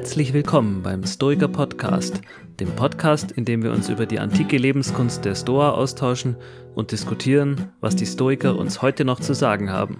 Herzlich 0.00 0.32
willkommen 0.32 0.80
beim 0.82 1.04
Stoiker 1.04 1.46
Podcast, 1.46 2.22
dem 2.58 2.70
Podcast, 2.70 3.32
in 3.32 3.44
dem 3.44 3.62
wir 3.62 3.70
uns 3.70 3.90
über 3.90 4.06
die 4.06 4.18
antike 4.18 4.56
Lebenskunst 4.56 5.26
der 5.26 5.34
Stoa 5.34 5.72
austauschen 5.72 6.36
und 6.74 6.90
diskutieren, 6.90 7.70
was 7.82 7.96
die 7.96 8.06
Stoiker 8.06 8.56
uns 8.56 8.80
heute 8.80 9.04
noch 9.04 9.20
zu 9.20 9.34
sagen 9.34 9.70
haben. 9.70 9.98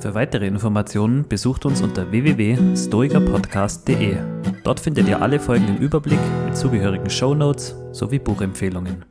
Für 0.00 0.16
weitere 0.16 0.48
Informationen 0.48 1.28
besucht 1.28 1.66
uns 1.66 1.80
unter 1.80 2.10
www.stoikerpodcast.de. 2.10 4.16
Dort 4.64 4.80
findet 4.80 5.06
ihr 5.06 5.22
alle 5.22 5.38
Folgen 5.38 5.68
im 5.68 5.76
Überblick 5.76 6.18
mit 6.46 6.56
zugehörigen 6.56 7.10
Show 7.10 7.36
Notes 7.36 7.76
sowie 7.92 8.18
Buchempfehlungen. 8.18 9.04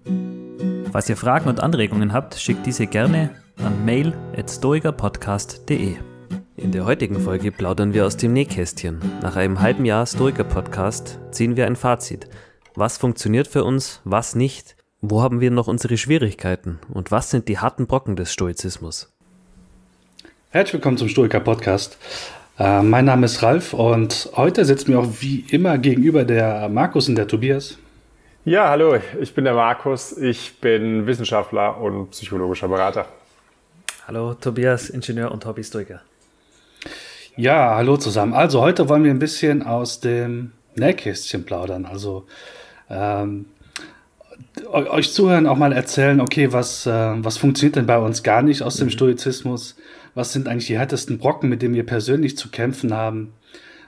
Falls 0.92 1.08
ihr 1.08 1.16
Fragen 1.16 1.48
und 1.48 1.62
Anregungen 1.62 2.12
habt, 2.12 2.36
schickt 2.36 2.66
diese 2.66 2.86
gerne 2.86 3.30
an 3.64 3.86
mail@stoikerpodcast.de. 3.86 6.17
In 6.60 6.72
der 6.72 6.86
heutigen 6.86 7.20
Folge 7.20 7.52
plaudern 7.52 7.94
wir 7.94 8.04
aus 8.04 8.18
dem 8.18 8.34
Nähkästchen. 8.34 9.00
Nach 9.22 9.36
einem 9.36 9.62
halben 9.62 9.86
Jahr 9.86 10.08
Stoiker-Podcast 10.08 11.20
ziehen 11.30 11.56
wir 11.56 11.68
ein 11.68 11.76
Fazit. 11.76 12.28
Was 12.74 12.98
funktioniert 12.98 13.48
für 13.48 13.64
uns, 13.64 14.02
was 14.06 14.34
nicht? 14.34 14.76
Wo 15.00 15.22
haben 15.22 15.40
wir 15.40 15.52
noch 15.52 15.68
unsere 15.68 15.98
Schwierigkeiten? 15.98 16.80
Und 16.92 17.12
was 17.12 17.30
sind 17.30 17.48
die 17.48 17.60
harten 17.60 17.86
Brocken 17.86 18.16
des 18.16 18.34
Stoizismus? 18.34 19.14
Herzlich 20.50 20.74
willkommen 20.74 20.98
zum 20.98 21.10
Stoiker-Podcast. 21.10 21.96
Äh, 22.58 22.82
mein 22.82 23.06
Name 23.06 23.28
ist 23.28 23.44
Ralf 23.44 23.76
und 23.76 24.32
heute 24.36 24.66
sitzt 24.66 24.90
mir 24.90 24.98
auch 24.98 25.08
wie 25.20 25.46
immer 25.52 25.78
gegenüber 25.78 26.26
der 26.26 26.70
Markus 26.70 27.08
und 27.08 27.18
der 27.18 27.28
Tobias. 27.28 27.78
Ja, 28.46 28.70
hallo, 28.70 28.98
ich 29.22 29.36
bin 29.36 29.44
der 29.44 29.54
Markus, 29.54 30.18
ich 30.18 30.60
bin 30.60 31.06
Wissenschaftler 31.06 31.80
und 31.80 32.10
psychologischer 32.10 32.68
Berater. 32.68 33.06
Hallo, 34.08 34.34
Tobias, 34.34 34.90
Ingenieur 34.90 35.32
und 35.32 35.46
Hobbystoiker. 35.46 36.02
Ja, 37.38 37.76
hallo 37.76 37.98
zusammen. 37.98 38.34
Also 38.34 38.62
heute 38.62 38.90
wollen 38.90 39.04
wir 39.04 39.12
ein 39.12 39.20
bisschen 39.20 39.62
aus 39.62 40.00
dem 40.00 40.54
Nähkästchen 40.76 41.46
plaudern. 41.46 41.86
Also 41.86 42.26
ähm, 42.90 43.46
euch 44.72 45.14
zuhören, 45.14 45.46
auch 45.46 45.56
mal 45.56 45.72
erzählen, 45.72 46.20
okay, 46.20 46.52
was, 46.52 46.88
äh, 46.88 47.14
was 47.24 47.38
funktioniert 47.38 47.76
denn 47.76 47.86
bei 47.86 48.00
uns 48.00 48.24
gar 48.24 48.42
nicht 48.42 48.64
aus 48.64 48.78
dem 48.78 48.88
mhm. 48.88 48.92
Stoizismus? 48.92 49.76
Was 50.16 50.34
sind 50.34 50.48
eigentlich 50.48 50.66
die 50.66 50.80
härtesten 50.80 51.20
Brocken, 51.20 51.48
mit 51.48 51.62
denen 51.62 51.76
wir 51.76 51.86
persönlich 51.86 52.36
zu 52.40 52.50
kämpfen 52.50 52.92
haben? 52.92 53.34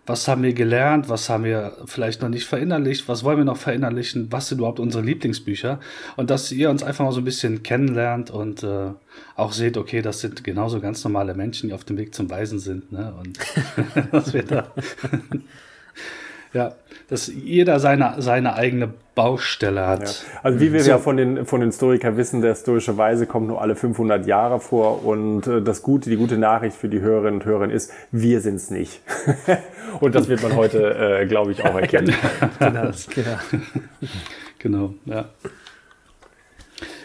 Was 0.09 0.27
haben 0.27 0.41
wir 0.41 0.53
gelernt? 0.53 1.07
Was 1.07 1.29
haben 1.29 1.43
wir 1.43 1.77
vielleicht 1.85 2.23
noch 2.23 2.29
nicht 2.29 2.45
verinnerlicht? 2.45 3.07
Was 3.07 3.23
wollen 3.23 3.37
wir 3.37 3.45
noch 3.45 3.57
verinnerlichen? 3.57 4.31
Was 4.31 4.47
sind 4.47 4.57
überhaupt 4.57 4.79
unsere 4.79 5.03
Lieblingsbücher? 5.03 5.79
Und 6.15 6.31
dass 6.31 6.51
ihr 6.51 6.71
uns 6.71 6.81
einfach 6.81 7.05
mal 7.05 7.11
so 7.11 7.21
ein 7.21 7.25
bisschen 7.25 7.61
kennenlernt 7.61 8.31
und 8.31 8.63
äh, 8.63 8.89
auch 9.35 9.51
seht, 9.51 9.77
okay, 9.77 10.01
das 10.01 10.19
sind 10.21 10.43
genauso 10.43 10.79
ganz 10.79 11.03
normale 11.03 11.35
Menschen, 11.35 11.69
die 11.69 11.75
auf 11.75 11.83
dem 11.83 11.99
Weg 11.99 12.15
zum 12.15 12.27
Weisen 12.27 12.57
sind. 12.57 12.91
Ne? 12.91 13.13
Und 13.19 13.37
dass 14.11 14.33
wir 14.33 14.41
da 14.41 14.73
ja, 16.53 16.73
dass 17.09 17.27
jeder 17.27 17.79
seine, 17.79 18.15
seine 18.19 18.55
eigene 18.55 18.91
Baustelle 19.15 19.85
hat. 19.85 20.03
Ja. 20.03 20.39
Also 20.43 20.59
wie 20.59 20.73
wir 20.73 20.83
so. 20.83 20.89
ja 20.89 20.97
von 20.97 21.17
den, 21.17 21.45
von 21.45 21.61
den 21.61 21.71
Stoikern 21.71 22.17
wissen, 22.17 22.41
der 22.41 22.55
stoische 22.55 22.97
Weise 22.97 23.27
kommt 23.27 23.47
nur 23.47 23.61
alle 23.61 23.75
500 23.75 24.25
Jahre 24.25 24.59
vor 24.59 25.05
und 25.05 25.45
äh, 25.47 25.61
das 25.61 25.81
Gute, 25.83 26.09
die 26.09 26.15
gute 26.15 26.37
Nachricht 26.37 26.75
für 26.75 26.89
die 26.89 27.01
Hörerinnen 27.01 27.41
und 27.41 27.45
Hörer 27.45 27.69
ist, 27.69 27.91
wir 28.11 28.41
sind 28.41 28.55
es 28.55 28.71
nicht. 28.71 29.01
und 29.99 30.15
das 30.15 30.27
wird 30.27 30.41
man 30.41 30.55
heute, 30.55 31.19
äh, 31.21 31.25
glaube 31.27 31.51
ich, 31.51 31.63
auch 31.63 31.75
erkennen. 31.75 32.15
genau, 32.59 32.91
genau. 33.13 33.39
genau, 34.57 34.93
ja. 35.05 35.25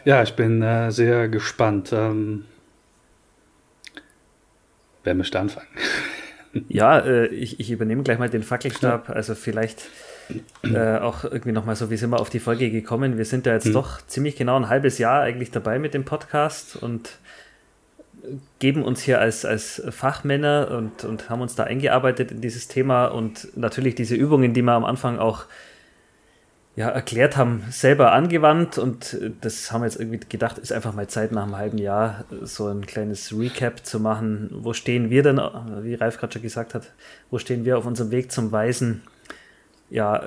Ja, 0.04 0.22
ich 0.22 0.36
bin 0.36 0.62
äh, 0.62 0.90
sehr 0.90 1.28
gespannt. 1.28 1.92
Ähm, 1.92 2.44
wer 5.02 5.14
möchte 5.14 5.40
anfangen? 5.40 5.66
Ja, 6.68 6.98
äh, 6.98 7.26
ich, 7.26 7.60
ich 7.60 7.70
übernehme 7.70 8.02
gleich 8.02 8.18
mal 8.18 8.30
den 8.30 8.42
Fackelstab. 8.42 9.10
Also 9.10 9.34
vielleicht 9.34 9.88
äh, 10.62 10.98
auch 10.98 11.24
irgendwie 11.24 11.52
nochmal 11.52 11.76
so, 11.76 11.90
wie 11.90 11.96
sind 11.96 12.10
wir 12.10 12.20
auf 12.20 12.30
die 12.30 12.40
Folge 12.40 12.70
gekommen? 12.70 13.18
Wir 13.18 13.24
sind 13.24 13.46
da 13.46 13.52
jetzt 13.52 13.66
hm. 13.66 13.72
doch 13.72 14.06
ziemlich 14.06 14.36
genau 14.36 14.56
ein 14.56 14.68
halbes 14.68 14.98
Jahr 14.98 15.22
eigentlich 15.22 15.50
dabei 15.50 15.78
mit 15.78 15.94
dem 15.94 16.04
Podcast 16.04 16.76
und 16.76 17.18
geben 18.58 18.82
uns 18.82 19.02
hier 19.02 19.20
als, 19.20 19.44
als 19.44 19.82
Fachmänner 19.90 20.70
und, 20.70 21.04
und 21.04 21.28
haben 21.28 21.42
uns 21.42 21.54
da 21.54 21.64
eingearbeitet 21.64 22.30
in 22.30 22.40
dieses 22.40 22.68
Thema 22.68 23.06
und 23.06 23.56
natürlich 23.56 23.94
diese 23.94 24.14
Übungen, 24.14 24.54
die 24.54 24.62
wir 24.62 24.72
am 24.72 24.84
Anfang 24.84 25.18
auch 25.18 25.44
ja, 26.76 26.88
erklärt 26.88 27.36
haben, 27.36 27.62
selber 27.70 28.12
angewandt 28.12 28.78
und 28.78 29.16
das 29.40 29.70
haben 29.70 29.82
wir 29.82 29.86
jetzt 29.86 30.00
irgendwie 30.00 30.20
gedacht, 30.28 30.58
ist 30.58 30.72
einfach 30.72 30.92
mal 30.92 31.06
Zeit 31.06 31.30
nach 31.30 31.44
einem 31.44 31.56
halben 31.56 31.78
Jahr 31.78 32.24
so 32.42 32.66
ein 32.66 32.84
kleines 32.84 33.32
Recap 33.36 33.86
zu 33.86 34.00
machen. 34.00 34.50
Wo 34.52 34.72
stehen 34.72 35.08
wir 35.08 35.22
denn, 35.22 35.36
wie 35.82 35.94
Ralf 35.94 36.18
gerade 36.18 36.32
schon 36.32 36.42
gesagt 36.42 36.74
hat, 36.74 36.90
wo 37.30 37.38
stehen 37.38 37.64
wir 37.64 37.78
auf 37.78 37.86
unserem 37.86 38.10
Weg 38.10 38.32
zum 38.32 38.50
Weisen? 38.50 39.02
Ja, 39.88 40.24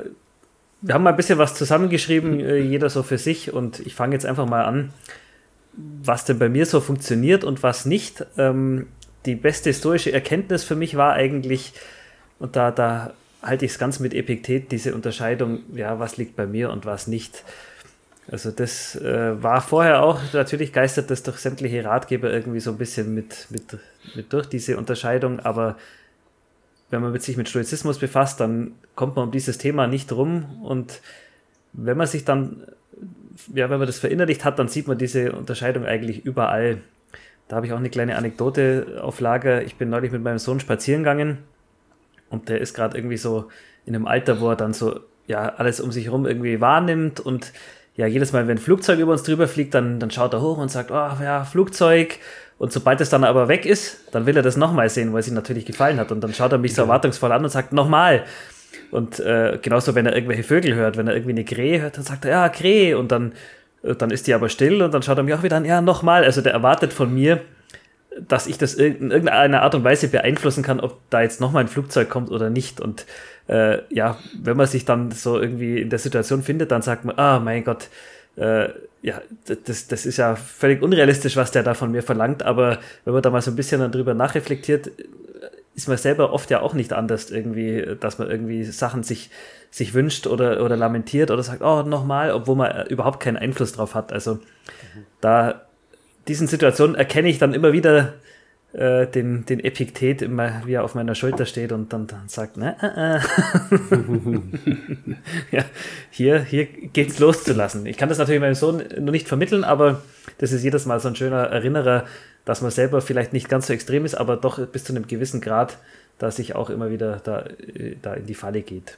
wir 0.82 0.94
haben 0.94 1.04
mal 1.04 1.10
ein 1.10 1.18
bisschen 1.18 1.38
was 1.38 1.56
zusammengeschrieben, 1.56 2.40
äh, 2.40 2.60
jeder 2.60 2.90
so 2.90 3.04
für 3.04 3.18
sich 3.18 3.52
und 3.52 3.80
ich 3.82 3.96
fange 3.96 4.14
jetzt 4.14 4.26
einfach 4.26 4.48
mal 4.48 4.64
an, 4.64 4.94
was 5.74 6.24
denn 6.24 6.40
bei 6.40 6.48
mir 6.48 6.66
so 6.66 6.80
funktioniert 6.80 7.44
und 7.44 7.62
was 7.62 7.86
nicht. 7.86 8.26
Ähm, 8.38 8.88
die 9.26 9.36
beste 9.36 9.70
historische 9.70 10.14
Erkenntnis 10.14 10.64
für 10.64 10.76
mich 10.76 10.96
war 10.96 11.14
eigentlich, 11.14 11.74
und 12.40 12.56
da, 12.56 12.72
da 12.72 13.14
halte 13.42 13.66
ich 13.66 13.72
es 13.72 13.80
ganz 13.80 14.00
mit 14.00 14.14
Epiktet, 14.14 14.72
diese 14.72 14.96
Unterscheidung, 14.96 15.60
ja, 15.74 16.00
was 16.00 16.18
liegt 16.18 16.36
bei 16.36 16.48
mir 16.48 16.72
und 16.72 16.86
was 16.86 17.08
nicht. 17.08 17.44
Also 18.30 18.52
das 18.52 18.96
äh, 18.96 19.42
war 19.42 19.62
vorher 19.62 20.04
auch, 20.04 20.20
natürlich 20.34 20.74
geistert 20.74 21.10
das 21.10 21.24
durch 21.24 21.38
sämtliche 21.38 21.84
Ratgeber 21.86 22.32
irgendwie 22.32 22.60
so 22.60 22.72
ein 22.72 22.78
bisschen 22.78 23.14
mit, 23.14 23.48
mit, 23.50 23.78
mit 24.16 24.34
durch 24.34 24.48
diese 24.48 24.78
Unterscheidung, 24.78 25.40
aber 25.40 25.78
wenn 26.90 27.02
man 27.02 27.12
mit 27.12 27.24
sich 27.24 27.38
mit 27.38 27.48
Stoizismus 27.48 28.00
befasst, 28.00 28.40
dann 28.40 28.74
kommt 28.96 29.16
man 29.16 29.26
um 29.26 29.32
dieses 29.32 29.58
Thema 29.58 29.88
nicht 29.88 30.12
rum 30.12 30.62
und 30.64 31.02
wenn 31.74 31.98
man 31.98 32.08
sich 32.08 32.26
dann, 32.26 32.64
ja, 33.54 33.70
wenn 33.70 33.78
man 33.78 33.88
das 33.88 34.00
verinnerlicht 34.00 34.44
hat, 34.44 34.60
dann 34.60 34.68
sieht 34.68 34.88
man 34.88 34.98
diese 34.98 35.32
Unterscheidung 35.34 35.86
eigentlich 35.86 36.26
überall. 36.26 36.82
Da 37.48 37.58
habe 37.58 37.66
ich 37.66 37.72
auch 37.72 37.78
eine 37.78 37.90
kleine 37.90 38.18
Anekdote 38.18 39.00
auf 39.02 39.22
Lager. 39.22 39.62
Ich 39.62 39.76
bin 39.76 39.90
neulich 39.90 40.12
mit 40.12 40.22
meinem 40.22 40.40
Sohn 40.40 40.60
spazieren 40.60 41.04
gegangen 41.04 41.38
und 42.30 42.50
der 42.50 42.62
ist 42.62 42.74
gerade 42.74 42.98
irgendwie 42.98 43.18
so 43.18 43.50
in 43.86 43.96
einem 43.96 44.08
Alter, 44.08 44.42
wo 44.42 44.50
er 44.50 44.56
dann 44.56 44.74
so, 44.74 45.00
ja, 45.28 45.50
alles 45.58 45.80
um 45.80 45.92
sich 45.92 46.06
herum 46.06 46.26
irgendwie 46.26 46.62
wahrnimmt 46.62 47.20
und 47.20 47.54
ja, 47.98 48.06
jedes 48.06 48.32
Mal, 48.32 48.48
wenn 48.48 48.58
ein 48.58 48.62
Flugzeug 48.62 49.00
über 49.00 49.12
uns 49.12 49.24
drüber 49.24 49.48
fliegt, 49.48 49.74
dann, 49.74 50.00
dann 50.00 50.12
schaut 50.12 50.34
er 50.34 50.42
hoch 50.42 50.60
und 50.60 50.70
sagt, 50.70 50.92
oh 50.92 50.94
ja, 50.94 51.44
Flugzeug. 51.44 52.20
Und 52.60 52.72
sobald 52.72 53.02
es 53.02 53.10
dann 53.10 53.24
aber 53.24 53.48
weg 53.48 53.66
ist, 53.66 54.14
dann 54.14 54.28
will 54.28 54.38
er 54.38 54.44
das 54.44 54.56
nochmal 54.56 54.90
sehen, 54.90 55.14
weil 55.14 55.22
es 55.22 55.28
ihm 55.28 55.34
natürlich 55.34 55.66
gefallen 55.66 56.00
hat. 56.00 56.12
Und 56.12 56.22
dann 56.22 56.34
schaut 56.34 56.52
er 56.52 56.60
mich 56.60 56.76
so 56.76 56.84
erwartungsvoll 56.84 57.32
an 57.32 57.44
und 57.44 57.50
sagt, 57.50 57.74
nochmal. 57.74 58.24
Und 58.92 59.20
äh, 59.20 59.58
genauso, 59.62 59.96
wenn 59.96 60.06
er 60.06 60.16
irgendwelche 60.16 60.44
Vögel 60.44 60.76
hört, 60.76 60.96
wenn 60.96 61.08
er 61.08 61.14
irgendwie 61.14 61.32
eine 61.32 61.44
Krähe 61.44 61.82
hört, 61.82 61.98
dann 61.98 62.04
sagt 62.04 62.26
er, 62.26 62.32
ja, 62.32 62.50
Krähe. 62.50 62.98
Und 63.00 63.12
dann, 63.12 63.34
äh, 63.82 63.96
dann 63.96 64.12
ist 64.12 64.28
die 64.28 64.34
aber 64.36 64.50
still 64.50 64.84
und 64.84 64.94
dann 64.94 65.02
schaut 65.02 65.18
er 65.18 65.24
mich 65.24 65.34
auch 65.34 65.44
wieder 65.44 65.58
an, 65.58 65.66
ja, 65.66 65.82
nochmal. 65.82 66.24
Also 66.24 66.42
der 66.42 66.54
erwartet 66.54 66.94
von 66.94 67.12
mir, 67.12 67.42
dass 68.28 68.48
ich 68.48 68.58
das 68.58 68.74
in 68.74 69.12
irgendeiner 69.12 69.62
Art 69.62 69.76
und 69.76 69.84
Weise 69.84 70.08
beeinflussen 70.08 70.64
kann, 70.64 70.80
ob 70.80 71.00
da 71.10 71.22
jetzt 71.22 71.42
nochmal 71.42 71.64
ein 71.64 71.68
Flugzeug 71.68 72.10
kommt 72.10 72.32
oder 72.32 72.50
nicht. 72.50 72.80
Und 72.80 73.06
äh, 73.48 73.80
ja, 73.94 74.18
wenn 74.42 74.58
man 74.58 74.68
sich 74.68 74.86
dann 74.86 75.12
so 75.12 75.40
irgendwie 75.40 75.82
in 75.82 75.90
der 75.90 76.00
Situation 76.00 76.44
findet, 76.44 76.72
dann 76.72 76.82
sagt 76.82 77.06
man, 77.06 77.18
ah, 77.18 77.40
mein 77.40 77.64
Gott, 77.64 77.90
äh, 78.36 78.70
ja, 79.02 79.22
das, 79.66 79.88
das 79.88 80.06
ist 80.06 80.18
ja 80.18 80.36
völlig 80.36 80.82
unrealistisch, 80.82 81.36
was 81.36 81.52
der 81.52 81.64
da 81.64 81.74
von 81.74 81.92
mir 81.92 82.04
verlangt. 82.04 82.44
Aber 82.44 82.80
wenn 83.06 83.14
man 83.14 83.22
da 83.22 83.30
mal 83.30 83.42
so 83.42 83.52
ein 83.52 83.56
bisschen 83.56 83.80
dann 83.80 83.92
drüber 83.92 84.14
nachreflektiert, 84.14 84.92
ist 85.76 85.88
man 85.88 85.98
selber 85.98 86.34
oft 86.34 86.50
ja 86.50 86.62
auch 86.62 86.74
nicht 86.74 86.92
anders 86.92 87.30
irgendwie, 87.30 87.96
dass 88.00 88.18
man 88.18 88.30
irgendwie 88.30 88.64
Sachen 88.64 89.04
sich, 89.04 89.30
sich 89.70 89.94
wünscht 89.94 90.26
oder, 90.26 90.64
oder 90.64 90.76
lamentiert 90.76 91.30
oder 91.30 91.44
sagt, 91.44 91.62
oh, 91.62 91.84
nochmal, 91.84 92.32
obwohl 92.32 92.56
man 92.56 92.88
überhaupt 92.88 93.20
keinen 93.20 93.38
Einfluss 93.38 93.74
drauf 93.74 93.94
hat. 93.94 94.12
Also 94.12 94.36
mhm. 94.36 94.42
da 95.22 95.67
diesen 96.28 96.48
Situationen 96.48 96.96
erkenne 96.96 97.30
ich 97.30 97.38
dann 97.38 97.54
immer 97.54 97.74
wieder 97.74 98.14
äh, 98.74 99.08
den, 99.08 99.46
den 99.46 99.60
Epiktet, 99.60 100.22
immer 100.22 100.62
wie 100.66 100.74
er 100.74 100.84
auf 100.84 100.94
meiner 100.94 101.16
Schulter 101.16 101.46
steht 101.46 101.72
und 101.72 101.94
dann, 101.94 102.08
dann 102.08 102.28
sagt, 102.28 102.58
ne, 102.58 102.76
äh, 102.82 103.16
äh. 103.16 103.98
ja, 105.58 105.64
hier, 106.12 106.42
hier 106.42 106.66
geht's 106.66 107.20
loszulassen. 107.20 107.86
Ich 107.86 107.98
kann 107.98 108.10
das 108.10 108.18
natürlich 108.18 108.42
meinem 108.42 108.56
Sohn 108.56 108.84
noch 109.00 109.12
nicht 109.12 109.28
vermitteln, 109.28 109.64
aber 109.64 110.02
das 110.38 110.52
ist 110.52 110.64
jedes 110.64 110.86
Mal 110.86 111.00
so 111.00 111.08
ein 111.08 111.16
schöner 111.16 111.44
Erinnerer, 111.46 112.06
dass 112.46 112.62
man 112.62 112.72
selber 112.72 113.02
vielleicht 113.02 113.34
nicht 113.34 113.50
ganz 113.50 113.68
so 113.68 113.74
extrem 113.74 114.06
ist, 114.06 114.16
aber 114.16 114.38
doch 114.38 114.66
bis 114.68 114.84
zu 114.84 114.94
einem 114.94 115.08
gewissen 115.08 115.42
Grad, 115.42 115.78
dass 116.18 116.36
sich 116.36 116.56
auch 116.56 116.70
immer 116.70 116.92
wieder 116.92 117.22
da, 117.24 117.42
äh, 117.42 117.96
da 118.02 118.14
in 118.16 118.26
die 118.26 118.36
Falle 118.36 118.62
geht. 118.62 118.98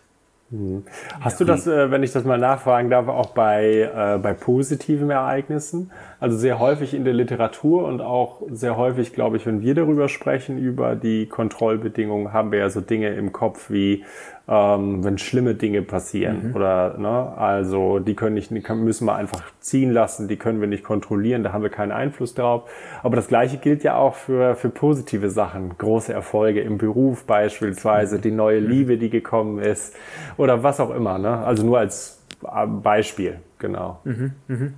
Mhm. 0.51 0.83
Hast 1.19 1.39
ja. 1.39 1.45
du 1.45 1.51
das, 1.51 1.67
äh, 1.67 1.91
wenn 1.91 2.01
ich 2.01 2.11
das 2.11 2.23
mal 2.23 2.39
nachfragen 2.39 2.89
darf, 2.89 3.07
auch 3.07 3.31
bei, 3.31 3.89
äh, 3.93 4.17
bei 4.17 4.33
positiven 4.33 5.09
Ereignissen? 5.11 5.91
Also 6.19 6.37
sehr 6.37 6.59
häufig 6.59 6.93
in 6.93 7.05
der 7.05 7.13
Literatur 7.13 7.85
und 7.85 8.01
auch 8.01 8.41
sehr 8.49 8.75
häufig, 8.75 9.13
glaube 9.13 9.37
ich, 9.37 9.45
wenn 9.45 9.61
wir 9.61 9.75
darüber 9.75 10.09
sprechen, 10.09 10.57
über 10.57 10.95
die 10.95 11.27
Kontrollbedingungen, 11.27 12.33
haben 12.33 12.51
wir 12.51 12.59
ja 12.59 12.69
so 12.69 12.81
Dinge 12.81 13.09
im 13.09 13.31
Kopf 13.31 13.69
wie 13.69 14.03
ähm, 14.49 15.03
wenn 15.03 15.19
schlimme 15.19 15.53
Dinge 15.53 15.83
passieren. 15.83 16.49
Mhm. 16.49 16.55
Oder 16.55 16.97
ne, 16.97 17.37
also 17.37 17.99
die 17.99 18.15
können 18.15 18.33
nicht, 18.33 18.49
müssen 18.49 19.05
wir 19.05 19.15
einfach 19.15 19.43
ziehen 19.59 19.91
lassen, 19.91 20.27
die 20.27 20.37
können 20.37 20.59
wir 20.59 20.67
nicht 20.67 20.83
kontrollieren, 20.83 21.43
da 21.43 21.53
haben 21.53 21.61
wir 21.61 21.69
keinen 21.69 21.91
Einfluss 21.91 22.33
drauf. 22.33 22.67
Aber 23.03 23.15
das 23.15 23.27
gleiche 23.27 23.57
gilt 23.57 23.83
ja 23.83 23.95
auch 23.95 24.15
für, 24.15 24.55
für 24.55 24.69
positive 24.69 25.29
Sachen, 25.29 25.77
große 25.77 26.11
Erfolge 26.11 26.61
im 26.61 26.79
Beruf 26.79 27.25
beispielsweise, 27.25 28.17
mhm. 28.17 28.21
die 28.21 28.31
neue 28.31 28.61
mhm. 28.61 28.69
Liebe, 28.69 28.97
die 28.97 29.11
gekommen 29.11 29.59
ist 29.59 29.95
oder 30.37 30.63
was 30.63 30.79
auch 30.79 30.89
immer. 30.89 31.19
Ne? 31.19 31.37
Also 31.45 31.63
nur 31.63 31.77
als 31.77 32.19
äh, 32.43 32.65
Beispiel, 32.65 33.39
genau. 33.59 33.99
Mhm, 34.03 34.31
mh. 34.47 34.71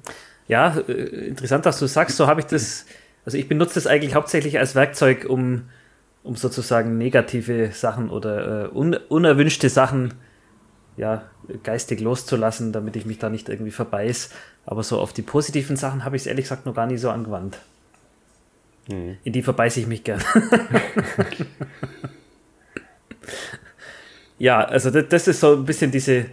Ja, 0.50 0.76
äh, 0.86 1.28
interessant, 1.30 1.66
dass 1.66 1.80
du 1.80 1.86
sagst, 1.86 2.18
so 2.18 2.28
habe 2.28 2.42
ich 2.42 2.48
das, 2.48 2.86
also 3.24 3.38
ich 3.38 3.48
benutze 3.48 3.76
das 3.76 3.88
eigentlich 3.88 4.16
hauptsächlich 4.16 4.60
als 4.60 4.76
Werkzeug, 4.76 5.26
um 5.30 5.70
um 6.24 6.36
sozusagen 6.36 6.98
negative 6.98 7.72
Sachen 7.72 8.10
oder 8.10 8.66
äh, 8.66 8.68
un 8.70 8.96
unerwünschte 9.10 9.70
Sachen 9.70 10.14
ja, 10.98 11.24
geistig 11.64 12.00
loszulassen, 12.02 12.72
damit 12.72 12.96
ich 12.96 13.06
mich 13.06 13.18
da 13.18 13.30
nicht 13.30 13.50
irgendwie 13.50 13.72
verbeiß. 13.72 14.30
Aber 14.66 14.84
so 14.84 15.00
auf 15.00 15.14
die 15.14 15.22
positiven 15.22 15.76
Sachen 15.76 16.06
habe 16.06 16.16
ich 16.16 16.24
es 16.24 16.28
ehrlich 16.28 16.46
gesagt 16.46 16.66
noch 16.66 16.76
gar 16.76 16.86
nicht 16.86 17.02
so 17.02 17.10
angewandt. 17.10 17.58
Hm. 18.88 19.18
In 19.24 19.34
die 19.34 19.42
verbeiße 19.42 19.80
ich 19.80 19.88
mich 19.88 20.04
gern. 20.04 20.22
ja, 24.38 24.64
also 24.64 24.92
das, 24.92 25.06
das, 25.10 25.28
ist 25.28 25.40
so 25.40 25.56
ein 25.56 25.66
bisschen 25.66 25.92
diese, 25.92 26.26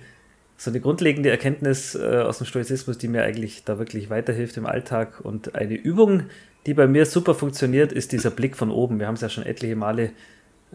so 0.56 0.70
eine 0.70 0.81
grundlegende 0.81 1.31
Erkenntnis 1.31 1.94
äh, 1.94 2.23
aus 2.26 2.38
dem 2.38 2.46
Stoizismus, 2.46 2.99
die 2.99 3.08
mir 3.08 3.23
eigentlich 3.23 3.64
da 3.64 3.79
wirklich 3.79 4.11
weiterhilft 4.11 4.56
im 4.56 4.67
Alltag. 4.67 5.20
Und 5.20 5.55
eine 5.55 5.75
Übung, 5.75 6.25
die 6.69 6.75
bei 6.75 6.87
mir 6.87 7.06
super 7.06 7.35
funktioniert, 7.35 7.93
ist 7.93 8.12
dieser 8.12 8.31
Blick 8.31 8.55
von 8.55 8.70
oben. 8.70 9.00
Wir 9.00 9.06
haben 9.06 9.15
es 9.15 9.23
ja 9.23 9.31
schon 9.31 9.47
etliche 9.47 9.75
Male 9.75 10.11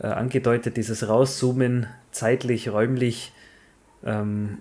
äh, 0.01 0.07
angedeutet, 0.07 0.75
dieses 0.75 1.07
Rauszoomen, 1.07 1.86
zeitlich, 2.10 2.69
räumlich. 2.69 3.31
Ähm, 4.04 4.57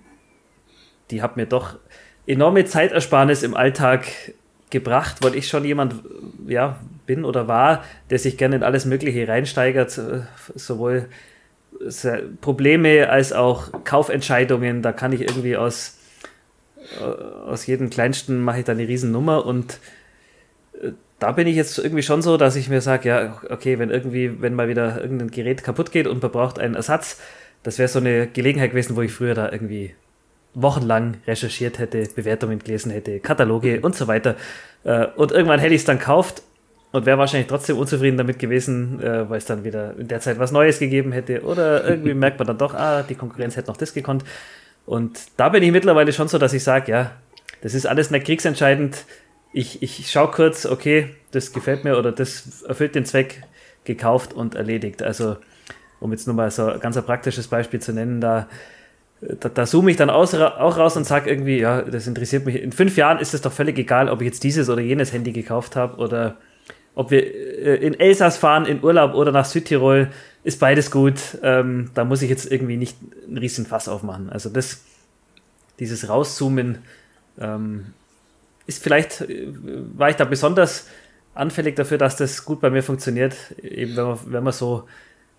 die 1.11 1.23
hat 1.23 1.39
mir 1.39 1.47
doch 1.47 1.79
enorme 2.27 2.67
Zeitersparnis 2.67 3.43
im 3.45 3.57
Alltag 3.57 4.05
gebracht, 4.69 5.25
weil 5.25 5.35
ich 5.35 5.49
schon 5.49 5.65
jemand 5.65 5.95
ja, 6.47 6.79
bin 7.07 7.25
oder 7.25 7.49
war, 7.49 7.83
der 8.11 8.19
sich 8.19 8.37
gerne 8.37 8.57
in 8.57 8.63
alles 8.63 8.85
Mögliche 8.85 9.27
reinsteigert, 9.27 9.97
äh, 9.97 10.21
sowohl 10.55 11.09
Probleme 12.43 13.09
als 13.09 13.33
auch 13.33 13.71
Kaufentscheidungen. 13.85 14.83
Da 14.83 14.93
kann 14.93 15.15
ich 15.15 15.23
irgendwie 15.23 15.57
aus, 15.57 15.97
äh, 17.01 17.05
aus 17.05 17.65
jedem 17.65 17.89
kleinsten 17.89 18.43
mache 18.43 18.59
ich 18.59 18.65
da 18.67 18.73
eine 18.73 18.87
Riesennummer 18.87 19.47
und 19.47 19.79
da 21.23 21.33
bin 21.33 21.47
ich 21.47 21.55
jetzt 21.55 21.79
irgendwie 21.79 22.03
schon 22.03 22.21
so, 22.21 22.37
dass 22.37 22.57
ich 22.57 22.69
mir 22.69 22.81
sage, 22.81 23.09
ja, 23.09 23.41
okay, 23.49 23.79
wenn 23.79 23.91
irgendwie, 23.91 24.43
wenn 24.43 24.55
mal 24.55 24.69
wieder 24.69 25.01
irgendein 25.01 25.31
Gerät 25.31 25.63
kaputt 25.63 25.93
geht 25.93 26.07
und 26.07 26.21
man 26.21 26.33
braucht 26.33 26.59
einen 26.59 26.75
Ersatz, 26.75 27.21
das 27.63 27.79
wäre 27.79 27.89
so 27.89 28.01
eine 28.01 28.27
Gelegenheit 28.27 28.71
gewesen, 28.71 28.97
wo 28.97 29.03
ich 29.03 29.13
früher 29.13 29.35
da 29.35 29.51
irgendwie 29.51 29.95
wochenlang 30.55 31.19
recherchiert 31.27 31.79
hätte, 31.79 32.07
Bewertungen 32.15 32.59
gelesen 32.59 32.91
hätte, 32.91 33.21
Kataloge 33.21 33.81
und 33.81 33.95
so 33.95 34.09
weiter. 34.09 34.37
Äh, 34.85 35.07
und 35.17 35.33
irgendwann 35.33 35.61
hätte 35.61 35.75
ich 35.75 35.83
es 35.83 35.87
dann 35.87 35.99
gekauft 35.99 36.43
und 36.91 37.07
wäre 37.07 37.19
wahrscheinlich 37.19 37.49
trotzdem 37.49 37.79
unzufrieden 37.79 38.19
damit 38.19 38.39
gewesen, 38.39 39.01
äh, 39.01 39.31
weil 39.31 39.39
es 39.39 39.47
dann 39.47 39.65
wieder 39.65 39.95
in 39.97 40.09
der 40.09 40.21
Zeit 40.21 40.39
was 40.41 40.51
Neues 40.51 40.81
gegeben 40.81 41.13
hätte. 41.13 41.43
Oder 41.43 41.85
irgendwie 41.89 42.15
merkt 42.15 42.39
man 42.39 42.49
dann 42.49 42.59
doch, 42.59 42.75
ah, 42.75 43.03
die 43.03 43.15
Konkurrenz 43.15 43.57
hätte 43.57 43.71
noch 43.71 43.77
das 43.77 43.95
gekonnt. 43.95 44.25
Und 44.85 45.21
da 45.37 45.49
bin 45.49 45.63
ich 45.63 45.71
mittlerweile 45.71 46.13
schon 46.13 46.29
so, 46.29 46.39
dass 46.39 46.53
ich 46.53 46.65
sage, 46.65 46.91
ja, 46.91 47.13
das 47.63 47.75
ist 47.75 47.87
alles 47.87 48.11
nicht 48.11 48.27
kriegsentscheidend 48.27 49.05
ich, 49.53 49.83
ich 49.83 50.11
schaue 50.11 50.31
kurz, 50.31 50.67
okay, 50.67 51.11
das 51.31 51.53
gefällt 51.53 51.85
mir 51.85 51.99
oder 51.99 52.13
das 52.13 52.63
erfüllt 52.63 52.95
den 52.95 53.05
Zweck, 53.05 53.43
gekauft 53.85 54.33
und 54.33 54.55
erledigt. 54.55 55.03
Also, 55.03 55.37
um 56.01 56.13
jetzt 56.13 56.27
nur 56.27 56.37
mal 56.37 56.51
so 56.51 56.67
ein 56.67 56.81
ganz 56.81 57.01
praktisches 57.03 57.49
Beispiel 57.49 57.81
zu 57.81 57.93
nennen, 57.93 58.21
da, 58.21 58.49
da, 59.21 59.49
da 59.49 59.67
zoome 59.67 59.91
ich 59.91 59.97
dann 59.97 60.11
aus, 60.11 60.35
auch 60.35 60.77
raus 60.77 60.97
und 60.97 61.05
sage 61.05 61.31
irgendwie, 61.31 61.59
ja, 61.59 61.83
das 61.83 62.07
interessiert 62.07 62.45
mich. 62.45 62.61
In 62.61 62.73
fünf 62.73 62.97
Jahren 62.97 63.19
ist 63.19 63.35
es 63.35 63.41
doch 63.41 63.53
völlig 63.53 63.79
egal, 63.79 64.09
ob 64.09 64.21
ich 64.21 64.27
jetzt 64.27 64.45
dieses 64.45 64.69
oder 64.69 64.81
jenes 64.81 65.13
Handy 65.13 65.33
gekauft 65.33 65.77
habe 65.77 65.97
oder 65.99 66.37
ob 66.95 67.11
wir 67.11 67.23
äh, 67.23 67.77
in 67.77 67.99
Elsass 67.99 68.37
fahren, 68.37 68.67
in 68.67 68.83
Urlaub 68.83 69.15
oder 69.15 69.33
nach 69.33 69.47
Südtirol, 69.47 70.09
ist 70.45 70.61
beides 70.61 70.91
gut. 70.91 71.21
Ähm, 71.43 71.91
da 71.95 72.05
muss 72.05 72.23
ich 72.23 72.31
jetzt 72.31 72.51
irgendwie 72.51 72.77
nicht 72.77 72.97
einen 73.27 73.39
riesen 73.39 73.65
Fass 73.65 73.89
aufmachen. 73.89 74.29
Also 74.31 74.51
das, 74.51 74.83
dieses 75.79 76.09
Rauszoomen, 76.09 76.79
ähm, 77.41 77.87
ist 78.67 78.83
vielleicht, 78.83 79.23
äh, 79.23 79.49
war 79.97 80.11
ich 80.11 80.17
da 80.17 80.25
besonders 80.25 80.87
anfällig 81.35 81.77
dafür, 81.77 81.99
dass 81.99 82.17
das 82.17 82.45
gut 82.45 82.61
bei 82.61 82.71
mir 82.71 82.83
funktioniert. 82.83 83.35
Eben 83.63 83.97
wenn 83.97 84.05
man, 84.05 84.19
wenn 84.27 84.45
man 84.45 84.53
so 84.53 84.85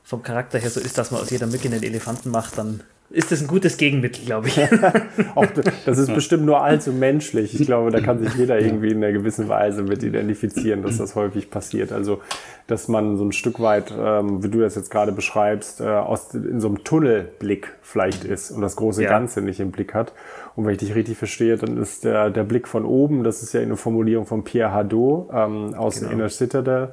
vom 0.03 0.21
Charakter 0.21 0.59
her 0.59 0.69
so 0.69 0.79
ist, 0.79 0.97
dass 0.97 1.11
man 1.11 1.21
aus 1.21 1.29
jeder 1.29 1.47
Mücke 1.47 1.67
einen 1.67 1.83
Elefanten 1.83 2.29
macht, 2.29 2.57
dann 2.57 2.81
ist 3.13 3.31
das 3.31 3.41
ein 3.41 3.47
gutes 3.47 3.77
Gegenmittel, 3.77 4.25
glaube 4.25 4.47
ich. 4.47 4.57
Auch 5.35 5.45
das 5.85 5.97
ist 5.99 6.13
bestimmt 6.13 6.45
nur 6.45 6.63
allzu 6.63 6.91
menschlich. 6.91 7.59
Ich 7.59 7.67
glaube, 7.67 7.91
da 7.91 8.01
kann 8.01 8.19
sich 8.19 8.33
jeder 8.33 8.59
irgendwie 8.59 8.89
in 8.89 9.03
einer 9.03 9.13
gewissen 9.13 9.47
Weise 9.47 9.83
mit 9.83 10.01
identifizieren, 10.01 10.81
dass 10.81 10.97
das 10.97 11.13
häufig 11.13 11.51
passiert. 11.51 11.91
Also, 11.91 12.21
dass 12.65 12.87
man 12.87 13.17
so 13.17 13.23
ein 13.23 13.31
Stück 13.31 13.59
weit, 13.59 13.93
ähm, 13.95 14.43
wie 14.43 14.49
du 14.49 14.59
das 14.61 14.73
jetzt 14.75 14.89
gerade 14.89 15.11
beschreibst, 15.11 15.79
äh, 15.79 15.83
aus, 15.83 16.33
in 16.33 16.59
so 16.59 16.69
einem 16.69 16.83
Tunnelblick 16.83 17.73
vielleicht 17.83 18.25
ist 18.25 18.49
und 18.49 18.61
das 18.61 18.75
große 18.75 19.03
ja. 19.03 19.09
Ganze 19.09 19.41
nicht 19.41 19.59
im 19.59 19.71
Blick 19.71 19.93
hat. 19.93 20.13
Und 20.55 20.65
wenn 20.65 20.73
ich 20.73 20.79
dich 20.79 20.93
richtig 20.93 21.17
verstehe, 21.17 21.57
dann 21.57 21.77
ist 21.77 22.03
der, 22.03 22.29
der 22.29 22.43
Blick 22.43 22.67
von 22.67 22.85
oben, 22.85 23.23
das 23.23 23.41
ist 23.41 23.53
ja 23.53 23.61
eine 23.61 23.75
Formulierung 23.75 24.25
von 24.25 24.43
Pierre 24.43 24.71
Hadot 24.71 25.29
ähm, 25.33 25.73
aus 25.73 25.99
genau. 25.99 26.11
Inner 26.11 26.29
Citadel 26.29 26.89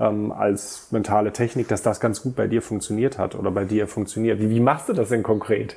ähm, 0.00 0.32
als 0.32 0.88
mentale 0.90 1.32
Technik, 1.32 1.68
dass 1.68 1.82
das 1.82 2.00
ganz 2.00 2.22
gut 2.22 2.36
bei 2.36 2.46
dir 2.46 2.62
funktioniert 2.62 3.18
hat 3.18 3.34
oder 3.34 3.50
bei 3.50 3.64
dir 3.64 3.86
funktioniert. 3.86 4.40
Wie, 4.40 4.48
wie 4.48 4.60
machst 4.60 4.88
du 4.88 4.94
das 4.94 5.10
denn 5.10 5.22
konkret? 5.22 5.76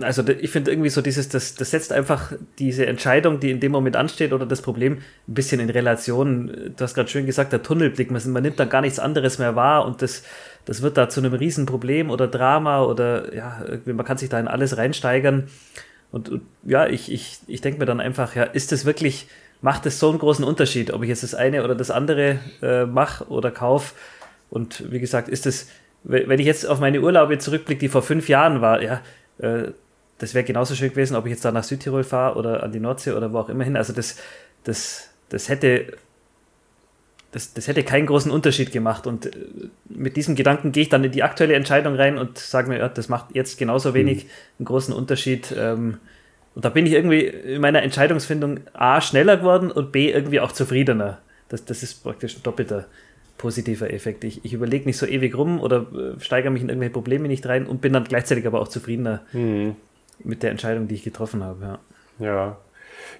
also 0.00 0.26
ich 0.26 0.50
finde 0.50 0.70
irgendwie 0.70 0.88
so 0.88 1.02
dieses, 1.02 1.28
das, 1.28 1.54
das 1.54 1.70
setzt 1.70 1.92
einfach 1.92 2.32
diese 2.58 2.86
Entscheidung, 2.86 3.40
die 3.40 3.50
in 3.50 3.60
dem 3.60 3.72
Moment 3.72 3.96
ansteht 3.96 4.32
oder 4.32 4.46
das 4.46 4.62
Problem 4.62 4.98
ein 5.28 5.34
bisschen 5.34 5.60
in 5.60 5.70
Relation. 5.70 6.72
Du 6.76 6.82
hast 6.82 6.94
gerade 6.94 7.08
schön 7.08 7.26
gesagt, 7.26 7.52
der 7.52 7.62
Tunnelblick, 7.62 8.10
man, 8.10 8.22
man, 8.32 8.42
nimmt 8.42 8.58
da 8.58 8.64
gar 8.64 8.80
nichts 8.80 8.98
anderes 8.98 9.38
mehr 9.38 9.54
wahr 9.56 9.86
und 9.86 10.02
das, 10.02 10.24
das 10.64 10.82
wird 10.82 10.96
da 10.96 11.08
zu 11.08 11.20
einem 11.20 11.34
Riesenproblem 11.34 12.10
oder 12.10 12.28
Drama 12.28 12.82
oder 12.82 13.34
ja, 13.34 13.64
man 13.84 14.04
kann 14.04 14.16
sich 14.16 14.28
da 14.28 14.38
in 14.38 14.48
alles 14.48 14.76
reinsteigern. 14.76 15.48
Und, 16.10 16.28
und 16.28 16.42
ja, 16.64 16.86
ich, 16.86 17.10
ich, 17.10 17.38
ich 17.46 17.60
denke 17.60 17.80
mir 17.80 17.86
dann 17.86 18.00
einfach, 18.00 18.36
ja, 18.36 18.44
ist 18.44 18.70
das 18.70 18.84
wirklich, 18.84 19.26
macht 19.60 19.86
es 19.86 19.98
so 19.98 20.10
einen 20.10 20.18
großen 20.18 20.44
Unterschied, 20.44 20.92
ob 20.92 21.02
ich 21.02 21.08
jetzt 21.08 21.22
das 21.22 21.34
eine 21.34 21.64
oder 21.64 21.74
das 21.74 21.90
andere 21.90 22.38
äh, 22.60 22.84
mache 22.84 23.26
oder 23.28 23.50
kaufe? 23.50 23.94
Und 24.50 24.92
wie 24.92 25.00
gesagt, 25.00 25.28
ist 25.28 25.46
es, 25.46 25.68
wenn 26.04 26.38
ich 26.38 26.46
jetzt 26.46 26.66
auf 26.66 26.80
meine 26.80 27.00
Urlaube 27.00 27.38
zurückblicke, 27.38 27.80
die 27.80 27.88
vor 27.88 28.02
fünf 28.02 28.28
Jahren 28.28 28.60
war, 28.60 28.82
ja, 28.82 29.00
äh, 29.38 29.72
das 30.18 30.34
wäre 30.34 30.44
genauso 30.44 30.74
schön 30.74 30.90
gewesen, 30.90 31.16
ob 31.16 31.26
ich 31.26 31.30
jetzt 31.30 31.44
da 31.44 31.50
nach 31.50 31.64
Südtirol 31.64 32.04
fahre 32.04 32.36
oder 32.36 32.62
an 32.62 32.70
die 32.70 32.78
Nordsee 32.78 33.12
oder 33.12 33.32
wo 33.32 33.38
auch 33.38 33.48
immer 33.48 33.64
hin. 33.64 33.76
Also 33.76 33.92
das, 33.92 34.16
das, 34.62 35.08
das 35.30 35.48
hätte 35.48 35.94
das, 37.32 37.54
das 37.54 37.66
hätte 37.66 37.82
keinen 37.82 38.06
großen 38.06 38.30
Unterschied 38.30 38.72
gemacht. 38.72 39.06
Und 39.06 39.26
äh, 39.26 39.30
mit 39.88 40.16
diesem 40.16 40.36
Gedanken 40.36 40.70
gehe 40.70 40.84
ich 40.84 40.88
dann 40.88 41.02
in 41.02 41.12
die 41.12 41.22
aktuelle 41.22 41.54
Entscheidung 41.54 41.96
rein 41.96 42.18
und 42.18 42.38
sage 42.38 42.68
mir, 42.68 42.78
ja, 42.78 42.88
das 42.88 43.08
macht 43.08 43.34
jetzt 43.34 43.58
genauso 43.58 43.94
wenig 43.94 44.24
mhm. 44.24 44.30
einen 44.60 44.66
großen 44.66 44.94
Unterschied. 44.94 45.52
Ähm, 45.58 45.98
und 46.54 46.64
da 46.64 46.68
bin 46.68 46.86
ich 46.86 46.92
irgendwie 46.92 47.24
in 47.24 47.60
meiner 47.60 47.82
Entscheidungsfindung 47.82 48.60
A 48.74 49.00
schneller 49.00 49.38
geworden 49.38 49.70
und 49.70 49.90
B 49.90 50.12
irgendwie 50.12 50.40
auch 50.40 50.52
zufriedener. 50.52 51.18
Das, 51.48 51.64
das 51.64 51.82
ist 51.82 52.02
praktisch 52.02 52.36
ein 52.36 52.42
doppelter 52.42 52.86
positiver 53.38 53.92
Effekt. 53.92 54.24
Ich, 54.24 54.44
ich 54.44 54.52
überlege 54.52 54.84
nicht 54.84 54.98
so 54.98 55.06
ewig 55.06 55.34
rum 55.34 55.58
oder 55.58 55.86
äh, 55.92 56.20
steigere 56.20 56.50
mich 56.50 56.62
in 56.62 56.68
irgendwelche 56.68 56.92
Probleme 56.92 57.28
nicht 57.28 57.46
rein 57.46 57.66
und 57.66 57.80
bin 57.80 57.94
dann 57.94 58.04
gleichzeitig 58.04 58.46
aber 58.46 58.60
auch 58.60 58.68
zufriedener 58.68 59.22
mhm. 59.32 59.74
mit 60.22 60.42
der 60.42 60.50
Entscheidung, 60.50 60.86
die 60.86 60.96
ich 60.96 61.02
getroffen 61.02 61.42
habe. 61.42 61.78
Ja. 62.18 62.26
ja. 62.26 62.58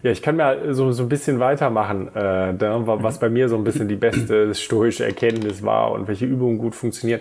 Ja, 0.02 0.10
ich 0.10 0.22
kann 0.22 0.36
mir 0.36 0.74
so, 0.74 0.92
so 0.92 1.02
ein 1.04 1.08
bisschen 1.08 1.38
weitermachen, 1.40 2.08
äh, 2.08 2.54
da, 2.54 2.82
was 2.84 3.18
bei 3.18 3.28
mir 3.28 3.48
so 3.48 3.56
ein 3.56 3.64
bisschen 3.64 3.88
die 3.88 3.96
beste 3.96 4.54
stoische 4.54 5.04
Erkenntnis 5.04 5.62
war 5.62 5.92
und 5.92 6.08
welche 6.08 6.26
Übungen 6.26 6.58
gut 6.58 6.74
funktionieren. 6.74 7.20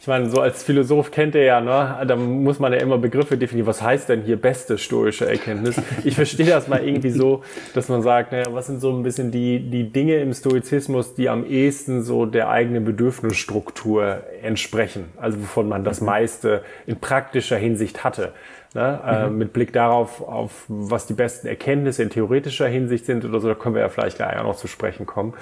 Ich 0.00 0.06
meine, 0.06 0.30
so 0.30 0.40
als 0.40 0.62
Philosoph 0.62 1.10
kennt 1.10 1.34
er 1.34 1.44
ja, 1.44 1.60
ne, 1.60 2.06
da 2.06 2.16
muss 2.16 2.58
man 2.58 2.72
ja 2.72 2.78
immer 2.78 2.96
Begriffe 2.98 3.36
definieren. 3.36 3.66
Was 3.66 3.82
heißt 3.82 4.08
denn 4.08 4.22
hier 4.22 4.40
beste 4.40 4.78
stoische 4.78 5.28
Erkenntnis? 5.28 5.76
Ich 6.04 6.14
verstehe 6.14 6.46
das 6.46 6.68
mal 6.68 6.82
irgendwie 6.82 7.10
so, 7.10 7.42
dass 7.74 7.88
man 7.88 8.00
sagt, 8.00 8.32
naja, 8.32 8.46
was 8.52 8.68
sind 8.68 8.80
so 8.80 8.90
ein 8.90 9.02
bisschen 9.02 9.30
die, 9.30 9.58
die 9.58 9.92
Dinge 9.92 10.16
im 10.16 10.32
Stoizismus, 10.32 11.14
die 11.14 11.28
am 11.28 11.44
ehesten 11.44 12.02
so 12.02 12.26
der 12.26 12.48
eigenen 12.48 12.84
Bedürfnisstruktur 12.84 14.22
entsprechen, 14.42 15.06
also 15.16 15.40
wovon 15.40 15.68
man 15.68 15.84
das 15.84 16.00
mhm. 16.00 16.06
meiste 16.06 16.62
in 16.86 16.96
praktischer 16.96 17.56
Hinsicht 17.56 18.04
hatte. 18.04 18.32
Ne? 18.72 19.00
Äh, 19.04 19.26
mhm. 19.26 19.26
Äh, 19.26 19.30
mit 19.30 19.52
Blick 19.52 19.72
darauf, 19.72 20.20
auf 20.20 20.64
was 20.68 21.06
die 21.06 21.14
besten 21.14 21.48
Erkenntnisse 21.48 22.04
in 22.04 22.10
theoretischer 22.10 22.68
Hinsicht 22.68 23.04
sind 23.04 23.24
oder 23.24 23.40
so, 23.40 23.48
da 23.48 23.54
können 23.54 23.74
wir 23.74 23.82
ja 23.82 23.88
vielleicht 23.88 24.18
gleich 24.18 24.38
auch 24.38 24.44
noch 24.44 24.56
zu 24.56 24.68
sprechen 24.68 25.06
kommen. 25.06 25.34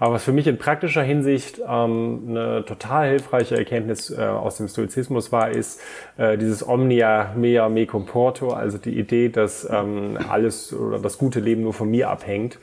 Aber 0.00 0.14
was 0.14 0.24
für 0.24 0.32
mich 0.32 0.48
in 0.48 0.58
praktischer 0.58 1.02
Hinsicht 1.02 1.60
ähm, 1.60 2.24
eine 2.28 2.64
total 2.64 3.10
hilfreiche 3.10 3.56
Erkenntnis 3.56 4.10
äh, 4.10 4.20
aus 4.20 4.56
dem 4.56 4.66
Stoizismus 4.66 5.30
war, 5.30 5.50
ist 5.50 5.80
äh, 6.16 6.36
dieses 6.36 6.66
Omnia 6.66 7.32
mea 7.36 7.68
me 7.68 7.86
comporto, 7.86 8.52
also 8.52 8.78
die 8.78 8.98
Idee, 8.98 9.28
dass 9.28 9.68
ähm, 9.70 10.18
alles 10.28 10.72
oder 10.72 10.98
das 10.98 11.18
gute 11.18 11.38
Leben 11.38 11.62
nur 11.62 11.74
von 11.74 11.88
mir 11.88 12.10
abhängt. 12.10 12.58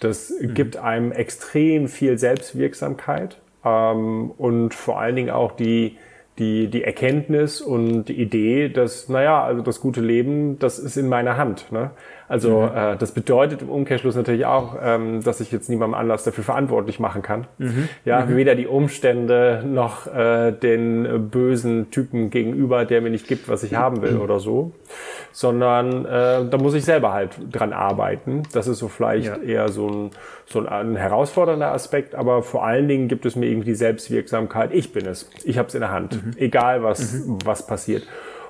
Das 0.00 0.34
mhm. 0.38 0.52
gibt 0.52 0.76
einem 0.76 1.12
extrem 1.12 1.88
viel 1.88 2.18
Selbstwirksamkeit 2.18 3.38
ähm, 3.64 4.30
und 4.36 4.74
vor 4.74 5.00
allen 5.00 5.16
Dingen 5.16 5.30
auch 5.30 5.52
die 5.52 5.96
die, 6.38 6.68
die 6.68 6.82
Erkenntnis 6.82 7.60
und 7.60 8.04
die 8.04 8.20
Idee, 8.20 8.68
dass, 8.68 9.08
naja, 9.08 9.44
also 9.44 9.62
das 9.62 9.80
gute 9.80 10.00
Leben, 10.00 10.58
das 10.58 10.78
ist 10.78 10.96
in 10.96 11.08
meiner 11.08 11.36
Hand. 11.36 11.70
Ne? 11.70 11.90
Also 12.28 12.62
mhm. 12.62 12.76
äh, 12.76 12.96
das 12.96 13.12
bedeutet 13.12 13.62
im 13.62 13.68
Umkehrschluss 13.68 14.16
natürlich 14.16 14.46
auch, 14.46 14.76
ähm, 14.82 15.22
dass 15.22 15.40
ich 15.40 15.52
jetzt 15.52 15.68
niemandem 15.68 15.98
anders 15.98 16.24
dafür 16.24 16.44
verantwortlich 16.44 16.98
machen 16.98 17.22
kann. 17.22 17.46
Mhm. 17.58 17.88
Ja, 18.04 18.24
mhm. 18.24 18.36
weder 18.36 18.54
die 18.54 18.66
Umstände 18.66 19.62
noch 19.66 20.06
äh, 20.06 20.52
den 20.52 21.30
bösen 21.30 21.90
Typen 21.90 22.30
gegenüber, 22.30 22.84
der 22.84 23.00
mir 23.00 23.10
nicht 23.10 23.28
gibt, 23.28 23.48
was 23.48 23.62
ich 23.62 23.74
haben 23.74 24.02
will 24.02 24.16
oder 24.18 24.40
so, 24.40 24.72
sondern 25.32 26.04
äh, 26.04 26.44
da 26.48 26.58
muss 26.58 26.74
ich 26.74 26.84
selber 26.84 27.12
halt 27.12 27.30
dran 27.50 27.72
arbeiten. 27.72 28.42
Das 28.52 28.66
ist 28.66 28.78
so 28.78 28.88
vielleicht 28.88 29.26
ja. 29.26 29.36
eher 29.36 29.68
so 29.68 29.88
ein, 29.88 30.10
so 30.46 30.60
ein, 30.60 30.68
ein 30.68 30.96
herausfordernder 30.96 31.72
Aspekt, 31.72 32.14
aber 32.14 32.42
vor 32.42 32.64
allen 32.64 32.88
Dingen 32.88 33.08
gibt 33.08 33.26
es 33.26 33.36
mir 33.36 33.46
irgendwie 33.46 33.70
die 33.70 33.74
Selbstwirksamkeit. 33.74 34.70
Ich 34.72 34.92
bin 34.92 35.06
es. 35.06 35.30
Ich 35.44 35.58
habe 35.58 35.68
es 35.68 35.74
in 35.74 35.80
der 35.80 35.92
Hand, 35.92 36.24
mhm. 36.24 36.32
egal 36.36 36.82
was 36.82 37.12
mhm. 37.12 37.38
was 37.44 37.66
passiert. 37.66 38.04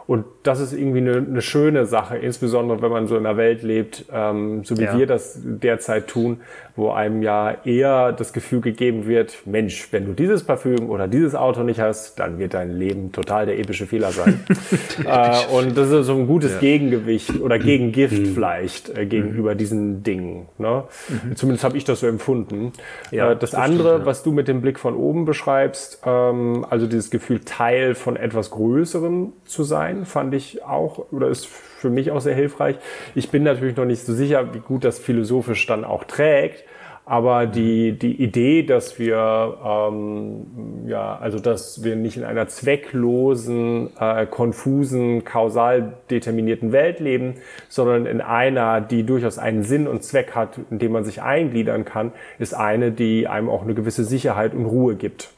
Und 0.07 0.25
das 0.43 0.61
ist 0.61 0.73
irgendwie 0.73 0.99
eine, 0.99 1.17
eine, 1.19 1.43
schöne 1.43 1.87
Sache, 1.87 2.17
insbesondere 2.17 2.83
wenn 2.83 2.91
man 2.91 3.07
so 3.07 3.17
in 3.17 3.25
einer 3.25 3.37
Welt 3.37 3.63
lebt, 3.63 4.07
ähm, 4.13 4.65
so 4.65 4.77
wie 4.79 4.85
ja. 4.85 4.99
wir 4.99 5.07
das 5.07 5.39
derzeit 5.43 6.09
tun, 6.09 6.41
wo 6.75 6.91
einem 6.91 7.23
ja 7.23 7.57
eher 7.65 8.13
das 8.13 8.33
Gefühl 8.33 8.63
gegeben 8.63 9.07
wird, 9.07 9.47
Mensch, 9.47 9.89
wenn 9.91 10.07
du 10.07 10.13
dieses 10.13 10.45
Parfüm 10.45 10.89
oder 10.89 11.07
dieses 11.07 11.35
Auto 11.35 11.63
nicht 11.63 11.81
hast, 11.81 12.19
dann 12.19 12.39
wird 12.39 12.55
dein 12.55 12.71
Leben 12.79 13.13
total 13.13 13.45
der 13.45 13.59
epische 13.59 13.87
Fehler 13.87 14.11
sein. 14.11 14.45
äh, 15.05 15.55
und 15.55 15.77
das 15.77 15.91
ist 15.91 16.07
so 16.07 16.15
ein 16.15 16.27
gutes 16.27 16.53
ja. 16.55 16.61
Gegengewicht 16.61 17.41
oder 17.41 17.59
Gegengift 17.59 18.19
mhm. 18.19 18.35
vielleicht 18.35 18.97
äh, 18.97 19.05
gegenüber 19.05 19.53
mhm. 19.53 19.59
diesen 19.59 20.03
Dingen. 20.03 20.49
Ne? 20.57 20.85
Mhm. 21.09 21.37
Zumindest 21.37 21.65
habe 21.65 21.77
ich 21.77 21.85
das 21.85 22.01
so 22.01 22.07
empfunden. 22.07 22.73
Ja, 23.11 23.33
äh, 23.33 23.37
das, 23.37 23.51
das, 23.51 23.61
andere, 23.61 23.89
stimmt, 23.89 24.01
ja. 24.01 24.07
was 24.07 24.23
du 24.23 24.33
mit 24.33 24.49
dem 24.49 24.63
Blick 24.63 24.79
von 24.79 24.97
oben 24.97 25.27
beschreibst, 25.27 26.01
ähm, 26.07 26.65
also 26.71 26.87
dieses 26.87 27.11
Gefühl, 27.11 27.41
Teil 27.41 27.95
von 27.95 28.17
etwas 28.17 28.51
Größerem 28.51 29.33
zu 29.45 29.63
sein, 29.63 30.07
fand 30.07 30.33
ich 30.35 30.65
auch 30.65 31.13
oder 31.13 31.29
ist 31.29 31.49
für 31.83 31.91
mich 31.91 32.11
auch 32.11 32.21
sehr 32.21 32.35
hilfreich. 32.35 32.77
Ich 33.15 33.31
bin 33.31 33.43
natürlich 33.43 33.77
noch 33.77 33.85
nicht 33.85 34.07
so 34.07 34.15
sicher, 34.15 34.55
wie 34.55 34.61
gut 34.61 34.85
das 34.85 34.99
philosophisch 34.99 35.67
dann 35.67 35.85
auch 35.85 36.05
trägt. 36.05 36.65
Aber 37.05 37.47
die, 37.47 37.99
die 37.99 38.23
Idee, 38.23 38.63
dass 38.63 38.99
wir, 39.01 39.59
ähm, 39.65 40.87
ja, 40.87 41.19
also 41.19 41.41
dass 41.41 41.83
wir 41.83 41.97
nicht 41.97 42.17
in 42.17 42.23
einer 42.23 42.47
zwecklosen, 42.47 43.91
äh, 43.99 44.25
konfusen, 44.27 45.25
kausal 45.25 45.95
determinierten 46.11 46.71
Welt 46.71 47.01
leben, 47.01 47.35
sondern 47.69 48.07
in 48.07 48.21
einer, 48.21 48.81
die 48.81 49.05
durchaus 49.05 49.39
einen 49.39 49.65
Sinn 49.65 49.89
und 49.89 50.05
Zweck 50.05 50.37
hat, 50.37 50.61
in 50.71 50.79
dem 50.79 50.93
man 50.93 51.05
sich 51.05 51.23
eingliedern 51.23 51.85
kann, 51.85 52.13
ist 52.39 52.55
eine, 52.55 52.93
die 52.93 53.27
einem 53.27 53.51
auch 53.51 53.63
eine 53.63 53.75
gewisse 53.75 54.05
Sicherheit 54.05 54.55
und 54.55 54.67
Ruhe 54.67 54.95
gibt. 54.95 55.31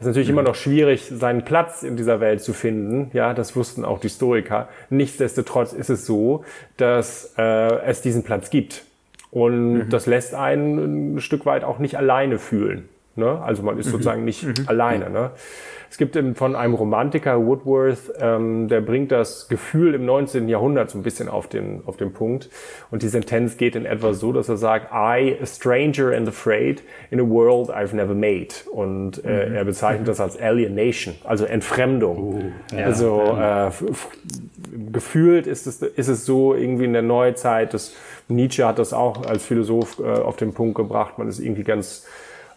Es 0.00 0.06
ist 0.06 0.12
natürlich 0.12 0.28
mhm. 0.28 0.38
immer 0.38 0.48
noch 0.48 0.54
schwierig, 0.54 1.12
seinen 1.12 1.44
Platz 1.44 1.82
in 1.82 1.96
dieser 1.96 2.20
Welt 2.20 2.40
zu 2.40 2.54
finden. 2.54 3.10
Ja, 3.12 3.34
das 3.34 3.54
wussten 3.54 3.84
auch 3.84 3.98
die 3.98 4.08
Historiker. 4.08 4.70
Nichtsdestotrotz 4.88 5.74
ist 5.74 5.90
es 5.90 6.06
so, 6.06 6.42
dass 6.78 7.34
äh, 7.36 7.42
es 7.84 8.00
diesen 8.00 8.22
Platz 8.22 8.48
gibt. 8.48 8.84
Und 9.30 9.74
mhm. 9.74 9.90
das 9.90 10.06
lässt 10.06 10.34
einen 10.34 11.16
ein 11.16 11.20
Stück 11.20 11.44
weit 11.44 11.64
auch 11.64 11.78
nicht 11.78 11.98
alleine 11.98 12.38
fühlen. 12.38 12.88
Ne? 13.16 13.40
Also 13.42 13.62
man 13.62 13.78
ist 13.78 13.86
mhm. 13.86 13.90
sozusagen 13.92 14.24
nicht 14.24 14.44
mhm. 14.44 14.54
alleine. 14.66 15.10
Ne? 15.10 15.30
Es 15.90 15.98
gibt 15.98 16.16
von 16.36 16.54
einem 16.54 16.74
Romantiker, 16.74 17.44
Woodworth, 17.44 18.12
ähm, 18.20 18.68
der 18.68 18.80
bringt 18.80 19.10
das 19.10 19.48
Gefühl 19.48 19.94
im 19.94 20.06
19. 20.06 20.48
Jahrhundert 20.48 20.88
so 20.88 20.98
ein 20.98 21.02
bisschen 21.02 21.28
auf 21.28 21.48
den, 21.48 21.82
auf 21.84 21.96
den 21.96 22.12
Punkt. 22.12 22.48
Und 22.92 23.02
die 23.02 23.08
Sentenz 23.08 23.56
geht 23.56 23.74
in 23.74 23.86
etwa 23.86 24.14
so, 24.14 24.32
dass 24.32 24.48
er 24.48 24.56
sagt, 24.56 24.92
I, 24.92 25.36
a 25.42 25.46
stranger 25.46 26.16
and 26.16 26.28
afraid 26.28 26.84
in 27.10 27.18
a 27.18 27.24
world 27.24 27.70
I've 27.70 27.92
never 27.92 28.14
made. 28.14 28.48
Und 28.70 29.24
äh, 29.24 29.48
mhm. 29.48 29.54
er 29.56 29.64
bezeichnet 29.64 30.06
das 30.06 30.20
als 30.20 30.40
Alienation, 30.40 31.16
also 31.24 31.44
Entfremdung. 31.44 32.52
Uh, 32.72 32.76
ja, 32.76 32.84
also 32.84 33.36
äh, 33.36 33.70
gefühlt 34.92 35.48
ist 35.48 35.66
es, 35.66 35.82
ist 35.82 36.08
es 36.08 36.24
so 36.24 36.54
irgendwie 36.54 36.84
in 36.84 36.92
der 36.92 37.02
Neuzeit, 37.02 37.74
dass 37.74 37.96
Nietzsche 38.28 38.64
hat 38.64 38.78
das 38.78 38.92
auch 38.92 39.26
als 39.26 39.44
Philosoph 39.44 39.98
äh, 39.98 40.04
auf 40.04 40.36
den 40.36 40.54
Punkt 40.54 40.76
gebracht, 40.76 41.18
man 41.18 41.26
ist 41.26 41.40
irgendwie 41.40 41.64
ganz 41.64 42.06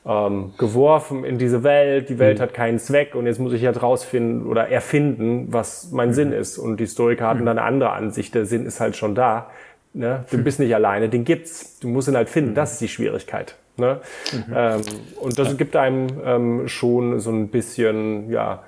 ähm, 0.06 0.54
geworfen 0.58 1.24
in 1.24 1.38
diese 1.38 1.64
Welt, 1.64 2.10
die 2.10 2.20
Welt 2.20 2.40
mhm. 2.40 2.44
hat 2.44 2.54
keinen 2.54 2.80
Zweck 2.80 3.16
und 3.16 3.26
jetzt 3.26 3.40
muss 3.40 3.54
ich 3.54 3.62
jetzt 3.62 3.82
rausfinden 3.82 4.46
oder 4.46 4.68
erfinden, 4.68 5.48
was 5.50 5.92
mein 5.92 6.10
mhm. 6.10 6.14
Sinn 6.14 6.32
ist. 6.34 6.58
Und 6.58 6.78
die 6.78 6.84
Historiker 6.84 7.28
hatten 7.28 7.42
mhm. 7.42 7.46
dann 7.46 7.60
eine 7.60 7.68
andere 7.68 7.92
Ansicht, 7.92 8.36
der 8.36 8.46
Sinn 8.46 8.66
ist 8.66 8.80
halt 8.80 8.96
schon 8.96 9.16
da. 9.16 9.50
Ne? 9.94 10.26
Du 10.32 10.40
bist 10.40 10.60
nicht 10.60 10.74
alleine, 10.74 11.08
den 11.08 11.24
gibt's. 11.24 11.80
Du 11.80 11.88
musst 11.88 12.08
ihn 12.08 12.16
halt 12.16 12.30
finden, 12.30 12.52
mhm. 12.52 12.56
das 12.56 12.74
ist 12.74 12.82
die 12.82 12.88
Schwierigkeit. 12.88 13.56
Ne? 13.78 14.02
Mhm. 14.32 14.54
Ähm, 14.54 14.82
und 15.22 15.40
das 15.40 15.58
gibt 15.58 15.76
einem 15.76 16.08
ähm, 16.26 16.68
schon 16.68 17.20
so 17.20 17.32
ein 17.32 17.48
bisschen, 17.48 18.30
ja, 18.30 18.64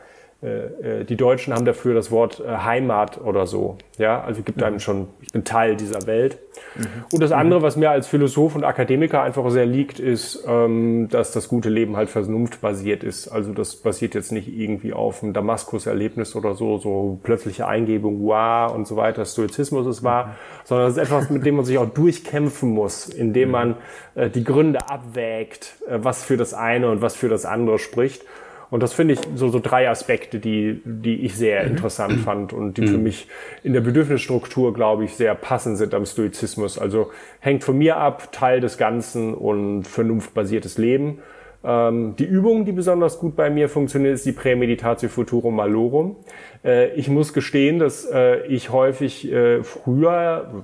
die 1.05 1.15
Deutschen 1.15 1.53
haben 1.53 1.65
dafür 1.65 1.93
das 1.93 2.11
Wort 2.11 2.39
äh, 2.39 2.57
Heimat 2.57 3.19
oder 3.19 3.47
so. 3.47 3.77
Ja, 3.97 4.21
also 4.21 4.41
gibt 4.41 4.61
einem 4.61 4.75
mhm. 4.75 4.79
schon, 4.79 5.07
ich 5.21 5.31
bin 5.31 5.43
Teil 5.43 5.75
dieser 5.75 6.05
Welt. 6.07 6.37
Mhm. 6.75 6.85
Und 7.11 7.21
das 7.21 7.31
andere, 7.31 7.61
was 7.61 7.75
mir 7.75 7.89
als 7.89 8.07
Philosoph 8.07 8.55
und 8.55 8.63
Akademiker 8.63 9.21
einfach 9.21 9.49
sehr 9.49 9.65
liegt, 9.65 9.99
ist, 9.99 10.43
ähm, 10.47 11.07
dass 11.09 11.31
das 11.31 11.47
gute 11.47 11.69
Leben 11.69 11.97
halt 11.97 12.09
vernunftbasiert 12.09 13.03
ist. 13.03 13.27
Also 13.27 13.53
das 13.53 13.75
basiert 13.77 14.13
jetzt 14.15 14.31
nicht 14.31 14.47
irgendwie 14.47 14.93
auf 14.93 15.23
einem 15.23 15.33
Damaskus-Erlebnis 15.33 16.35
oder 16.35 16.53
so, 16.53 16.77
so 16.77 17.19
plötzliche 17.23 17.67
Eingebung, 17.67 18.21
wow 18.23 18.73
und 18.73 18.87
so 18.87 18.95
weiter, 18.97 19.25
Stoizismus 19.25 19.87
ist 19.87 20.03
wahr, 20.03 20.27
mhm. 20.27 20.31
sondern 20.65 20.87
es 20.87 20.97
ist 20.97 21.03
etwas, 21.03 21.29
mit 21.29 21.45
dem 21.45 21.55
man 21.55 21.65
sich 21.65 21.77
auch 21.77 21.89
durchkämpfen 21.89 22.69
muss, 22.69 23.07
indem 23.07 23.51
man 23.51 23.77
äh, 24.15 24.29
die 24.29 24.43
Gründe 24.43 24.89
abwägt, 24.89 25.75
äh, 25.87 25.99
was 26.01 26.23
für 26.23 26.37
das 26.37 26.53
eine 26.53 26.89
und 26.89 27.01
was 27.01 27.15
für 27.15 27.29
das 27.29 27.45
andere 27.45 27.79
spricht. 27.79 28.23
Und 28.71 28.81
das 28.81 28.93
finde 28.93 29.13
ich 29.13 29.19
so, 29.35 29.49
so 29.49 29.59
drei 29.59 29.89
Aspekte, 29.89 30.39
die, 30.39 30.81
die 30.83 31.25
ich 31.25 31.35
sehr 31.35 31.63
mhm. 31.63 31.71
interessant 31.71 32.19
fand 32.21 32.53
und 32.53 32.77
die 32.77 32.81
mhm. 32.81 32.87
für 32.87 32.97
mich 32.97 33.27
in 33.63 33.73
der 33.73 33.81
Bedürfnisstruktur, 33.81 34.73
glaube 34.73 35.05
ich, 35.05 35.15
sehr 35.15 35.35
passend 35.35 35.77
sind 35.77 35.93
am 35.93 36.05
Stoizismus. 36.05 36.77
Also 36.77 37.11
hängt 37.39 37.63
von 37.63 37.77
mir 37.77 37.97
ab, 37.97 38.31
Teil 38.31 38.61
des 38.61 38.77
Ganzen 38.77 39.33
und 39.33 39.83
vernunftbasiertes 39.83 40.77
Leben. 40.77 41.19
Ähm, 41.65 42.15
die 42.17 42.25
Übung, 42.25 42.65
die 42.65 42.71
besonders 42.71 43.17
gut 43.17 43.35
bei 43.35 43.49
mir 43.49 43.69
funktioniert, 43.69 44.13
ist 44.13 44.25
die 44.25 44.33
Prämeditatio 44.33 45.09
Futurum 45.09 45.55
Malorum. 45.55 46.15
Äh, 46.63 46.93
ich 46.93 47.09
muss 47.09 47.33
gestehen, 47.33 47.79
dass 47.79 48.05
äh, 48.05 48.45
ich 48.45 48.69
häufig 48.69 49.31
äh, 49.31 49.63
früher, 49.63 50.63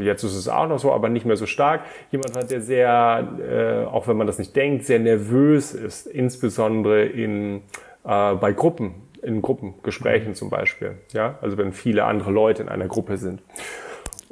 jetzt 0.00 0.24
ist 0.24 0.34
es 0.34 0.48
auch 0.48 0.68
noch 0.68 0.78
so, 0.78 0.92
aber 0.92 1.08
nicht 1.08 1.24
mehr 1.24 1.36
so 1.36 1.46
stark, 1.46 1.84
jemand 2.10 2.34
war, 2.34 2.44
der 2.44 2.60
sehr, 2.60 3.88
auch 3.90 4.06
wenn 4.08 4.16
man 4.16 4.26
das 4.26 4.38
nicht 4.38 4.54
denkt, 4.54 4.84
sehr 4.84 4.98
nervös 4.98 5.74
ist, 5.74 6.06
insbesondere 6.06 7.04
in, 7.04 7.62
bei 8.02 8.52
Gruppen, 8.52 8.94
in 9.22 9.40
Gruppengesprächen 9.40 10.34
zum 10.34 10.50
Beispiel. 10.50 10.96
Ja, 11.12 11.38
also 11.40 11.56
wenn 11.56 11.72
viele 11.72 12.04
andere 12.04 12.30
Leute 12.30 12.62
in 12.62 12.68
einer 12.68 12.88
Gruppe 12.88 13.16
sind. 13.16 13.42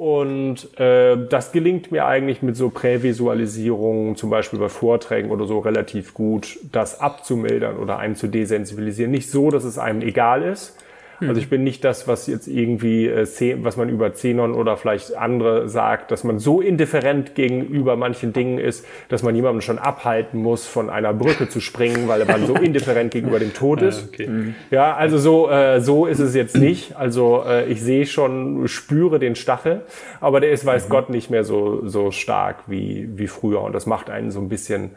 Und 0.01 0.79
äh, 0.79 1.15
das 1.29 1.51
gelingt 1.51 1.91
mir 1.91 2.07
eigentlich 2.07 2.41
mit 2.41 2.57
so 2.57 2.71
Prävisualisierungen, 2.71 4.15
zum 4.15 4.31
Beispiel 4.31 4.57
bei 4.57 4.67
Vorträgen 4.67 5.29
oder 5.29 5.45
so, 5.45 5.59
relativ 5.59 6.15
gut, 6.15 6.57
das 6.71 6.99
abzumildern 6.99 7.77
oder 7.77 7.99
einen 7.99 8.15
zu 8.15 8.25
desensibilisieren. 8.25 9.11
Nicht 9.11 9.29
so, 9.29 9.51
dass 9.51 9.63
es 9.63 9.77
einem 9.77 10.01
egal 10.01 10.41
ist, 10.41 10.75
hm. 11.21 11.29
Also 11.29 11.39
ich 11.39 11.49
bin 11.49 11.63
nicht 11.63 11.83
das, 11.83 12.07
was 12.07 12.25
jetzt 12.27 12.47
irgendwie, 12.47 13.07
äh, 13.07 13.25
was 13.63 13.77
man 13.77 13.89
über 13.89 14.09
Xenon 14.09 14.53
oder 14.53 14.75
vielleicht 14.75 15.15
andere 15.15 15.69
sagt, 15.69 16.11
dass 16.11 16.23
man 16.23 16.39
so 16.39 16.61
indifferent 16.61 17.35
gegenüber 17.35 17.95
manchen 17.95 18.33
Dingen 18.33 18.57
ist, 18.57 18.85
dass 19.09 19.21
man 19.21 19.35
jemanden 19.35 19.61
schon 19.61 19.77
abhalten 19.77 20.41
muss, 20.41 20.65
von 20.65 20.89
einer 20.89 21.13
Brücke 21.13 21.47
zu 21.47 21.61
springen, 21.61 22.07
weil 22.07 22.25
man 22.25 22.47
so 22.47 22.55
indifferent 22.61 23.11
gegenüber 23.11 23.39
dem 23.39 23.53
Tod 23.53 23.83
ah, 23.83 23.87
ist. 23.87 24.09
Okay. 24.09 24.27
Mhm. 24.27 24.55
Ja, 24.71 24.95
also 24.95 25.19
so, 25.19 25.49
äh, 25.49 25.79
so 25.79 26.07
ist 26.07 26.19
es 26.19 26.33
jetzt 26.33 26.57
nicht. 26.57 26.95
Also 26.97 27.43
äh, 27.47 27.65
ich 27.71 27.81
sehe 27.81 28.07
schon, 28.07 28.67
spüre 28.67 29.19
den 29.19 29.35
Stachel, 29.35 29.81
aber 30.19 30.39
der 30.39 30.51
ist, 30.51 30.65
weiß 30.65 30.87
mhm. 30.87 30.89
Gott, 30.89 31.09
nicht 31.11 31.29
mehr 31.29 31.43
so, 31.43 31.87
so 31.87 32.09
stark 32.09 32.63
wie, 32.65 33.07
wie 33.13 33.27
früher. 33.27 33.61
Und 33.61 33.73
das 33.73 33.85
macht 33.85 34.09
einen 34.09 34.31
so 34.31 34.39
ein 34.39 34.49
bisschen, 34.49 34.91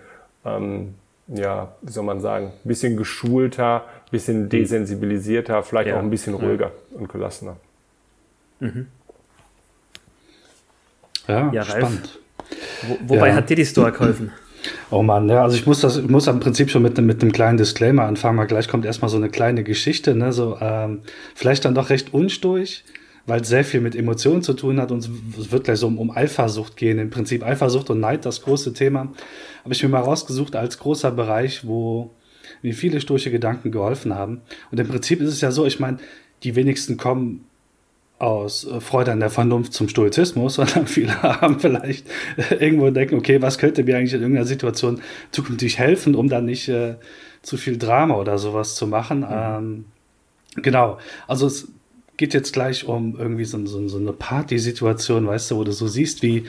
ähm, 0.47 0.95
ja, 1.29 1.75
wie 1.83 1.93
soll 1.93 2.05
man 2.05 2.21
sagen, 2.21 2.47
ein 2.65 2.69
bisschen 2.69 2.97
geschulter, 2.97 3.85
bisschen 4.11 4.45
mhm. 4.45 4.49
desensibilisierter, 4.49 5.63
vielleicht 5.63 5.89
ja. 5.89 5.97
auch 5.97 6.01
ein 6.01 6.11
bisschen 6.11 6.35
ruhiger 6.35 6.73
ja. 6.93 6.99
und 6.99 7.09
gelassener. 7.09 7.57
Mhm. 8.61 8.87
Ja, 11.29 11.51
ja 11.53 11.65
spannend. 11.65 12.19
Wo, 12.87 13.15
wobei 13.15 13.29
ja. 13.29 13.35
hat 13.35 13.51
dir 13.51 13.57
die 13.57 13.67
Store 13.67 13.93
geholfen? 13.93 14.33
Oh 14.91 15.03
Mann, 15.03 15.29
ja, 15.29 15.43
also 15.43 15.57
ich 15.57 15.67
muss 15.67 15.81
das, 15.81 15.97
ich 15.97 16.09
muss 16.09 16.29
am 16.29 16.41
Prinzip 16.41 16.71
schon 16.71 16.83
mit, 16.83 16.99
mit 16.99 17.21
einem 17.21 17.33
kleinen 17.33 17.59
Disclaimer 17.59 18.05
anfangen, 18.05 18.39
weil 18.39 18.47
gleich 18.47 18.69
kommt 18.69 18.85
erstmal 18.85 19.11
so 19.11 19.17
eine 19.17 19.29
kleine 19.29 19.63
Geschichte, 19.63 20.15
ne, 20.15 20.33
so, 20.33 20.59
ähm, 20.61 21.01
vielleicht 21.35 21.65
dann 21.65 21.75
doch 21.75 21.91
recht 21.91 22.15
unsturig, 22.15 22.85
weil 23.27 23.41
es 23.41 23.49
sehr 23.49 23.65
viel 23.65 23.81
mit 23.81 23.95
Emotionen 23.95 24.43
zu 24.43 24.55
tun 24.55 24.81
hat 24.81 24.91
und 24.91 25.09
es 25.39 25.53
wird 25.53 25.65
gleich 25.65 25.79
so 25.79 25.87
um, 25.87 25.99
um 25.99 26.11
Eifersucht 26.11 26.77
gehen. 26.77 26.99
Im 26.99 27.11
Prinzip 27.11 27.45
Eifersucht 27.45 27.91
und 27.91 28.01
Neid, 28.01 28.25
das 28.25 28.43
große 28.43 28.73
Thema, 28.73 29.09
habe 29.65 29.75
ich 29.75 29.83
mir 29.83 29.89
mal 29.89 30.01
rausgesucht 30.01 30.57
als 30.57 30.79
großer 30.79 31.11
Bereich, 31.11 31.67
wo 31.67 32.11
mir 32.65 32.75
viele 32.75 33.01
stoische 33.01 33.31
Gedanken 33.31 33.71
geholfen 33.71 34.15
haben. 34.15 34.41
Und 34.73 34.81
im 34.81 34.89
Prinzip 34.89 35.21
ist 35.21 35.29
es 35.29 35.41
ja 35.41 35.53
so, 35.53 35.67
ich 35.67 35.79
meine, 35.79 35.99
die 36.43 36.57
wenigsten 36.57 36.97
kommen 36.97 37.45
aus 38.19 38.67
äh, 38.67 38.81
Freude 38.81 39.13
an 39.13 39.21
der 39.21 39.31
Vernunft 39.31 39.73
zum 39.73 39.89
Stoizismus, 39.89 40.55
sondern 40.57 40.87
viele 40.89 41.23
haben 41.23 41.61
vielleicht 41.61 42.07
irgendwo 42.59 42.91
denken, 42.91 43.15
okay, 43.15 43.41
was 43.41 43.59
könnte 43.59 43.85
mir 43.85 43.97
eigentlich 43.97 44.15
in 44.15 44.21
irgendeiner 44.21 44.47
Situation 44.47 45.01
zukünftig 45.31 45.79
helfen, 45.79 46.17
um 46.17 46.29
dann 46.29 46.47
nicht 46.47 46.69
äh, 46.69 46.97
zu 47.43 47.57
viel 47.57 47.79
Drama 47.79 48.17
oder 48.17 48.39
sowas 48.39 48.75
zu 48.75 48.89
machen. 48.89 49.21
Mhm. 49.21 49.27
Ähm, 49.31 49.85
Genau. 50.57 50.99
Also 51.27 51.47
es 51.47 51.69
geht 52.17 52.35
jetzt 52.35 52.53
gleich 52.53 52.87
um 52.87 53.17
irgendwie 53.19 53.45
so, 53.45 53.65
so, 53.67 53.87
so 53.89 53.99
eine 53.99 54.13
Partysituation, 54.13 55.27
weißt 55.27 55.51
du, 55.51 55.57
wo 55.57 55.65
du 55.65 55.73
so 55.73 55.89
siehst, 55.89 56.23
wie 56.23 56.39
äh, 56.39 56.43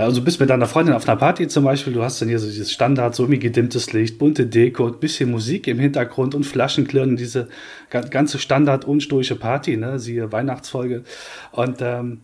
also 0.00 0.20
du 0.20 0.24
bist 0.24 0.40
mit 0.40 0.48
deiner 0.48 0.66
Freundin 0.66 0.94
auf 0.94 1.06
einer 1.06 1.18
Party 1.18 1.48
zum 1.48 1.64
Beispiel, 1.64 1.92
du 1.92 2.02
hast 2.02 2.20
dann 2.20 2.28
hier 2.28 2.38
so 2.38 2.46
dieses 2.46 2.72
Standard, 2.72 3.14
so 3.14 3.24
irgendwie 3.24 3.40
gedimmtes 3.40 3.92
Licht, 3.92 4.18
bunte 4.18 4.46
Deko, 4.46 4.86
ein 4.86 4.98
bisschen 4.98 5.30
Musik 5.30 5.66
im 5.66 5.78
Hintergrund 5.78 6.34
und 6.34 6.44
Flaschenklirren, 6.44 7.16
diese 7.16 7.48
ganze 7.90 8.38
Standard 8.38 8.86
unstoische 8.86 9.36
Party, 9.36 9.76
ne, 9.76 9.98
siehe 9.98 10.32
Weihnachtsfolge. 10.32 11.04
Und 11.50 11.82
ähm, 11.82 12.20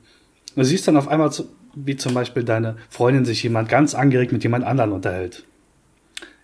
du 0.57 0.65
siehst 0.65 0.89
dann 0.89 0.97
auf 0.97 1.09
einmal, 1.09 1.31
wie 1.75 1.97
zum 1.97 2.15
Beispiel 2.15 2.43
deine 2.43 2.77
Freundin 2.89 3.27
sich 3.27 3.43
jemand 3.43 3.69
ganz 3.69 3.95
angeregt 3.95 4.33
mit 4.33 4.43
jemand 4.43 4.65
anderen 4.65 4.93
unterhält. 4.93 5.45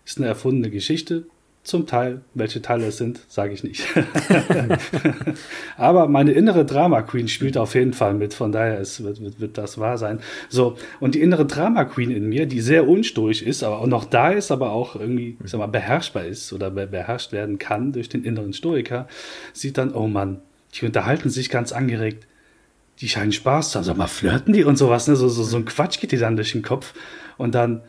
Ist 0.04 0.18
eine 0.18 0.26
erfundene 0.26 0.68
Geschichte, 0.68 1.24
zum 1.64 1.86
Teil, 1.86 2.20
welche 2.34 2.60
Teile 2.60 2.86
es 2.86 2.98
sind, 2.98 3.20
sage 3.26 3.54
ich 3.54 3.64
nicht. 3.64 3.86
Aber 5.78 6.08
meine 6.08 6.32
innere 6.32 6.66
Drama 6.66 7.00
Queen 7.00 7.26
spielt 7.26 7.56
auf 7.56 7.74
jeden 7.74 7.94
Fall 7.94 8.12
mit, 8.12 8.34
von 8.34 8.52
daher 8.52 8.78
ist, 8.78 9.02
wird, 9.02 9.22
wird, 9.22 9.40
wird 9.40 9.56
das 9.56 9.78
wahr 9.78 9.96
sein. 9.96 10.20
So, 10.50 10.76
und 11.00 11.14
die 11.14 11.22
innere 11.22 11.46
Drama 11.46 11.86
Queen 11.86 12.10
in 12.10 12.28
mir, 12.28 12.44
die 12.44 12.60
sehr 12.60 12.86
unstoisch 12.86 13.40
ist, 13.40 13.62
aber 13.62 13.78
auch 13.78 13.86
noch 13.86 14.04
da 14.04 14.30
ist, 14.30 14.52
aber 14.52 14.72
auch 14.72 14.94
irgendwie, 14.94 15.38
ich 15.42 15.50
sag 15.50 15.58
mal, 15.58 15.66
beherrschbar 15.66 16.26
ist 16.26 16.52
oder 16.52 16.70
beherrscht 16.70 17.32
werden 17.32 17.58
kann 17.58 17.92
durch 17.92 18.10
den 18.10 18.24
inneren 18.24 18.52
Stoiker, 18.52 19.08
sieht 19.54 19.78
dann, 19.78 19.94
oh 19.94 20.06
Mann, 20.06 20.42
die 20.74 20.84
unterhalten 20.84 21.30
sich 21.30 21.48
ganz 21.48 21.72
angeregt. 21.72 22.26
Die 23.00 23.08
scheinen 23.08 23.32
Spaß 23.32 23.70
zu 23.70 23.78
haben. 23.78 23.84
Sag 23.84 23.96
mal, 23.96 24.06
flirten 24.06 24.52
die 24.52 24.64
und 24.64 24.76
sowas, 24.76 25.08
ne? 25.08 25.16
So, 25.16 25.28
so, 25.28 25.42
so 25.42 25.56
ein 25.56 25.64
Quatsch 25.64 25.98
geht 25.98 26.12
die 26.12 26.18
dann 26.18 26.36
durch 26.36 26.52
den 26.52 26.62
Kopf. 26.62 26.92
Und 27.38 27.54
dann, 27.54 27.80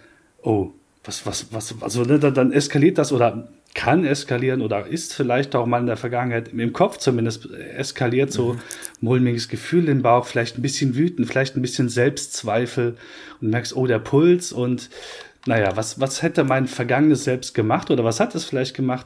oh, 0.42 0.72
was, 1.04 1.26
was, 1.26 1.52
was, 1.52 1.76
also 1.82 2.04
ne, 2.04 2.20
dann 2.20 2.52
eskaliert 2.52 2.98
das 2.98 3.12
oder 3.12 3.48
kann 3.76 4.06
eskalieren 4.06 4.62
oder 4.62 4.88
ist 4.88 5.14
vielleicht 5.14 5.54
auch 5.54 5.68
mal 5.68 5.80
in 5.80 5.86
der 5.86 5.98
Vergangenheit 5.98 6.48
im 6.48 6.74
Kopf 6.74 6.98
zumindest 6.98 7.50
eskaliert, 7.52 8.32
so 8.32 8.54
mhm. 8.54 8.60
mulmiges 9.02 9.50
Gefühl 9.50 9.90
im 9.90 10.02
Bauch, 10.02 10.26
vielleicht 10.26 10.58
ein 10.58 10.64
bisschen 10.64 10.96
wütend, 10.96 11.28
vielleicht 11.28 11.56
ein 11.56 11.62
bisschen 11.62 11.90
Selbstzweifel 11.90 12.96
und 13.42 13.50
merkst, 13.50 13.76
oh, 13.76 13.86
der 13.86 14.00
Puls 14.00 14.52
und 14.52 14.90
naja, 15.46 15.76
was, 15.76 16.00
was 16.00 16.24
hätte 16.24 16.44
mein 16.44 16.66
vergangenes 16.66 17.26
Selbst 17.26 17.54
gemacht 17.54 17.92
oder 17.92 18.04
was 18.04 18.20
hat 18.20 18.34
es 18.34 18.46
vielleicht 18.46 18.76
gemacht? 18.76 19.06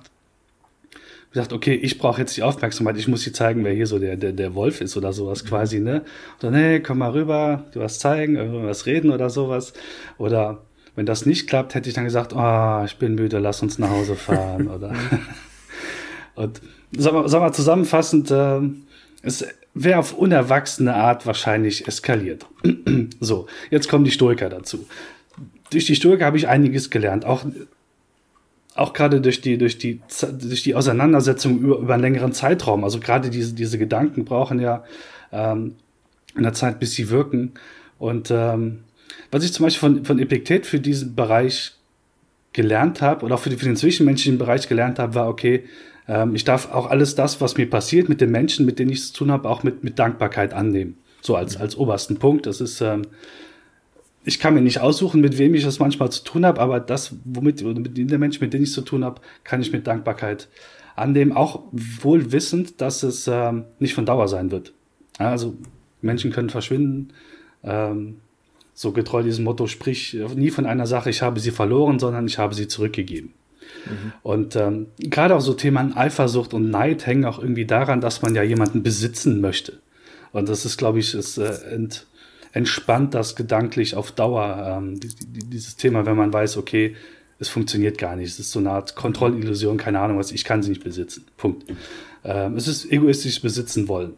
gesagt, 1.32 1.54
okay, 1.54 1.76
ich 1.76 2.00
brauche 2.00 2.22
jetzt 2.22 2.36
die 2.38 2.44
Aufmerksamkeit, 2.44 2.98
ich 2.98 3.08
muss 3.08 3.24
dir 3.24 3.34
zeigen, 3.34 3.64
wer 3.64 3.74
hier 3.74 3.86
so 3.86 4.00
der, 4.00 4.16
der, 4.16 4.32
der 4.32 4.56
Wolf 4.56 4.82
ist 4.82 4.98
oder 4.98 5.14
sowas 5.14 5.46
quasi, 5.46 5.80
ne? 5.80 6.02
Dann, 6.40 6.56
hey, 6.56 6.82
komm 6.82 7.00
mal 7.00 7.12
rüber, 7.12 7.66
du 7.72 7.82
was 7.82 8.00
zeigen, 8.00 8.36
irgendwas 8.36 8.88
reden 8.88 9.12
oder 9.12 9.30
sowas. 9.30 9.74
Oder 10.18 10.64
wenn 11.00 11.06
das 11.06 11.25
nicht 11.25 11.48
klappt, 11.48 11.75
hätte 11.75 11.88
ich 11.88 11.96
dann 11.96 12.03
gesagt, 12.03 12.34
oh, 12.36 12.84
ich 12.84 12.98
bin 12.98 13.15
müde, 13.15 13.39
lass 13.39 13.62
uns 13.62 13.79
nach 13.79 13.89
Hause 13.89 14.18
fahren. 14.18 14.68
oder 14.75 14.94
und 16.36 16.60
sag 16.91 17.13
mal, 17.13 17.29
sag 17.29 17.39
mal 17.39 17.53
zusammenfassend, 17.53 18.29
äh, 18.32 18.60
es 19.22 19.48
wäre 19.74 20.00
auf 20.00 20.12
unerwachsene 20.12 20.94
Art 20.94 21.25
wahrscheinlich 21.25 21.88
eskaliert. 21.88 22.46
so, 23.22 23.48
jetzt 23.70 23.88
kommen 23.88 24.03
die 24.03 24.12
Stoiker 24.12 24.50
dazu. 24.50 24.88
Durch 25.70 25.86
die 25.86 25.96
Stoiker 25.96 26.25
habe 26.25 26.36
ich 26.36 26.50
einiges 26.50 26.89
gelernt, 26.89 27.24
auch 27.24 27.46
auch 28.75 28.91
gerade 28.91 29.22
durch 29.22 29.39
die, 29.39 29.58
durch 29.58 29.77
die, 29.77 30.01
durch 30.34 30.63
die 30.63 30.75
Auseinandersetzung 30.75 31.60
über, 31.60 31.77
über 31.77 31.94
einen 31.94 32.03
längeren 32.03 32.34
Zeitraum. 32.34 32.84
Also 32.84 33.00
gerade 33.00 33.29
diese, 33.29 33.53
diese 33.53 33.77
Gedanken 33.77 34.25
brauchen 34.25 34.60
ja 34.60 34.84
ähm, 35.32 35.75
eine 36.36 36.51
Zeit, 36.51 36.82
bis 36.82 36.91
sie 36.91 37.10
wirken. 37.10 37.53
Und 37.98 38.32
ähm, 38.32 38.79
was 39.32 39.44
ich 39.44 39.54
zum 39.54 39.66
Beispiel 39.66 39.80
von, 39.80 40.06
von 40.06 40.20
Epiktet 40.20 40.66
für 40.66 40.80
diesen 40.80 41.16
Bereich 41.16 41.74
gelernt 42.54 43.01
habe 43.01 43.25
oder 43.25 43.36
auch 43.36 43.39
für, 43.39 43.50
die, 43.50 43.58
für 43.58 43.66
den 43.66 43.75
zwischenmenschlichen 43.75 44.39
Bereich 44.39 44.68
gelernt 44.68 45.00
habe, 45.00 45.16
war, 45.16 45.28
okay, 45.28 45.66
ähm, 46.08 46.36
ich 46.36 46.44
darf 46.44 46.72
auch 46.72 46.89
alles 46.89 47.16
das, 47.16 47.42
was 47.42 47.58
mir 47.58 47.70
passiert 47.70 48.10
mit 48.10 48.22
den 48.22 48.32
Menschen, 48.32 48.66
mit 48.66 48.80
denen 48.80 48.92
ich 48.92 49.00
es 49.00 49.08
zu 49.08 49.20
tun 49.20 49.32
habe, 49.32 49.48
auch 49.48 49.63
mit, 49.63 49.84
mit 49.84 50.00
Dankbarkeit 50.00 50.54
annehmen. 50.54 50.98
So 51.22 51.36
als, 51.36 51.58
als 51.58 51.78
obersten 51.78 52.18
Punkt. 52.18 52.46
Das 52.46 52.62
ist, 52.62 52.82
ähm, 52.82 53.04
ich 54.25 54.39
kann 54.39 54.54
mir 54.54 54.62
nicht 54.62 54.80
aussuchen, 54.80 55.22
mit 55.22 55.38
wem 55.38 55.54
ich 55.54 55.63
das 55.63 55.80
manchmal 55.80 56.12
zu 56.12 56.24
tun 56.24 56.46
habe, 56.46 56.60
aber 56.60 56.80
das, 56.80 57.16
womit, 57.24 57.63
oder 57.63 57.80
mit 57.80 57.98
den 57.98 58.20
Menschen, 58.20 58.44
mit 58.44 58.54
denen 58.54 58.63
ich 58.63 58.74
zu 58.74 58.82
tun 58.82 59.06
habe, 59.06 59.22
kann 59.44 59.62
ich 59.62 59.72
mit 59.72 59.86
Dankbarkeit 59.86 60.48
annehmen, 60.95 61.32
auch 61.32 61.63
wohl 61.72 62.32
wissend, 62.32 62.82
dass 62.82 63.04
es 63.04 63.28
ähm, 63.28 63.65
nicht 63.80 63.93
von 63.93 64.06
Dauer 64.06 64.28
sein 64.28 64.52
wird. 64.52 64.74
Also 65.17 65.56
Menschen 66.02 66.32
können 66.32 66.50
verschwinden, 66.50 67.13
ähm, 67.63 68.17
so 68.80 68.94
getreu 68.94 69.24
diesem 69.24 69.44
Motto, 69.44 69.68
sprich 69.68 70.18
nie 70.36 70.52
von 70.52 70.65
einer 70.65 70.88
Sache, 70.88 71.10
ich 71.10 71.22
habe 71.22 71.42
sie 71.42 71.52
verloren, 71.52 72.00
sondern 72.00 72.26
ich 72.28 72.38
habe 72.38 72.56
sie 72.56 72.70
zurückgegeben. 72.70 73.34
Mhm. 73.86 74.13
Und 74.24 74.56
ähm, 74.56 74.88
gerade 75.00 75.36
auch 75.36 75.42
so 75.42 75.54
Themen 75.54 75.98
Eifersucht 75.98 76.54
und 76.54 76.70
Neid 76.70 77.06
hängen 77.06 77.26
auch 77.26 77.39
irgendwie 77.39 77.65
daran, 77.65 78.00
dass 78.00 78.22
man 78.22 78.36
ja 78.36 78.42
jemanden 78.42 78.82
besitzen 78.82 79.42
möchte. 79.42 79.80
Und 80.32 80.48
das 80.48 80.63
ist, 80.63 80.78
glaube 80.78 81.00
ich, 81.00 81.13
ist, 81.13 81.38
äh, 81.38 81.52
ent, 81.70 82.08
entspannt 82.54 83.15
das 83.15 83.36
gedanklich 83.36 83.96
auf 83.96 84.13
Dauer, 84.13 84.78
ähm, 84.78 84.98
die, 84.98 85.10
die, 85.10 85.50
dieses 85.50 85.76
Thema, 85.76 86.06
wenn 86.06 86.15
man 86.15 86.32
weiß, 86.32 86.56
okay, 86.56 86.96
es 87.38 87.50
funktioniert 87.50 87.98
gar 87.98 88.15
nicht. 88.15 88.30
Es 88.30 88.39
ist 88.39 88.52
so 88.52 88.60
eine 88.60 88.72
Art 88.72 88.96
Kontrollillusion, 88.96 89.76
keine 89.76 90.00
Ahnung 90.00 90.18
was, 90.20 90.32
ich 90.32 90.46
kann 90.46 90.63
sie 90.63 90.70
nicht 90.70 90.86
besitzen. 90.86 91.26
Punkt. 91.36 91.65
Ähm, 92.24 92.56
es 92.56 92.70
ist 92.70 92.89
egoistisch 92.89 93.42
besitzen 93.42 93.89
wollen. 93.89 94.13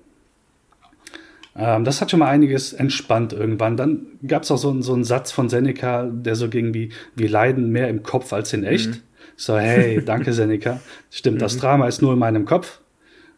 Ähm, 1.55 1.83
das 1.83 2.01
hat 2.01 2.11
schon 2.11 2.19
mal 2.19 2.29
einiges 2.29 2.73
entspannt 2.73 3.33
irgendwann. 3.33 3.77
Dann 3.77 4.07
gab 4.25 4.43
es 4.43 4.51
auch 4.51 4.57
so, 4.57 4.81
so, 4.81 4.93
einen 4.93 5.03
Satz 5.03 5.31
von 5.31 5.49
Seneca, 5.49 6.05
der 6.05 6.35
so 6.35 6.49
ging 6.49 6.73
wie, 6.73 6.89
wir 7.15 7.29
leiden 7.29 7.71
mehr 7.71 7.89
im 7.89 8.03
Kopf 8.03 8.31
als 8.33 8.53
in 8.53 8.63
echt. 8.63 8.89
Mhm. 8.89 8.97
So, 9.35 9.57
hey, 9.57 10.01
danke 10.05 10.33
Seneca. 10.33 10.79
Stimmt, 11.09 11.37
mhm. 11.37 11.41
das 11.41 11.57
Drama 11.57 11.87
ist 11.87 12.01
nur 12.01 12.13
in 12.13 12.19
meinem 12.19 12.45
Kopf. 12.45 12.79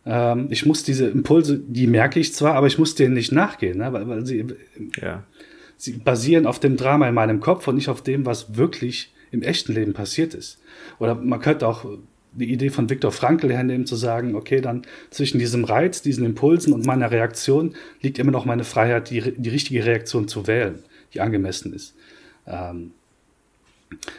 Ähm, 0.05 0.47
ich 0.49 0.65
muss 0.65 0.83
diese 0.83 1.07
Impulse, 1.07 1.59
die 1.59 1.87
merke 1.87 2.19
ich 2.19 2.33
zwar, 2.33 2.53
aber 2.55 2.67
ich 2.67 2.77
muss 2.77 2.95
denen 2.95 3.13
nicht 3.13 3.31
nachgehen, 3.31 3.77
ne? 3.77 3.93
weil, 3.93 4.07
weil 4.07 4.25
sie, 4.25 4.45
ja. 5.01 5.23
sie 5.77 5.93
basieren 5.93 6.45
auf 6.45 6.59
dem 6.59 6.77
Drama 6.77 7.07
in 7.07 7.15
meinem 7.15 7.39
Kopf 7.39 7.67
und 7.67 7.75
nicht 7.75 7.89
auf 7.89 8.01
dem, 8.01 8.25
was 8.25 8.57
wirklich 8.57 9.13
im 9.31 9.41
echten 9.41 9.73
Leben 9.73 9.93
passiert 9.93 10.33
ist. 10.33 10.59
Oder 10.99 11.15
man 11.15 11.39
könnte 11.39 11.67
auch 11.67 11.85
die 12.35 12.51
Idee 12.51 12.69
von 12.69 12.89
Viktor 12.89 13.11
Frankl 13.11 13.51
hernehmen, 13.51 13.85
zu 13.85 13.95
sagen, 13.95 14.35
okay, 14.35 14.61
dann 14.61 14.83
zwischen 15.09 15.39
diesem 15.39 15.63
Reiz, 15.63 16.01
diesen 16.01 16.25
Impulsen 16.25 16.73
und 16.73 16.85
meiner 16.85 17.11
Reaktion 17.11 17.75
liegt 18.01 18.19
immer 18.19 18.31
noch 18.31 18.45
meine 18.45 18.63
Freiheit, 18.63 19.09
die, 19.09 19.33
die 19.37 19.49
richtige 19.49 19.85
Reaktion 19.85 20.27
zu 20.27 20.47
wählen, 20.47 20.79
die 21.13 21.21
angemessen 21.21 21.73
ist. 21.73 21.95
Ähm 22.47 22.91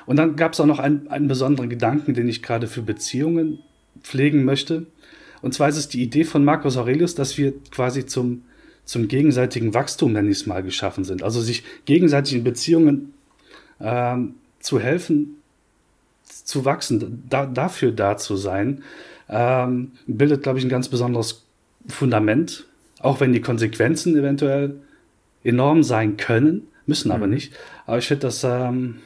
und 0.06 0.16
dann 0.16 0.36
gab 0.36 0.52
es 0.52 0.60
auch 0.60 0.66
noch 0.66 0.78
einen, 0.78 1.08
einen 1.08 1.28
besonderen 1.28 1.68
Gedanken, 1.68 2.14
den 2.14 2.28
ich 2.28 2.42
gerade 2.42 2.68
für 2.68 2.82
Beziehungen 2.82 3.58
pflegen 4.02 4.44
möchte. 4.44 4.86
Und 5.42 5.52
zwar 5.52 5.68
ist 5.68 5.76
es 5.76 5.88
die 5.88 6.02
Idee 6.02 6.24
von 6.24 6.44
Marcus 6.44 6.76
Aurelius, 6.76 7.14
dass 7.14 7.36
wir 7.36 7.52
quasi 7.70 8.06
zum, 8.06 8.42
zum 8.84 9.08
gegenseitigen 9.08 9.74
Wachstum, 9.74 10.12
nenne 10.12 10.30
ich 10.30 10.38
es 10.38 10.46
mal, 10.46 10.62
geschaffen 10.62 11.04
sind. 11.04 11.22
Also 11.22 11.40
sich 11.40 11.64
gegenseitig 11.84 12.34
in 12.34 12.44
Beziehungen 12.44 13.14
ähm, 13.80 14.36
zu 14.60 14.80
helfen, 14.80 15.36
zu 16.44 16.64
wachsen, 16.64 17.24
da, 17.28 17.46
dafür 17.46 17.90
da 17.90 18.16
zu 18.16 18.36
sein, 18.36 18.84
ähm, 19.28 19.92
bildet, 20.06 20.42
glaube 20.42 20.58
ich, 20.58 20.64
ein 20.64 20.70
ganz 20.70 20.88
besonderes 20.88 21.44
Fundament, 21.88 22.66
auch 23.00 23.20
wenn 23.20 23.32
die 23.32 23.40
Konsequenzen 23.40 24.16
eventuell 24.16 24.76
enorm 25.42 25.82
sein 25.82 26.16
können, 26.16 26.68
müssen 26.86 27.10
aber 27.10 27.26
mhm. 27.26 27.34
nicht. 27.34 27.54
Aber 27.86 27.98
ich 27.98 28.06
finde 28.06 28.26
das 28.26 28.44
ähm, 28.44 28.96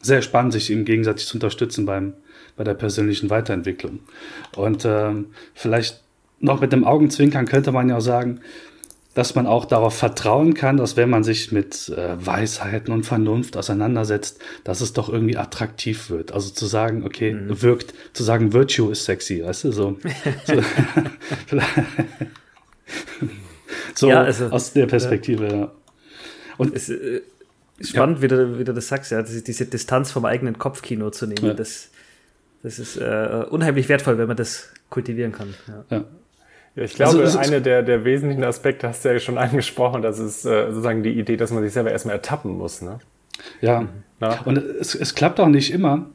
sehr 0.00 0.22
spannend, 0.22 0.52
sich 0.52 0.70
im 0.70 0.84
gegenseitig 0.84 1.26
zu 1.26 1.36
unterstützen 1.36 1.86
beim, 1.86 2.12
bei 2.56 2.64
der 2.64 2.74
persönlichen 2.74 3.30
Weiterentwicklung. 3.30 4.00
Und 4.54 4.84
ähm, 4.84 5.26
vielleicht 5.54 6.02
noch 6.40 6.60
mit 6.60 6.72
dem 6.72 6.84
Augenzwinkern 6.84 7.46
könnte 7.46 7.72
man 7.72 7.88
ja 7.88 7.96
auch 7.96 8.02
sagen, 8.02 8.40
dass 9.18 9.34
man 9.34 9.48
auch 9.48 9.64
darauf 9.64 9.98
vertrauen 9.98 10.54
kann, 10.54 10.76
dass 10.76 10.96
wenn 10.96 11.10
man 11.10 11.24
sich 11.24 11.50
mit 11.50 11.88
äh, 11.88 12.24
Weisheiten 12.24 12.94
und 12.94 13.02
Vernunft 13.02 13.56
auseinandersetzt, 13.56 14.40
dass 14.62 14.80
es 14.80 14.92
doch 14.92 15.08
irgendwie 15.08 15.36
attraktiv 15.36 16.08
wird. 16.08 16.30
Also 16.30 16.50
zu 16.50 16.66
sagen, 16.66 17.02
okay, 17.04 17.34
mhm. 17.34 17.60
wirkt, 17.60 17.94
zu 18.12 18.22
sagen, 18.22 18.52
Virtue 18.52 18.92
ist 18.92 19.06
sexy, 19.06 19.44
weißt 19.44 19.64
du, 19.64 19.72
so. 19.72 19.98
so, 20.46 20.62
so 23.96 24.08
ja, 24.08 24.22
also, 24.22 24.50
aus 24.50 24.72
der 24.72 24.86
Perspektive, 24.86 25.48
ja. 25.48 25.72
Und 26.56 26.76
es, 26.76 26.88
äh, 26.88 27.22
spannend, 27.80 28.18
ja. 28.18 28.22
wie, 28.22 28.28
du, 28.28 28.58
wie 28.60 28.64
du 28.64 28.72
das 28.72 28.86
sagst, 28.86 29.10
ja, 29.10 29.20
diese 29.22 29.66
Distanz 29.66 30.12
vom 30.12 30.26
eigenen 30.26 30.60
Kopfkino 30.60 31.10
zu 31.10 31.26
nehmen, 31.26 31.44
ja. 31.44 31.54
das, 31.54 31.90
das 32.62 32.78
ist 32.78 32.96
äh, 32.96 33.46
unheimlich 33.50 33.88
wertvoll, 33.88 34.16
wenn 34.16 34.28
man 34.28 34.36
das 34.36 34.68
kultivieren 34.90 35.32
kann. 35.32 35.54
Ja. 35.90 36.04
Ja. 36.78 36.84
Ich 36.84 36.94
glaube, 36.94 37.20
also, 37.20 37.38
eine 37.38 37.60
der, 37.60 37.82
der 37.82 38.04
wesentlichen 38.04 38.44
Aspekte 38.44 38.88
hast 38.88 39.04
du 39.04 39.12
ja 39.12 39.18
schon 39.18 39.38
angesprochen, 39.38 40.02
das 40.02 40.18
ist 40.18 40.44
äh, 40.44 40.68
sozusagen 40.68 41.02
die 41.02 41.18
Idee, 41.18 41.36
dass 41.36 41.50
man 41.50 41.62
sich 41.62 41.72
selber 41.72 41.90
erstmal 41.90 42.16
ertappen 42.16 42.56
muss. 42.56 42.82
Ne? 42.82 42.98
Ja, 43.60 43.88
Na? 44.20 44.40
und 44.44 44.58
es, 44.58 44.94
es 44.94 45.14
klappt 45.14 45.40
auch 45.40 45.48
nicht 45.48 45.72
immer. 45.72 46.06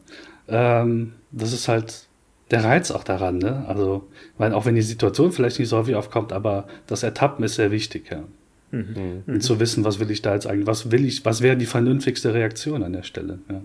Ähm, 0.48 1.14
das 1.32 1.54
ist 1.54 1.68
halt 1.68 2.08
der 2.52 2.64
Reiz 2.64 2.92
auch 2.92 3.04
daran. 3.04 3.38
Ne? 3.40 3.66
Also, 3.68 4.08
weil 4.38 4.54
auch 4.54 4.66
wenn 4.66 4.76
die 4.76 4.82
Situation 4.82 5.32
vielleicht 5.32 5.60
nicht 5.60 5.70
so 5.70 5.78
häufig 5.78 5.96
aufkommt, 5.96 6.32
aber 6.32 6.66
das 6.88 7.04
Ertappen 7.04 7.44
ist 7.44 7.56
sehr 7.56 7.72
wichtig. 7.72 8.10
Ja. 8.12 8.24
Mhm. 8.72 9.24
Und 9.28 9.42
zu 9.42 9.60
wissen, 9.60 9.84
was 9.84 10.00
will 10.00 10.10
ich 10.12 10.22
da 10.22 10.34
jetzt 10.34 10.48
eigentlich, 10.48 10.68
was 10.68 10.92
will 10.92 11.06
ich, 11.06 11.26
was 11.26 11.42
wäre 11.42 11.58
die 11.58 11.66
vernünftigste 11.66 12.34
Reaktion 12.34 12.84
an 12.84 12.94
der 12.94 13.04
Stelle. 13.04 13.40
Ja. 13.50 13.62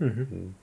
Mhm. 0.00 0.54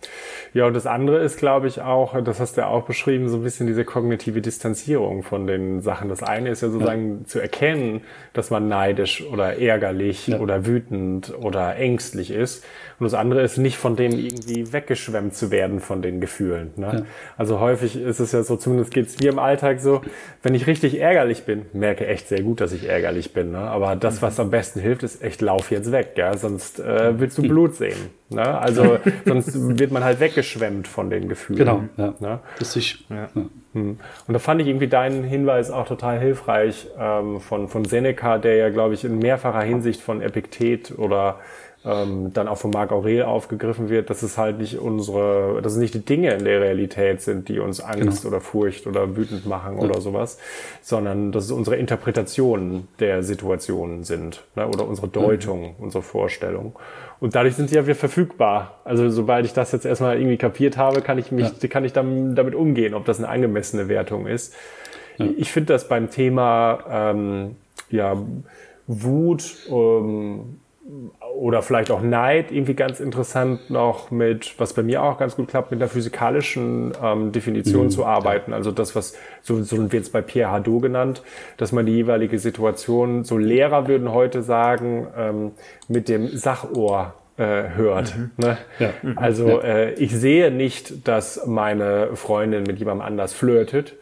Ja, 0.53 0.65
und 0.65 0.73
das 0.73 0.87
andere 0.87 1.19
ist, 1.19 1.37
glaube 1.37 1.67
ich, 1.67 1.81
auch, 1.81 2.19
das 2.23 2.39
hast 2.39 2.57
du 2.57 2.61
ja 2.61 2.67
auch 2.67 2.85
beschrieben, 2.85 3.29
so 3.29 3.37
ein 3.37 3.43
bisschen 3.43 3.67
diese 3.67 3.85
kognitive 3.85 4.41
Distanzierung 4.41 5.21
von 5.21 5.45
den 5.45 5.81
Sachen. 5.81 6.09
Das 6.09 6.23
eine 6.23 6.49
ist 6.49 6.61
ja 6.61 6.69
sozusagen 6.69 7.19
ja. 7.19 7.27
zu 7.27 7.39
erkennen, 7.39 8.01
dass 8.33 8.49
man 8.49 8.67
neidisch 8.67 9.23
oder 9.23 9.59
ärgerlich 9.59 10.27
ja. 10.27 10.39
oder 10.39 10.65
wütend 10.65 11.33
oder 11.39 11.75
ängstlich 11.75 12.31
ist. 12.31 12.65
Und 12.99 13.03
das 13.03 13.13
andere 13.13 13.43
ist 13.43 13.57
nicht 13.57 13.77
von 13.77 13.95
dem 13.95 14.13
irgendwie 14.13 14.73
weggeschwemmt 14.73 15.35
zu 15.35 15.51
werden 15.51 15.81
von 15.81 16.01
den 16.01 16.19
Gefühlen. 16.19 16.71
Ne? 16.75 16.91
Ja. 16.91 17.05
Also 17.37 17.59
häufig 17.59 17.95
ist 17.95 18.19
es 18.19 18.31
ja 18.31 18.41
so, 18.41 18.55
zumindest 18.55 18.91
geht 18.91 19.05
es 19.05 19.19
mir 19.19 19.29
im 19.29 19.37
Alltag 19.37 19.79
so, 19.79 20.01
wenn 20.41 20.55
ich 20.55 20.65
richtig 20.65 20.99
ärgerlich 20.99 21.43
bin, 21.43 21.67
merke 21.73 22.07
echt 22.07 22.27
sehr 22.27 22.41
gut, 22.41 22.59
dass 22.59 22.73
ich 22.73 22.89
ärgerlich 22.89 23.33
bin. 23.33 23.51
Ne? 23.51 23.59
Aber 23.59 23.95
das, 23.95 24.23
was 24.23 24.39
am 24.39 24.49
besten 24.49 24.79
hilft, 24.79 25.03
ist 25.03 25.21
echt, 25.21 25.41
lauf 25.41 25.69
jetzt 25.69 25.91
weg, 25.91 26.13
ja? 26.15 26.35
sonst 26.35 26.79
äh, 26.79 27.19
willst 27.19 27.37
du 27.37 27.43
Blut 27.43 27.75
sehen. 27.75 28.16
Ne? 28.29 28.57
Also 28.59 28.99
sonst 29.25 29.79
wird 29.79 29.91
man 29.91 30.03
halt 30.03 30.19
weggeschwemmt 30.19 30.87
von 30.87 31.09
den 31.09 31.29
Gefühlen. 31.29 31.59
Genau, 31.59 31.83
ja. 31.97 32.13
Ne? 32.19 32.39
Das 32.59 32.75
ich, 32.75 33.05
ja. 33.09 33.29
ja. 33.33 33.45
Hm. 33.73 33.99
Und 34.27 34.33
da 34.33 34.39
fand 34.39 34.61
ich 34.61 34.67
irgendwie 34.67 34.87
deinen 34.87 35.23
Hinweis 35.23 35.71
auch 35.71 35.87
total 35.87 36.19
hilfreich 36.19 36.87
ähm, 36.99 37.39
von, 37.39 37.69
von 37.69 37.85
Seneca, 37.85 38.37
der 38.37 38.55
ja, 38.55 38.69
glaube 38.69 38.93
ich, 38.95 39.05
in 39.05 39.19
mehrfacher 39.19 39.61
Hinsicht 39.61 40.01
von 40.01 40.21
Epiktet 40.21 40.97
oder 40.97 41.39
ähm, 41.85 42.33
dann 42.33 42.47
auch 42.47 42.57
von 42.57 42.71
Marc 42.71 42.91
Aurel 42.91 43.23
aufgegriffen 43.23 43.89
wird, 43.89 44.09
dass 44.09 44.23
es 44.23 44.37
halt 44.37 44.57
nicht 44.57 44.79
unsere, 44.79 45.61
dass 45.61 45.73
es 45.73 45.77
nicht 45.77 45.93
die 45.93 46.03
Dinge 46.03 46.33
in 46.33 46.43
der 46.43 46.59
Realität 46.59 47.21
sind, 47.21 47.49
die 47.49 47.59
uns 47.59 47.79
Angst 47.79 48.23
genau. 48.23 48.35
oder 48.35 48.41
Furcht 48.41 48.87
oder 48.87 49.15
wütend 49.15 49.45
machen 49.45 49.77
ja. 49.77 49.83
oder 49.83 50.01
sowas, 50.01 50.39
sondern 50.81 51.31
dass 51.31 51.45
es 51.45 51.51
unsere 51.51 51.77
Interpretationen 51.77 52.87
der 52.99 53.23
Situationen 53.23 54.03
sind 54.03 54.43
ne? 54.55 54.67
oder 54.67 54.87
unsere 54.87 55.07
Deutung, 55.07 55.75
mhm. 55.77 55.83
unsere 55.83 56.03
Vorstellung. 56.03 56.75
Und 57.19 57.35
dadurch 57.35 57.55
sind 57.55 57.69
sie 57.69 57.75
ja 57.75 57.85
wieder 57.85 57.95
verfügbar. 57.95 58.79
Also 58.83 59.09
sobald 59.09 59.45
ich 59.45 59.53
das 59.53 59.71
jetzt 59.71 59.85
erstmal 59.85 60.17
irgendwie 60.17 60.37
kapiert 60.37 60.77
habe, 60.77 61.01
kann 61.01 61.17
ich 61.17 61.31
mich, 61.31 61.51
ja. 61.61 61.69
kann 61.69 61.85
ich 61.85 61.93
dann 61.93 62.35
damit 62.35 62.53
umgehen, 62.53 62.93
ob 62.93 63.05
das 63.05 63.17
eine 63.19 63.29
angemessene 63.29 63.87
Wertung 63.87 64.27
ist. 64.27 64.53
Ja. 65.17 65.27
Ich 65.37 65.51
finde 65.51 65.73
das 65.73 65.87
beim 65.87 66.09
Thema 66.09 66.79
ähm, 66.89 67.55
ja, 67.89 68.17
Wut 68.87 69.55
ähm, 69.69 70.59
oder 71.35 71.61
vielleicht 71.61 71.91
auch 71.91 72.01
Neid 72.01 72.51
irgendwie 72.51 72.73
ganz 72.73 72.99
interessant 72.99 73.69
noch 73.69 74.09
mit, 74.09 74.55
was 74.57 74.73
bei 74.73 74.83
mir 74.83 75.03
auch 75.03 75.17
ganz 75.17 75.35
gut 75.35 75.49
klappt, 75.49 75.71
mit 75.71 75.81
einer 75.81 75.89
physikalischen 75.89 76.93
ähm, 77.03 77.31
Definition 77.31 77.85
mhm. 77.85 77.89
zu 77.89 78.05
arbeiten. 78.05 78.53
Also 78.53 78.71
das, 78.71 78.95
was 78.95 79.15
so, 79.41 79.61
so 79.63 79.91
wird 79.91 80.03
es 80.03 80.09
bei 80.09 80.21
Pierre 80.21 80.51
Hadot 80.51 80.83
genannt, 80.83 81.23
dass 81.57 81.71
man 81.71 81.85
die 81.85 81.93
jeweilige 81.93 82.39
Situation, 82.39 83.23
so 83.23 83.37
Lehrer 83.37 83.87
würden 83.87 84.13
heute 84.13 84.41
sagen, 84.41 85.07
ähm, 85.17 85.51
mit 85.87 86.07
dem 86.07 86.27
Sachohr 86.29 87.15
äh, 87.37 87.69
hört. 87.75 88.17
Mhm. 88.17 88.31
Ne? 88.37 88.57
Ja. 88.79 88.89
Mhm. 89.01 89.17
Also 89.17 89.49
ja. 89.49 89.59
Äh, 89.59 89.93
ich 89.95 90.15
sehe 90.15 90.51
nicht, 90.51 91.07
dass 91.07 91.45
meine 91.45 92.15
Freundin 92.15 92.63
mit 92.63 92.79
jemandem 92.79 93.05
anders 93.05 93.33
flirtet. 93.33 93.95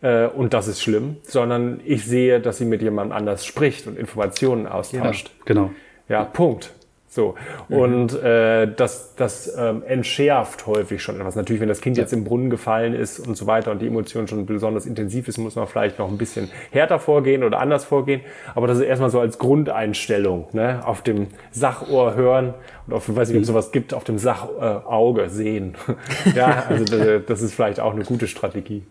Äh, 0.00 0.26
und 0.26 0.54
das 0.54 0.68
ist 0.68 0.80
schlimm, 0.80 1.16
sondern 1.22 1.80
ich 1.84 2.04
sehe, 2.04 2.40
dass 2.40 2.58
sie 2.58 2.64
mit 2.64 2.80
jemandem 2.80 3.16
anders 3.16 3.44
spricht 3.44 3.86
und 3.88 3.98
Informationen 3.98 4.66
austauscht. 4.66 5.32
Genau. 5.44 5.66
genau. 5.66 5.74
Ja, 6.08 6.24
Punkt. 6.24 6.72
So. 7.10 7.34
Mhm. 7.68 7.76
Und 7.76 8.22
äh, 8.22 8.72
das, 8.72 9.14
das 9.16 9.52
ähm, 9.56 9.82
entschärft 9.82 10.66
häufig 10.66 11.02
schon 11.02 11.18
etwas. 11.18 11.36
Natürlich, 11.36 11.60
wenn 11.60 11.68
das 11.68 11.80
Kind 11.80 11.96
jetzt 11.96 12.12
im 12.12 12.24
Brunnen 12.24 12.50
gefallen 12.50 12.94
ist 12.94 13.18
und 13.18 13.36
so 13.36 13.46
weiter 13.46 13.70
und 13.70 13.80
die 13.80 13.86
Emotion 13.86 14.28
schon 14.28 14.44
besonders 14.44 14.84
intensiv 14.84 15.26
ist, 15.26 15.38
muss 15.38 15.56
man 15.56 15.66
vielleicht 15.66 15.98
noch 15.98 16.08
ein 16.08 16.18
bisschen 16.18 16.50
härter 16.70 16.98
vorgehen 16.98 17.42
oder 17.44 17.60
anders 17.60 17.86
vorgehen. 17.86 18.20
Aber 18.54 18.66
das 18.66 18.78
ist 18.78 18.84
erstmal 18.84 19.10
so 19.10 19.20
als 19.20 19.38
Grundeinstellung, 19.38 20.48
ne? 20.52 20.82
auf 20.86 21.02
dem 21.02 21.28
Sachohr 21.50 22.14
hören 22.14 22.52
und 22.86 22.92
auf, 22.92 23.08
weiß 23.08 23.28
nicht, 23.30 23.38
ob 23.38 23.42
es 23.42 23.48
mhm. 23.48 23.52
sowas 23.52 23.72
gibt, 23.72 23.94
auf 23.94 24.04
dem 24.04 24.18
Sachauge 24.18 25.22
äh, 25.22 25.28
sehen. 25.28 25.76
ja, 26.34 26.64
also 26.68 27.18
das 27.20 27.40
ist 27.40 27.54
vielleicht 27.54 27.80
auch 27.80 27.94
eine 27.94 28.04
gute 28.04 28.28
Strategie. 28.28 28.82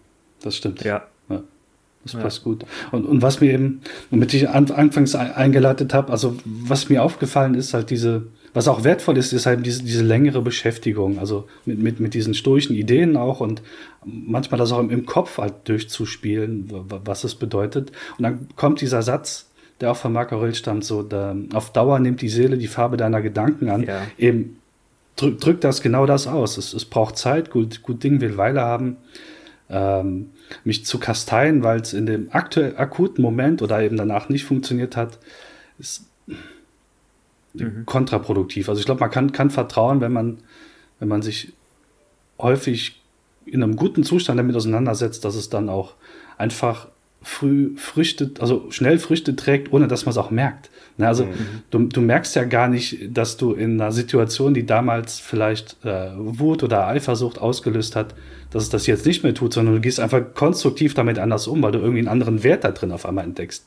Das 0.42 0.56
stimmt. 0.56 0.84
Ja. 0.84 1.04
ja. 1.30 1.42
Das 2.08 2.14
ja. 2.14 2.22
passt 2.22 2.44
gut. 2.44 2.66
Und, 2.92 3.06
und 3.06 3.22
was 3.22 3.42
mir 3.42 3.54
eben, 3.54 3.82
womit 4.10 4.34
ich 4.34 4.50
anfangs 4.50 5.16
eingeleitet 5.16 5.94
habe, 5.94 6.12
also 6.12 6.38
was 6.46 6.90
mir 6.90 7.04
aufgefallen 7.04 7.54
ist, 7.54 7.74
halt 7.74 7.90
diese, 7.90 8.28
was 8.54 8.68
auch 8.68 8.84
wertvoll 8.84 9.18
ist, 9.18 9.34
ist 9.34 9.46
halt 9.46 9.66
diese, 9.66 9.84
diese 9.84 10.04
längere 10.04 10.42
Beschäftigung, 10.42 11.20
also 11.20 11.48
mit, 11.66 11.80
mit, 11.80 12.00
mit 12.00 12.14
diesen 12.14 12.34
stoischen 12.34 12.76
Ideen 12.76 13.18
auch 13.18 13.40
und 13.40 13.62
manchmal 14.06 14.58
das 14.58 14.72
auch 14.72 14.80
im, 14.80 14.90
im 14.90 15.06
Kopf 15.06 15.38
halt 15.38 15.54
durchzuspielen, 15.66 16.72
was 16.88 17.24
es 17.24 17.36
bedeutet. 17.36 17.92
Und 18.18 18.24
dann 18.24 18.48
kommt 18.56 18.82
dieser 18.82 19.02
Satz, 19.02 19.48
der 19.82 19.92
auch 19.92 19.98
von 19.98 20.14
Marc 20.14 20.34
Aurel 20.34 20.56
stammt, 20.56 20.86
so, 20.86 21.04
da, 21.04 21.36
auf 21.54 21.72
Dauer 21.72 22.00
nimmt 22.00 22.22
die 22.22 22.30
Seele 22.30 22.58
die 22.58 22.68
Farbe 22.68 22.98
deiner 22.98 23.22
Gedanken 23.22 23.70
an. 23.70 23.84
Ja. 23.84 24.02
Eben 24.18 24.58
drückt 25.18 25.46
drück 25.46 25.62
das 25.62 25.82
genau 25.82 26.06
das 26.06 26.28
aus. 26.28 26.58
Es, 26.58 26.74
es 26.74 26.86
braucht 26.86 27.18
Zeit, 27.18 27.52
gut, 27.52 27.84
gut 27.84 28.04
Ding 28.04 28.22
will 28.22 28.38
Weile 28.38 28.62
haben. 28.62 28.98
Ähm, 29.70 30.30
mich 30.64 30.86
zu 30.86 31.00
kasteien, 31.00 31.64
weil 31.64 31.82
es 31.82 31.94
in 31.94 32.06
dem 32.06 32.30
aktuell 32.32 32.78
akuten 32.78 33.22
Moment 33.22 33.62
oder 33.62 33.82
eben 33.82 33.98
danach 33.98 34.30
nicht 34.30 34.46
funktioniert 34.46 34.96
hat, 34.96 35.20
ist 35.80 36.06
mhm. 37.54 37.86
kontraproduktiv. 37.86 38.70
Also 38.70 38.80
ich 38.80 38.86
glaube, 38.86 39.02
man 39.02 39.12
kann, 39.12 39.32
kann 39.32 39.50
vertrauen, 39.50 40.02
wenn 40.02 40.14
man, 40.14 40.40
wenn 41.00 41.08
man 41.08 41.22
sich 41.22 41.54
häufig 42.40 43.02
in 43.46 43.64
einem 43.64 43.76
guten 43.76 44.04
Zustand 44.04 44.40
damit 44.40 44.56
auseinandersetzt, 44.56 45.24
dass 45.26 45.36
es 45.36 45.50
dann 45.50 45.70
auch 45.70 45.96
einfach 46.38 46.90
früh 47.22 47.76
Früchte, 47.78 48.32
also 48.40 48.70
schnell 48.72 49.00
Früchte 49.00 49.36
trägt, 49.36 49.74
ohne 49.74 49.88
dass 49.88 50.06
man 50.06 50.12
es 50.12 50.18
auch 50.18 50.32
merkt. 50.32 50.70
Ne, 50.98 51.08
also 51.08 51.26
mhm. 51.26 51.34
du, 51.70 51.80
du 51.80 52.02
merkst 52.02 52.36
ja 52.36 52.44
gar 52.44 52.68
nicht, 52.68 53.16
dass 53.16 53.38
du 53.38 53.54
in 53.54 53.80
einer 53.80 53.92
Situation, 53.92 54.54
die 54.54 54.66
damals 54.66 55.20
vielleicht 55.20 55.78
äh, 55.86 56.10
Wut 56.16 56.64
oder 56.64 56.88
Eifersucht 56.88 57.40
ausgelöst 57.40 57.96
hat, 57.96 58.16
dass 58.52 58.64
es 58.64 58.70
das 58.70 58.88
jetzt 58.88 59.06
nicht 59.06 59.24
mehr 59.24 59.34
tut, 59.34 59.54
sondern 59.54 59.76
du 59.76 59.82
gehst 59.82 60.00
einfach 60.00 60.22
konstruktiv 60.34 60.94
damit 60.94 61.20
anders 61.20 61.48
um, 61.48 61.62
weil 61.62 61.72
du 61.72 61.80
irgendwie 61.80 62.00
einen 62.00 62.08
anderen 62.08 62.44
Wert 62.44 62.64
da 62.64 62.72
drin 62.72 62.92
auf 62.92 63.06
einmal 63.06 63.26
entdeckst. 63.26 63.66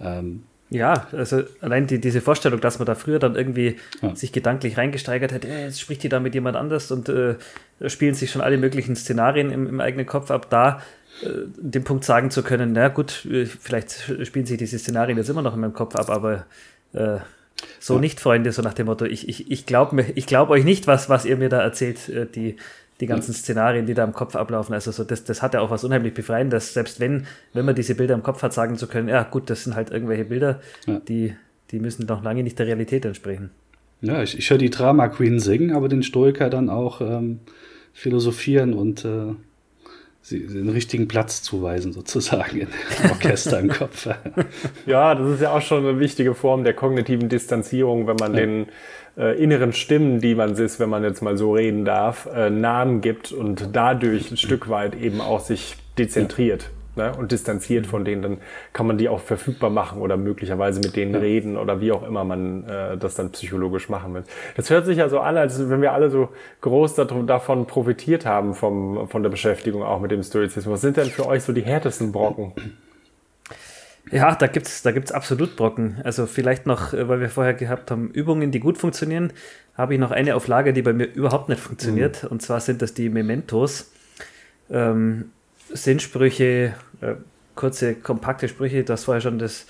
Ähm, 0.00 0.42
ja, 0.68 1.06
also 1.12 1.44
allein 1.60 1.86
die, 1.86 2.00
diese 2.00 2.20
Vorstellung, 2.20 2.60
dass 2.60 2.80
man 2.80 2.86
da 2.86 2.96
früher 2.96 3.20
dann 3.20 3.36
irgendwie 3.36 3.76
ja. 4.02 4.16
sich 4.16 4.32
gedanklich 4.32 4.76
reingesteigert 4.76 5.32
hat, 5.32 5.44
äh, 5.44 5.66
jetzt 5.66 5.80
spricht 5.80 6.02
die 6.02 6.08
da 6.08 6.18
mit 6.18 6.34
jemand 6.34 6.56
anders 6.56 6.90
und 6.90 7.08
äh, 7.08 7.36
spielen 7.86 8.14
sich 8.14 8.32
schon 8.32 8.42
alle 8.42 8.58
möglichen 8.58 8.96
Szenarien 8.96 9.52
im, 9.52 9.68
im 9.68 9.80
eigenen 9.80 10.06
Kopf 10.06 10.32
ab, 10.32 10.50
da 10.50 10.82
den 11.22 11.84
Punkt 11.84 12.04
sagen 12.04 12.30
zu 12.30 12.42
können, 12.42 12.72
na 12.72 12.88
gut, 12.88 13.24
äh, 13.26 13.46
vielleicht 13.46 14.12
spielen 14.24 14.46
sich 14.46 14.58
diese 14.58 14.78
Szenarien 14.78 15.16
jetzt 15.18 15.30
immer 15.30 15.42
noch 15.42 15.54
in 15.54 15.60
meinem 15.60 15.72
Kopf 15.72 15.96
ab, 15.96 16.10
aber 16.10 16.46
äh, 16.92 17.18
so 17.80 17.94
ja. 17.94 18.00
nicht, 18.00 18.20
Freunde, 18.20 18.52
so 18.52 18.62
nach 18.62 18.74
dem 18.74 18.86
Motto, 18.86 19.04
ich, 19.04 19.28
ich, 19.28 19.50
ich 19.50 19.66
glaube 19.66 20.04
glaub 20.26 20.50
euch 20.50 20.64
nicht, 20.64 20.86
was, 20.86 21.08
was 21.08 21.24
ihr 21.24 21.36
mir 21.36 21.48
da 21.48 21.60
erzählt, 21.62 22.08
äh, 22.08 22.26
die, 22.26 22.56
die 23.00 23.06
ganzen 23.06 23.32
Szenarien, 23.34 23.86
die 23.86 23.94
da 23.94 24.04
im 24.04 24.12
Kopf 24.12 24.36
ablaufen. 24.36 24.74
Also 24.74 24.90
so, 24.90 25.04
das, 25.04 25.24
das 25.24 25.42
hat 25.42 25.54
ja 25.54 25.60
auch 25.60 25.70
was 25.70 25.84
unheimlich 25.84 26.14
Befreiendes, 26.14 26.74
selbst 26.74 27.00
wenn, 27.00 27.26
wenn 27.52 27.64
man 27.64 27.74
diese 27.74 27.94
Bilder 27.94 28.14
im 28.14 28.22
Kopf 28.22 28.42
hat, 28.42 28.52
sagen 28.52 28.76
zu 28.76 28.86
können, 28.86 29.08
ja 29.08 29.22
gut, 29.22 29.50
das 29.50 29.64
sind 29.64 29.74
halt 29.74 29.90
irgendwelche 29.90 30.26
Bilder, 30.26 30.60
ja. 30.86 31.00
die, 31.00 31.34
die 31.70 31.80
müssen 31.80 32.06
noch 32.06 32.22
lange 32.22 32.42
nicht 32.42 32.58
der 32.58 32.66
Realität 32.66 33.04
entsprechen. 33.04 33.50
Ja, 34.02 34.22
ich, 34.22 34.38
ich 34.38 34.50
höre 34.50 34.58
die 34.58 34.70
Drama 34.70 35.08
Queen 35.08 35.40
singen, 35.40 35.74
aber 35.74 35.88
den 35.88 36.02
Stoiker 36.02 36.50
dann 36.50 36.68
auch 36.68 37.00
ähm, 37.00 37.40
philosophieren 37.94 38.74
und 38.74 39.04
äh, 39.06 39.34
den 40.30 40.68
richtigen 40.68 41.08
Platz 41.08 41.42
zuweisen, 41.42 41.92
sozusagen 41.92 42.60
im 42.60 42.68
Orchester 43.10 43.60
im 43.60 43.68
Kopf. 43.68 44.08
Ja, 44.86 45.14
das 45.14 45.34
ist 45.34 45.42
ja 45.42 45.52
auch 45.52 45.62
schon 45.62 45.86
eine 45.86 46.00
wichtige 46.00 46.34
Form 46.34 46.64
der 46.64 46.74
kognitiven 46.74 47.28
Distanzierung, 47.28 48.06
wenn 48.06 48.16
man 48.16 48.34
ja. 48.34 48.40
den 48.40 48.66
äh, 49.16 49.42
inneren 49.42 49.72
Stimmen, 49.72 50.20
die 50.20 50.34
man 50.34 50.54
ist, 50.54 50.80
wenn 50.80 50.88
man 50.88 51.02
jetzt 51.02 51.22
mal 51.22 51.36
so 51.36 51.54
reden 51.54 51.84
darf, 51.84 52.28
äh, 52.34 52.50
Namen 52.50 53.00
gibt 53.00 53.32
und 53.32 53.70
dadurch 53.72 54.30
ein 54.30 54.36
Stück 54.36 54.68
weit 54.68 54.94
eben 54.94 55.20
auch 55.20 55.40
sich 55.40 55.76
dezentriert. 55.98 56.70
Ne, 56.96 57.12
und 57.14 57.30
distanziert 57.30 57.86
von 57.86 58.06
denen, 58.06 58.22
dann 58.22 58.38
kann 58.72 58.86
man 58.86 58.96
die 58.96 59.10
auch 59.10 59.20
verfügbar 59.20 59.68
machen 59.68 60.00
oder 60.00 60.16
möglicherweise 60.16 60.80
mit 60.80 60.96
denen 60.96 61.14
reden 61.14 61.58
oder 61.58 61.78
wie 61.82 61.92
auch 61.92 62.02
immer 62.02 62.24
man 62.24 62.66
äh, 62.66 62.96
das 62.96 63.14
dann 63.14 63.32
psychologisch 63.32 63.90
machen 63.90 64.14
will. 64.14 64.24
Das 64.56 64.70
hört 64.70 64.86
sich 64.86 64.96
ja 64.96 65.10
so 65.10 65.20
an, 65.20 65.36
als 65.36 65.68
wenn 65.68 65.82
wir 65.82 65.92
alle 65.92 66.08
so 66.08 66.30
groß 66.62 66.94
davon 66.94 67.66
profitiert 67.66 68.24
haben 68.24 68.54
vom, 68.54 69.10
von 69.10 69.22
der 69.22 69.28
Beschäftigung 69.28 69.82
auch 69.82 70.00
mit 70.00 70.10
dem 70.10 70.22
Stoizismus. 70.22 70.72
Was 70.72 70.80
sind 70.80 70.96
denn 70.96 71.10
für 71.10 71.26
euch 71.26 71.42
so 71.42 71.52
die 71.52 71.60
härtesten 71.60 72.12
Brocken? 72.12 72.54
Ja, 74.10 74.34
da 74.34 74.46
gibt's 74.46 74.82
da 74.82 74.92
gibt's 74.92 75.12
absolut 75.12 75.54
Brocken. 75.54 75.96
Also 76.02 76.24
vielleicht 76.24 76.64
noch, 76.64 76.94
äh, 76.94 77.08
weil 77.10 77.20
wir 77.20 77.28
vorher 77.28 77.52
gehabt 77.52 77.90
haben, 77.90 78.08
Übungen, 78.10 78.52
die 78.52 78.60
gut 78.60 78.78
funktionieren, 78.78 79.34
habe 79.74 79.92
ich 79.92 80.00
noch 80.00 80.12
eine 80.12 80.34
auf 80.34 80.48
Lager, 80.48 80.72
die 80.72 80.80
bei 80.80 80.94
mir 80.94 81.04
überhaupt 81.04 81.50
nicht 81.50 81.60
funktioniert. 81.60 82.22
Mhm. 82.22 82.30
Und 82.30 82.40
zwar 82.40 82.60
sind 82.60 82.80
das 82.80 82.94
die 82.94 83.10
Mementos. 83.10 83.90
Ähm, 84.70 85.26
Sinnsprüche, 85.72 86.74
äh, 87.00 87.14
kurze, 87.54 87.94
kompakte 87.94 88.48
Sprüche. 88.48 88.84
Du 88.84 88.92
hast 88.92 89.04
vorher 89.04 89.20
schon 89.20 89.38
das 89.38 89.66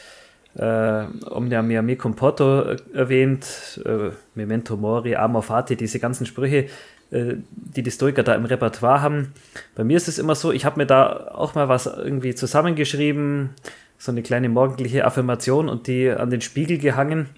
äh, 0.57 1.05
Omnia 1.31 1.63
mea 1.63 1.83
me 1.83 1.97
comporto 1.97 2.63
äh, 2.63 2.77
erwähnt, 2.95 3.81
äh, 3.85 4.11
Memento 4.35 4.77
mori, 4.77 5.15
amor 5.15 5.43
fati, 5.43 5.77
diese 5.77 5.99
ganzen 5.99 6.27
Sprüche, 6.27 6.67
äh, 7.11 7.35
die 7.51 7.83
die 7.83 7.91
Stoiker 7.91 8.23
da 8.23 8.35
im 8.35 8.47
Repertoire 8.47 9.03
haben. 9.03 9.33
Bei 9.75 9.85
mir 9.85 9.97
ist 9.97 10.09
es 10.09 10.19
immer 10.19 10.35
so, 10.35 10.53
ich 10.53 10.65
habe 10.65 10.79
mir 10.79 10.87
da 10.87 11.29
auch 11.35 11.55
mal 11.55 11.69
was 11.69 11.87
irgendwie 11.87 12.35
zusammengeschrieben, 12.35 13.51
so 13.99 14.13
eine 14.13 14.23
kleine 14.23 14.49
morgendliche 14.49 15.05
Affirmation 15.05 15.69
und 15.69 15.87
die 15.87 16.11
an 16.11 16.31
den 16.31 16.41
Spiegel 16.41 16.79
gehangen. 16.79 17.29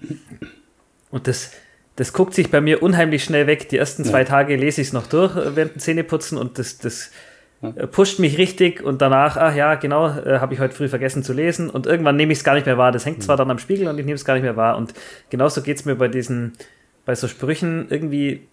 Und 1.11 1.27
das, 1.27 1.51
das 1.95 2.13
guckt 2.13 2.33
sich 2.33 2.51
bei 2.51 2.61
mir 2.61 2.83
unheimlich 2.83 3.23
schnell 3.23 3.47
weg. 3.47 3.69
Die 3.69 3.77
ersten 3.77 4.05
zwei. 4.05 4.23
Tage 4.23 4.55
lese 4.55 4.81
ich 4.81 4.87
es 4.87 4.93
noch 4.93 5.07
durch 5.07 5.35
äh, 5.35 5.55
während 5.55 5.75
dem 5.75 5.79
Zähneputzen 5.79 6.37
und 6.37 6.57
das, 6.57 6.77
das 6.77 7.11
ja. 7.61 7.69
Äh, 7.69 7.87
pusht 7.87 8.19
mich 8.19 8.37
richtig 8.37 8.81
und 8.81 9.01
danach, 9.01 9.37
ach 9.37 9.55
ja, 9.55 9.75
genau, 9.75 10.07
äh, 10.07 10.39
habe 10.39 10.53
ich 10.53 10.59
heute 10.59 10.73
früh 10.73 10.87
vergessen 10.87 11.23
zu 11.23 11.33
lesen 11.33 11.69
und 11.69 11.85
irgendwann 11.85 12.15
nehme 12.15 12.31
ich 12.31 12.39
es 12.39 12.43
gar 12.43 12.55
nicht 12.55 12.65
mehr 12.65 12.77
wahr. 12.77 12.91
Das 12.91 13.05
hängt 13.05 13.17
mhm. 13.17 13.23
zwar 13.23 13.37
dann 13.37 13.51
am 13.51 13.59
Spiegel 13.59 13.87
und 13.87 13.97
ich 13.97 14.05
nehme 14.05 14.15
es 14.15 14.25
gar 14.25 14.35
nicht 14.35 14.43
mehr 14.43 14.55
wahr 14.55 14.77
und 14.77 14.93
genauso 15.29 15.61
geht 15.61 15.77
es 15.77 15.85
mir 15.85 15.95
bei 15.95 16.07
diesen, 16.07 16.53
bei 17.05 17.15
so 17.15 17.27
Sprüchen 17.27 17.87
irgendwie, 17.89 18.47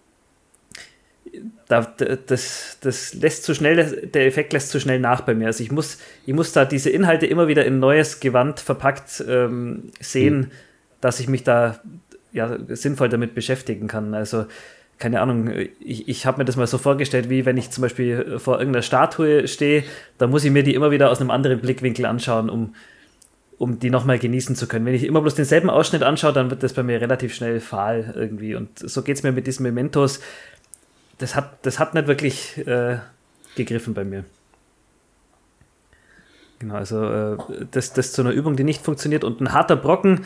da, 1.67 1.81
das, 1.81 2.77
das 2.81 3.13
lässt 3.13 3.43
zu 3.43 3.53
schnell, 3.53 4.07
der 4.07 4.25
Effekt 4.25 4.53
lässt 4.53 4.69
zu 4.69 4.79
schnell 4.79 4.99
nach 4.99 5.21
bei 5.21 5.35
mir. 5.35 5.47
Also 5.47 5.63
ich 5.63 5.71
muss, 5.71 5.99
ich 6.25 6.33
muss 6.33 6.51
da 6.53 6.65
diese 6.65 6.89
Inhalte 6.89 7.27
immer 7.27 7.47
wieder 7.47 7.65
in 7.65 7.79
neues 7.79 8.19
Gewand 8.19 8.59
verpackt 8.59 9.23
ähm, 9.27 9.91
sehen, 9.99 10.37
mhm. 10.37 10.51
dass 11.01 11.19
ich 11.19 11.27
mich 11.27 11.43
da 11.43 11.79
ja, 12.31 12.57
sinnvoll 12.69 13.09
damit 13.09 13.35
beschäftigen 13.35 13.87
kann. 13.87 14.13
Also, 14.13 14.45
keine 14.97 15.21
Ahnung, 15.21 15.51
ich, 15.79 16.07
ich 16.07 16.25
habe 16.25 16.39
mir 16.39 16.45
das 16.45 16.55
mal 16.55 16.67
so 16.67 16.77
vorgestellt, 16.77 17.29
wie 17.29 17.45
wenn 17.45 17.57
ich 17.57 17.69
zum 17.69 17.83
Beispiel 17.83 18.39
vor 18.39 18.59
irgendeiner 18.59 18.81
Statue 18.81 19.47
stehe, 19.47 19.83
da 20.17 20.27
muss 20.27 20.43
ich 20.43 20.51
mir 20.51 20.63
die 20.63 20.73
immer 20.73 20.91
wieder 20.91 21.11
aus 21.11 21.19
einem 21.19 21.31
anderen 21.31 21.59
Blickwinkel 21.59 22.05
anschauen, 22.05 22.49
um, 22.49 22.73
um 23.57 23.79
die 23.79 23.89
nochmal 23.89 24.17
genießen 24.17 24.55
zu 24.55 24.67
können. 24.67 24.85
Wenn 24.85 24.95
ich 24.95 25.03
immer 25.03 25.21
bloß 25.21 25.35
denselben 25.35 25.69
Ausschnitt 25.69 26.03
anschaue, 26.03 26.33
dann 26.33 26.49
wird 26.49 26.63
das 26.63 26.73
bei 26.73 26.83
mir 26.83 26.99
relativ 26.99 27.35
schnell 27.35 27.59
fahl 27.59 28.13
irgendwie. 28.15 28.55
Und 28.55 28.79
so 28.79 29.03
geht 29.03 29.17
es 29.17 29.23
mir 29.23 29.31
mit 29.31 29.45
diesen 29.45 29.63
Mementos. 29.63 30.19
Das 31.19 31.35
hat, 31.35 31.65
das 31.65 31.79
hat 31.79 31.93
nicht 31.93 32.07
wirklich 32.07 32.57
äh, 32.67 32.97
gegriffen 33.55 33.93
bei 33.93 34.03
mir. 34.03 34.23
Genau, 36.59 36.75
also 36.75 37.03
äh, 37.03 37.37
das, 37.69 37.93
das 37.93 38.13
zu 38.13 38.21
einer 38.21 38.31
Übung, 38.31 38.55
die 38.55 38.63
nicht 38.63 38.81
funktioniert 38.81 39.23
und 39.23 39.41
ein 39.41 39.53
harter 39.53 39.75
Brocken, 39.75 40.25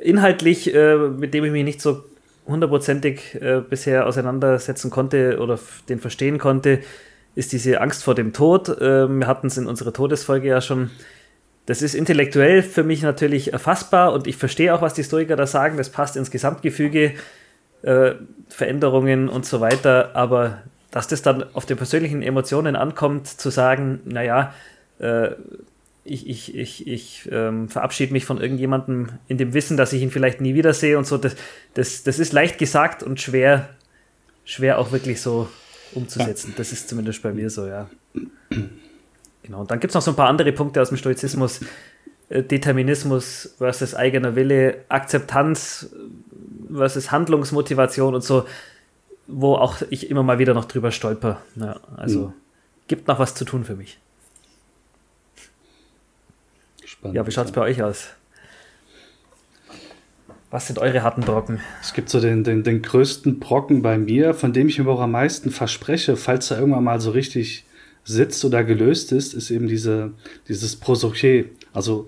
inhaltlich, 0.00 0.72
äh, 0.74 0.96
mit 0.96 1.34
dem 1.34 1.44
ich 1.44 1.52
mich 1.52 1.64
nicht 1.64 1.80
so 1.80 2.04
hundertprozentig 2.46 3.40
äh, 3.40 3.60
bisher 3.60 4.06
auseinandersetzen 4.06 4.90
konnte 4.90 5.38
oder 5.38 5.58
den 5.88 6.00
verstehen 6.00 6.38
konnte, 6.38 6.80
ist 7.34 7.52
diese 7.52 7.80
Angst 7.80 8.04
vor 8.04 8.14
dem 8.14 8.32
Tod. 8.32 8.68
Äh, 8.68 9.08
wir 9.08 9.26
hatten 9.26 9.46
es 9.46 9.56
in 9.56 9.66
unserer 9.66 9.92
Todesfolge 9.92 10.48
ja 10.48 10.60
schon. 10.60 10.90
Das 11.66 11.80
ist 11.80 11.94
intellektuell 11.94 12.62
für 12.62 12.82
mich 12.82 13.02
natürlich 13.02 13.52
erfassbar 13.52 14.12
und 14.12 14.26
ich 14.26 14.36
verstehe 14.36 14.74
auch, 14.74 14.82
was 14.82 14.94
die 14.94 15.02
Historiker 15.02 15.36
da 15.36 15.46
sagen. 15.46 15.76
Das 15.76 15.90
passt 15.90 16.16
ins 16.16 16.30
Gesamtgefüge, 16.30 17.12
äh, 17.82 18.12
Veränderungen 18.48 19.28
und 19.28 19.46
so 19.46 19.60
weiter. 19.60 20.10
Aber 20.14 20.62
dass 20.90 21.06
das 21.06 21.22
dann 21.22 21.44
auf 21.54 21.64
die 21.64 21.76
persönlichen 21.76 22.22
Emotionen 22.22 22.74
ankommt, 22.74 23.28
zu 23.28 23.50
sagen, 23.50 24.00
naja, 24.04 24.52
äh, 24.98 25.30
ich, 26.04 26.28
ich, 26.28 26.54
ich, 26.54 26.86
ich 26.86 27.28
ähm, 27.30 27.68
verabschiede 27.68 28.12
mich 28.12 28.24
von 28.24 28.40
irgendjemandem 28.40 29.10
in 29.28 29.38
dem 29.38 29.54
Wissen, 29.54 29.76
dass 29.76 29.92
ich 29.92 30.02
ihn 30.02 30.10
vielleicht 30.10 30.40
nie 30.40 30.54
wiedersehe 30.54 30.98
und 30.98 31.06
so. 31.06 31.16
Das, 31.16 31.36
das, 31.74 32.02
das 32.02 32.18
ist 32.18 32.32
leicht 32.32 32.58
gesagt 32.58 33.02
und 33.02 33.20
schwer, 33.20 33.68
schwer 34.44 34.78
auch 34.78 34.90
wirklich 34.92 35.20
so 35.20 35.48
umzusetzen. 35.94 36.54
Das 36.56 36.72
ist 36.72 36.88
zumindest 36.88 37.22
bei 37.22 37.32
mir 37.32 37.50
so, 37.50 37.66
ja. 37.66 37.88
Genau. 39.42 39.60
Und 39.60 39.70
dann 39.70 39.80
gibt 39.80 39.90
es 39.90 39.94
noch 39.94 40.02
so 40.02 40.12
ein 40.12 40.16
paar 40.16 40.28
andere 40.28 40.52
Punkte 40.52 40.80
aus 40.80 40.88
dem 40.88 40.96
Stoizismus. 40.96 41.60
Äh, 42.28 42.42
Determinismus 42.42 43.54
versus 43.58 43.94
eigener 43.94 44.34
Wille, 44.34 44.84
Akzeptanz 44.88 45.94
versus 46.72 47.12
Handlungsmotivation 47.12 48.14
und 48.14 48.24
so, 48.24 48.46
wo 49.26 49.54
auch 49.54 49.82
ich 49.90 50.10
immer 50.10 50.22
mal 50.22 50.38
wieder 50.38 50.54
noch 50.54 50.64
drüber 50.64 50.90
stolper. 50.90 51.42
Ja, 51.56 51.78
also 51.96 52.28
mhm. 52.28 52.32
gibt 52.88 53.08
noch 53.08 53.18
was 53.18 53.34
zu 53.34 53.44
tun 53.44 53.64
für 53.64 53.76
mich. 53.76 53.98
Spannend. 57.02 57.16
Ja, 57.16 57.26
wie 57.26 57.32
schaut 57.32 57.46
es 57.46 57.52
bei 57.52 57.62
euch 57.62 57.82
aus? 57.82 58.10
Was 60.52 60.68
sind 60.68 60.78
eure 60.78 61.02
harten 61.02 61.22
Brocken? 61.22 61.58
Es 61.80 61.94
gibt 61.94 62.08
so 62.08 62.20
den, 62.20 62.44
den, 62.44 62.62
den 62.62 62.80
größten 62.80 63.40
Brocken 63.40 63.82
bei 63.82 63.98
mir, 63.98 64.34
von 64.34 64.52
dem 64.52 64.68
ich 64.68 64.78
mir 64.78 64.88
auch 64.88 65.00
am 65.00 65.10
meisten 65.10 65.50
verspreche, 65.50 66.16
falls 66.16 66.52
er 66.52 66.60
irgendwann 66.60 66.84
mal 66.84 67.00
so 67.00 67.10
richtig 67.10 67.64
sitzt 68.04 68.44
oder 68.44 68.62
gelöst 68.62 69.10
ist, 69.10 69.34
ist 69.34 69.50
eben 69.50 69.66
diese, 69.66 70.12
dieses 70.46 70.80
Prosoché. 70.80 71.46
Also 71.72 72.06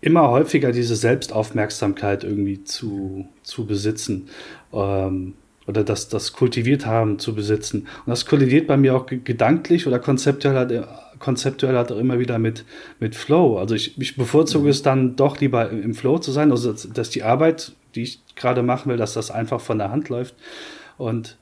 immer 0.00 0.30
häufiger 0.30 0.70
diese 0.70 0.94
Selbstaufmerksamkeit 0.94 2.22
irgendwie 2.22 2.62
zu, 2.62 3.26
zu 3.42 3.66
besitzen. 3.66 4.28
Ähm, 4.72 5.34
oder 5.68 5.84
das, 5.84 6.08
das 6.08 6.32
kultiviert 6.32 6.86
haben 6.86 7.18
zu 7.18 7.34
besitzen. 7.34 7.82
Und 8.04 8.08
das 8.08 8.24
kollidiert 8.24 8.66
bei 8.66 8.78
mir 8.78 8.96
auch 8.96 9.06
gedanklich 9.06 9.86
oder 9.86 9.98
konzeptuell 9.98 10.56
halt, 10.56 10.88
konzeptuell 11.18 11.76
halt 11.76 11.92
auch 11.92 11.98
immer 11.98 12.18
wieder 12.18 12.38
mit, 12.38 12.64
mit 12.98 13.14
Flow. 13.14 13.58
Also 13.58 13.74
ich, 13.74 14.00
ich 14.00 14.16
bevorzuge 14.16 14.64
mhm. 14.64 14.70
es 14.70 14.82
dann 14.82 15.14
doch 15.14 15.38
lieber 15.40 15.68
im 15.68 15.94
Flow 15.94 16.18
zu 16.18 16.32
sein, 16.32 16.50
also 16.50 16.72
dass 16.72 17.10
die 17.10 17.22
Arbeit, 17.22 17.72
die 17.94 18.02
ich 18.02 18.20
gerade 18.34 18.62
machen 18.62 18.90
will, 18.90 18.96
dass 18.96 19.12
das 19.12 19.30
einfach 19.30 19.60
von 19.60 19.76
der 19.76 19.90
Hand 19.90 20.08
läuft. 20.08 20.34
Und 20.96 21.36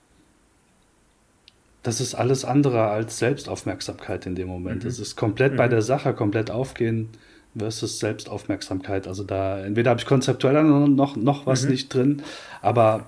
das 1.84 2.00
ist 2.00 2.16
alles 2.16 2.44
andere 2.44 2.88
als 2.88 3.20
Selbstaufmerksamkeit 3.20 4.26
in 4.26 4.34
dem 4.34 4.48
Moment. 4.48 4.84
Es 4.84 4.98
mhm. 4.98 5.02
ist 5.02 5.16
komplett 5.16 5.52
mhm. 5.52 5.56
bei 5.58 5.68
der 5.68 5.82
Sache, 5.82 6.14
komplett 6.14 6.50
aufgehen 6.50 7.10
versus 7.56 8.00
Selbstaufmerksamkeit. 8.00 9.06
Also 9.06 9.22
da, 9.22 9.64
entweder 9.64 9.90
habe 9.90 10.00
ich 10.00 10.06
konzeptuell 10.06 10.64
noch, 10.64 11.14
noch 11.14 11.46
was 11.46 11.62
mhm. 11.62 11.70
nicht 11.70 11.94
drin, 11.94 12.22
aber 12.60 13.06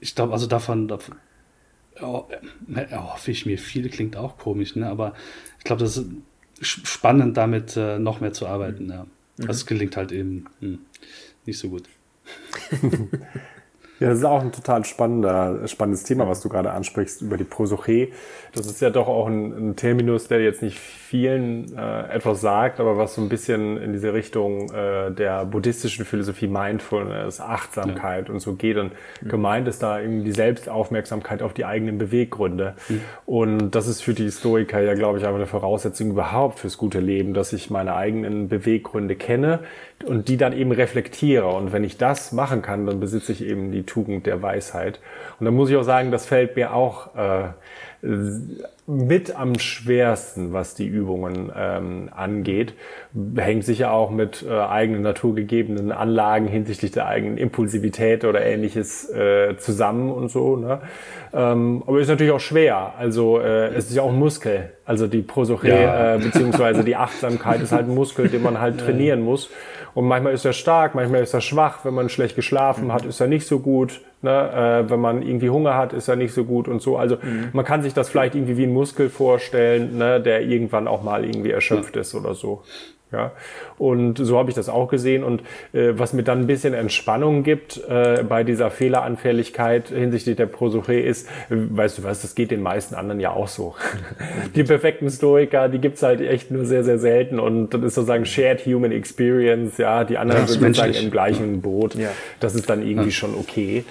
ich 0.00 0.14
glaube, 0.14 0.32
also 0.32 0.46
davon, 0.46 0.88
davon 0.88 1.16
oh, 2.00 2.24
erhoffe 2.74 3.30
ich 3.30 3.46
mir 3.46 3.58
viel, 3.58 3.88
klingt 3.88 4.16
auch 4.16 4.38
komisch, 4.38 4.76
ne? 4.76 4.88
aber 4.88 5.14
ich 5.58 5.64
glaube, 5.64 5.82
das 5.82 5.96
ist 5.96 6.06
spannend, 6.60 7.36
damit 7.36 7.76
äh, 7.76 7.98
noch 7.98 8.20
mehr 8.20 8.32
zu 8.32 8.46
arbeiten. 8.46 8.88
Ja. 8.90 9.04
Mhm. 9.04 9.48
Also 9.48 9.52
es 9.52 9.66
gelingt 9.66 9.96
halt 9.96 10.12
eben 10.12 10.46
hm, 10.60 10.78
nicht 11.46 11.58
so 11.58 11.68
gut. 11.68 11.84
Ja, 14.00 14.08
das 14.08 14.18
ist 14.18 14.24
auch 14.24 14.40
ein 14.40 14.52
total 14.52 14.84
spannender, 14.84 15.66
spannendes 15.66 16.04
Thema, 16.04 16.28
was 16.28 16.40
du 16.40 16.48
gerade 16.48 16.70
ansprichst 16.70 17.22
über 17.22 17.36
die 17.36 17.44
Prosoche. 17.44 18.08
Das 18.54 18.66
ist 18.66 18.80
ja 18.80 18.90
doch 18.90 19.08
auch 19.08 19.26
ein, 19.26 19.70
ein 19.70 19.76
Terminus, 19.76 20.28
der 20.28 20.40
jetzt 20.40 20.62
nicht 20.62 20.78
vielen 20.78 21.76
äh, 21.76 22.08
etwas 22.12 22.40
sagt, 22.40 22.80
aber 22.80 22.96
was 22.96 23.14
so 23.14 23.22
ein 23.22 23.28
bisschen 23.28 23.76
in 23.76 23.92
diese 23.92 24.12
Richtung 24.12 24.70
äh, 24.72 25.10
der 25.10 25.44
buddhistischen 25.46 26.04
Philosophie 26.04 26.46
Mindfulness, 26.46 27.40
Achtsamkeit 27.40 28.28
ja. 28.28 28.34
und 28.34 28.40
so 28.40 28.54
geht. 28.54 28.76
Und 28.76 28.92
mhm. 29.20 29.28
gemeint 29.28 29.66
ist 29.68 29.82
da 29.82 30.00
irgendwie 30.00 30.24
die 30.24 30.32
Selbstaufmerksamkeit 30.32 31.42
auf 31.42 31.52
die 31.52 31.64
eigenen 31.64 31.98
Beweggründe. 31.98 32.74
Mhm. 32.88 33.00
Und 33.26 33.70
das 33.70 33.88
ist 33.88 34.02
für 34.02 34.14
die 34.14 34.30
Stoiker 34.30 34.80
ja, 34.80 34.94
glaube 34.94 35.18
ich, 35.18 35.24
einfach 35.24 35.38
eine 35.38 35.46
Voraussetzung 35.46 36.10
überhaupt 36.10 36.60
fürs 36.60 36.78
gute 36.78 37.00
Leben, 37.00 37.34
dass 37.34 37.52
ich 37.52 37.70
meine 37.70 37.96
eigenen 37.96 38.48
Beweggründe 38.48 39.16
kenne, 39.16 39.60
und 40.04 40.28
die 40.28 40.36
dann 40.36 40.52
eben 40.52 40.72
reflektiere. 40.72 41.48
Und 41.48 41.72
wenn 41.72 41.84
ich 41.84 41.96
das 41.96 42.32
machen 42.32 42.62
kann, 42.62 42.86
dann 42.86 43.00
besitze 43.00 43.32
ich 43.32 43.44
eben 43.44 43.72
die 43.72 43.84
Tugend 43.88 44.26
der 44.26 44.42
Weisheit. 44.42 45.00
Und 45.40 45.46
dann 45.46 45.54
muss 45.54 45.70
ich 45.70 45.76
auch 45.76 45.82
sagen, 45.82 46.10
das 46.10 46.26
fällt 46.26 46.54
mir 46.56 46.72
auch 46.72 47.14
äh, 47.16 47.48
mit 48.86 49.36
am 49.36 49.58
schwersten, 49.58 50.52
was 50.52 50.74
die 50.74 50.86
Übungen 50.86 51.52
ähm, 51.54 52.08
angeht. 52.14 52.74
Hängt 53.36 53.64
sicher 53.64 53.92
auch 53.92 54.10
mit 54.10 54.44
äh, 54.48 54.50
eigenen 54.50 55.02
naturgegebenen 55.02 55.92
Anlagen 55.92 56.46
hinsichtlich 56.46 56.92
der 56.92 57.06
eigenen 57.06 57.36
Impulsivität 57.36 58.24
oder 58.24 58.40
ähnliches 58.40 59.10
äh, 59.10 59.56
zusammen 59.58 60.10
und 60.10 60.30
so. 60.30 60.56
Ne? 60.56 60.80
Ähm, 61.34 61.82
aber 61.86 62.00
ist 62.00 62.08
natürlich 62.08 62.32
auch 62.32 62.40
schwer. 62.40 62.94
Also 62.96 63.40
äh, 63.40 63.74
es 63.74 63.90
ist 63.90 63.96
ja 63.96 64.02
auch 64.02 64.12
ein 64.12 64.18
Muskel. 64.18 64.70
Also 64.86 65.06
die 65.06 65.22
Prosoche 65.22 65.68
ja. 65.68 66.14
äh, 66.14 66.18
beziehungsweise 66.18 66.84
die 66.84 66.96
Achtsamkeit 66.96 67.60
ist 67.60 67.72
halt 67.72 67.88
ein 67.88 67.94
Muskel, 67.94 68.28
den 68.28 68.42
man 68.42 68.60
halt 68.60 68.78
trainieren 68.78 69.20
muss. 69.20 69.50
Und 69.98 70.06
manchmal 70.06 70.32
ist 70.32 70.44
er 70.44 70.52
stark, 70.52 70.94
manchmal 70.94 71.24
ist 71.24 71.34
er 71.34 71.40
schwach. 71.40 71.84
Wenn 71.84 71.92
man 71.92 72.08
schlecht 72.08 72.36
geschlafen 72.36 72.84
mhm. 72.84 72.92
hat, 72.92 73.04
ist 73.04 73.18
er 73.18 73.26
nicht 73.26 73.48
so 73.48 73.58
gut. 73.58 74.00
Ne? 74.22 74.30
Äh, 74.30 74.88
wenn 74.88 75.00
man 75.00 75.22
irgendwie 75.22 75.50
Hunger 75.50 75.74
hat, 75.74 75.92
ist 75.92 76.06
er 76.06 76.14
nicht 76.14 76.32
so 76.32 76.44
gut 76.44 76.68
und 76.68 76.80
so. 76.80 76.96
Also 76.96 77.16
mhm. 77.16 77.48
man 77.52 77.64
kann 77.64 77.82
sich 77.82 77.94
das 77.94 78.08
vielleicht 78.08 78.36
irgendwie 78.36 78.56
wie 78.58 78.62
ein 78.62 78.72
Muskel 78.72 79.10
vorstellen, 79.10 79.98
ne? 79.98 80.20
der 80.20 80.42
irgendwann 80.42 80.86
auch 80.86 81.02
mal 81.02 81.24
irgendwie 81.24 81.50
erschöpft 81.50 81.96
ja. 81.96 82.02
ist 82.02 82.14
oder 82.14 82.34
so. 82.34 82.62
Ja, 83.10 83.32
und 83.78 84.18
so 84.18 84.36
habe 84.36 84.50
ich 84.50 84.54
das 84.54 84.68
auch 84.68 84.88
gesehen. 84.88 85.24
Und 85.24 85.40
äh, 85.72 85.98
was 85.98 86.12
mir 86.12 86.22
dann 86.22 86.40
ein 86.40 86.46
bisschen 86.46 86.74
Entspannung 86.74 87.42
gibt 87.42 87.80
äh, 87.88 88.22
bei 88.28 88.44
dieser 88.44 88.70
Fehleranfälligkeit 88.70 89.88
hinsichtlich 89.88 90.36
der 90.36 90.44
Prosuche 90.44 90.94
ist, 90.94 91.26
äh, 91.48 91.54
weißt 91.56 91.98
du 91.98 92.04
was, 92.04 92.20
das 92.20 92.34
geht 92.34 92.50
den 92.50 92.62
meisten 92.62 92.94
anderen 92.94 93.18
ja 93.18 93.30
auch 93.30 93.48
so. 93.48 93.74
die 94.54 94.62
perfekten 94.62 95.08
Stoiker, 95.08 95.70
die 95.70 95.78
gibt's 95.78 96.02
halt 96.02 96.20
echt 96.20 96.50
nur 96.50 96.66
sehr, 96.66 96.84
sehr 96.84 96.98
selten. 96.98 97.40
Und 97.40 97.70
das 97.70 97.82
ist 97.82 97.94
sozusagen 97.94 98.26
Shared 98.26 98.66
Human 98.66 98.92
Experience, 98.92 99.78
ja, 99.78 100.04
die 100.04 100.18
anderen 100.18 100.46
sind 100.46 100.60
sozusagen 100.60 100.92
im 100.92 101.10
gleichen 101.10 101.62
Boot. 101.62 101.94
Ja. 101.94 102.10
Das 102.40 102.54
ist 102.54 102.68
dann 102.68 102.86
irgendwie 102.86 103.08
ja. 103.08 103.14
schon 103.14 103.34
okay 103.34 103.84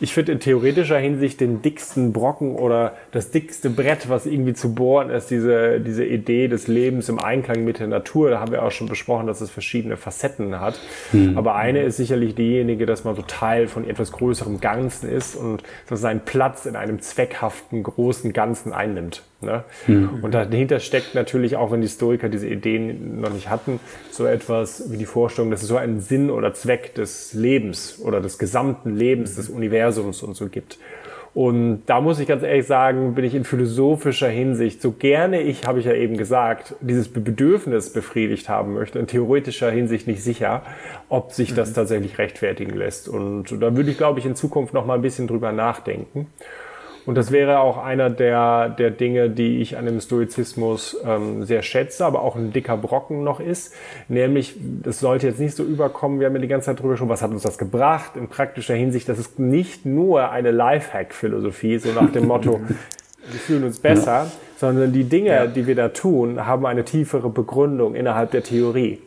ich 0.00 0.12
finde 0.12 0.32
in 0.32 0.40
theoretischer 0.40 0.98
Hinsicht 0.98 1.40
den 1.40 1.62
dicksten 1.62 2.12
Brocken 2.12 2.56
oder 2.56 2.96
das 3.12 3.30
dickste 3.30 3.70
Brett, 3.70 4.08
was 4.08 4.26
irgendwie 4.26 4.54
zu 4.54 4.74
bohren 4.74 5.10
ist, 5.10 5.30
diese, 5.30 5.80
diese 5.80 6.04
Idee 6.04 6.48
des 6.48 6.66
Lebens 6.66 7.08
im 7.08 7.18
Einklang 7.18 7.64
mit 7.64 7.78
der 7.78 7.86
Natur. 7.86 8.30
Da 8.30 8.40
haben 8.40 8.52
wir 8.52 8.64
auch 8.64 8.72
schon 8.72 8.88
besprochen, 8.88 9.26
dass 9.26 9.40
es 9.40 9.50
verschiedene 9.50 9.96
Facetten 9.96 10.60
hat. 10.60 10.78
Mhm. 11.12 11.38
Aber 11.38 11.54
eine 11.54 11.82
ist 11.82 11.96
sicherlich 11.96 12.34
diejenige, 12.34 12.86
dass 12.86 13.04
man 13.04 13.14
so 13.14 13.22
Teil 13.22 13.68
von 13.68 13.88
etwas 13.88 14.12
größerem 14.12 14.60
Ganzen 14.60 15.08
ist 15.08 15.36
und 15.36 15.62
so 15.88 15.96
seinen 15.96 16.20
Platz 16.20 16.66
in 16.66 16.76
einem 16.76 17.00
zweckhaften, 17.00 17.82
großen 17.82 18.32
Ganzen 18.32 18.72
einnimmt. 18.72 19.22
Ne? 19.44 19.64
Mhm. 19.86 20.20
Und 20.22 20.34
dahinter 20.34 20.80
steckt 20.80 21.14
natürlich 21.14 21.56
auch, 21.56 21.70
wenn 21.70 21.80
die 21.80 21.88
Stoiker 21.88 22.28
diese 22.28 22.48
Ideen 22.48 23.20
noch 23.20 23.32
nicht 23.32 23.50
hatten, 23.50 23.80
so 24.10 24.26
etwas 24.26 24.90
wie 24.90 24.96
die 24.96 25.06
Vorstellung, 25.06 25.50
dass 25.50 25.62
es 25.62 25.68
so 25.68 25.76
einen 25.76 26.00
Sinn 26.00 26.30
oder 26.30 26.54
Zweck 26.54 26.94
des 26.94 27.32
Lebens 27.32 28.00
oder 28.02 28.20
des 28.20 28.38
gesamten 28.38 28.96
Lebens, 28.96 29.36
des 29.36 29.48
Universums 29.48 30.22
und 30.22 30.34
so 30.34 30.48
gibt. 30.48 30.78
Und 31.34 31.82
da 31.86 32.00
muss 32.00 32.20
ich 32.20 32.28
ganz 32.28 32.44
ehrlich 32.44 32.64
sagen, 32.64 33.16
bin 33.16 33.24
ich 33.24 33.34
in 33.34 33.42
philosophischer 33.42 34.28
Hinsicht, 34.28 34.80
so 34.80 34.92
gerne 34.92 35.42
ich, 35.42 35.66
habe 35.66 35.80
ich 35.80 35.84
ja 35.84 35.92
eben 35.92 36.16
gesagt, 36.16 36.76
dieses 36.80 37.08
Bedürfnis 37.08 37.92
befriedigt 37.92 38.48
haben 38.48 38.72
möchte, 38.72 39.00
in 39.00 39.08
theoretischer 39.08 39.68
Hinsicht 39.68 40.06
nicht 40.06 40.22
sicher, 40.22 40.62
ob 41.08 41.32
sich 41.32 41.52
das 41.52 41.70
mhm. 41.70 41.74
tatsächlich 41.74 42.18
rechtfertigen 42.18 42.76
lässt. 42.76 43.08
Und 43.08 43.50
da 43.60 43.76
würde 43.76 43.90
ich, 43.90 43.98
glaube 43.98 44.20
ich, 44.20 44.26
in 44.26 44.36
Zukunft 44.36 44.74
noch 44.74 44.86
mal 44.86 44.94
ein 44.94 45.02
bisschen 45.02 45.26
drüber 45.26 45.50
nachdenken. 45.50 46.28
Und 47.06 47.16
das 47.16 47.30
wäre 47.30 47.60
auch 47.60 47.76
einer 47.76 48.08
der, 48.08 48.70
der 48.70 48.90
Dinge, 48.90 49.28
die 49.28 49.60
ich 49.60 49.76
an 49.76 49.84
dem 49.84 50.00
Stoizismus 50.00 50.96
ähm, 51.04 51.44
sehr 51.44 51.62
schätze, 51.62 52.04
aber 52.04 52.22
auch 52.22 52.34
ein 52.34 52.52
dicker 52.52 52.76
Brocken 52.76 53.22
noch 53.22 53.40
ist. 53.40 53.74
Nämlich, 54.08 54.56
das 54.82 55.00
sollte 55.00 55.26
jetzt 55.26 55.38
nicht 55.38 55.54
so 55.54 55.64
überkommen, 55.64 56.18
wir 56.18 56.26
haben 56.26 56.34
ja 56.34 56.40
die 56.40 56.48
ganze 56.48 56.66
Zeit 56.66 56.80
drüber 56.80 56.96
schon, 56.96 57.08
was 57.08 57.20
hat 57.20 57.30
uns 57.30 57.42
das 57.42 57.58
gebracht 57.58 58.16
in 58.16 58.28
praktischer 58.28 58.74
Hinsicht. 58.74 59.08
Das 59.08 59.18
ist 59.18 59.38
nicht 59.38 59.84
nur 59.84 60.30
eine 60.30 60.50
Lifehack-Philosophie, 60.50 61.78
so 61.78 61.92
nach 61.92 62.10
dem 62.10 62.26
Motto, 62.26 62.60
wir 63.30 63.40
fühlen 63.40 63.64
uns 63.64 63.80
besser, 63.80 64.24
ja. 64.24 64.30
sondern 64.56 64.92
die 64.92 65.04
Dinge, 65.04 65.30
ja. 65.30 65.46
die 65.46 65.66
wir 65.66 65.74
da 65.74 65.90
tun, 65.90 66.46
haben 66.46 66.64
eine 66.64 66.84
tiefere 66.84 67.28
Begründung 67.28 67.94
innerhalb 67.94 68.30
der 68.30 68.42
Theorie. 68.42 69.00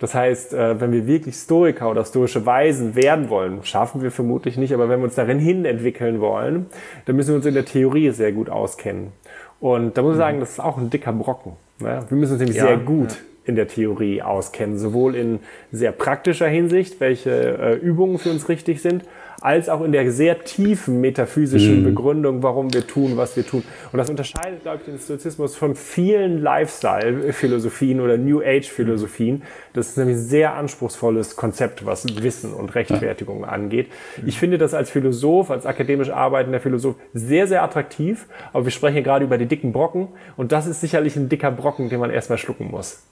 Das 0.00 0.14
heißt, 0.14 0.54
äh, 0.54 0.80
wenn 0.80 0.92
wir 0.92 1.06
wirklich 1.06 1.36
Stoiker 1.36 1.90
oder 1.90 2.04
stoische 2.04 2.44
Weisen 2.46 2.96
werden 2.96 3.28
wollen, 3.28 3.62
schaffen 3.64 4.02
wir 4.02 4.10
vermutlich 4.10 4.56
nicht, 4.56 4.72
aber 4.72 4.88
wenn 4.88 4.98
wir 5.00 5.04
uns 5.04 5.14
darin 5.14 5.38
hin 5.38 5.64
entwickeln 5.64 6.20
wollen, 6.20 6.66
dann 7.04 7.16
müssen 7.16 7.28
wir 7.28 7.36
uns 7.36 7.46
in 7.46 7.54
der 7.54 7.66
Theorie 7.66 8.10
sehr 8.10 8.32
gut 8.32 8.48
auskennen. 8.48 9.12
Und 9.60 9.98
da 9.98 10.02
muss 10.02 10.12
ich 10.12 10.16
mhm. 10.16 10.20
sagen, 10.20 10.40
das 10.40 10.50
ist 10.52 10.60
auch 10.60 10.78
ein 10.78 10.88
dicker 10.88 11.12
Brocken. 11.12 11.52
Ne? 11.80 12.02
Wir 12.08 12.16
müssen 12.16 12.32
uns 12.32 12.40
nämlich 12.40 12.56
ja, 12.56 12.66
sehr 12.66 12.78
gut 12.78 13.10
ja. 13.10 13.16
in 13.44 13.56
der 13.56 13.68
Theorie 13.68 14.22
auskennen, 14.22 14.78
sowohl 14.78 15.14
in 15.14 15.40
sehr 15.70 15.92
praktischer 15.92 16.48
Hinsicht, 16.48 16.98
welche 16.98 17.30
äh, 17.30 17.74
Übungen 17.74 18.18
für 18.18 18.30
uns 18.30 18.48
richtig 18.48 18.80
sind, 18.80 19.04
als 19.40 19.68
auch 19.68 19.82
in 19.82 19.92
der 19.92 20.10
sehr 20.12 20.44
tiefen 20.44 21.00
metaphysischen 21.00 21.80
mhm. 21.80 21.84
Begründung, 21.84 22.42
warum 22.42 22.72
wir 22.72 22.86
tun, 22.86 23.16
was 23.16 23.36
wir 23.36 23.46
tun. 23.46 23.62
Und 23.90 23.98
das 23.98 24.10
unterscheidet, 24.10 24.62
glaube 24.62 24.78
ich, 24.78 24.84
den 24.84 24.98
Stoizismus 24.98 25.56
von 25.56 25.74
vielen 25.74 26.42
Lifestyle-Philosophien 26.42 28.00
oder 28.00 28.18
New 28.18 28.40
Age-Philosophien. 28.40 29.42
Das 29.72 29.88
ist 29.88 29.96
nämlich 29.96 30.16
ein 30.16 30.22
sehr 30.22 30.54
anspruchsvolles 30.54 31.36
Konzept, 31.36 31.86
was 31.86 32.22
Wissen 32.22 32.52
und 32.52 32.74
Rechtfertigung 32.74 33.44
angeht. 33.44 33.88
Ich 34.26 34.38
finde 34.38 34.58
das 34.58 34.74
als 34.74 34.90
Philosoph, 34.90 35.50
als 35.50 35.64
akademisch 35.64 36.10
arbeitender 36.10 36.60
Philosoph 36.60 36.96
sehr, 37.14 37.46
sehr 37.46 37.62
attraktiv. 37.62 38.26
Aber 38.52 38.64
wir 38.64 38.72
sprechen 38.72 39.02
gerade 39.02 39.24
über 39.24 39.38
die 39.38 39.46
dicken 39.46 39.72
Brocken. 39.72 40.08
Und 40.36 40.52
das 40.52 40.66
ist 40.66 40.80
sicherlich 40.80 41.16
ein 41.16 41.28
dicker 41.28 41.50
Brocken, 41.50 41.88
den 41.88 42.00
man 42.00 42.10
erstmal 42.10 42.38
schlucken 42.38 42.70
muss. 42.70 43.02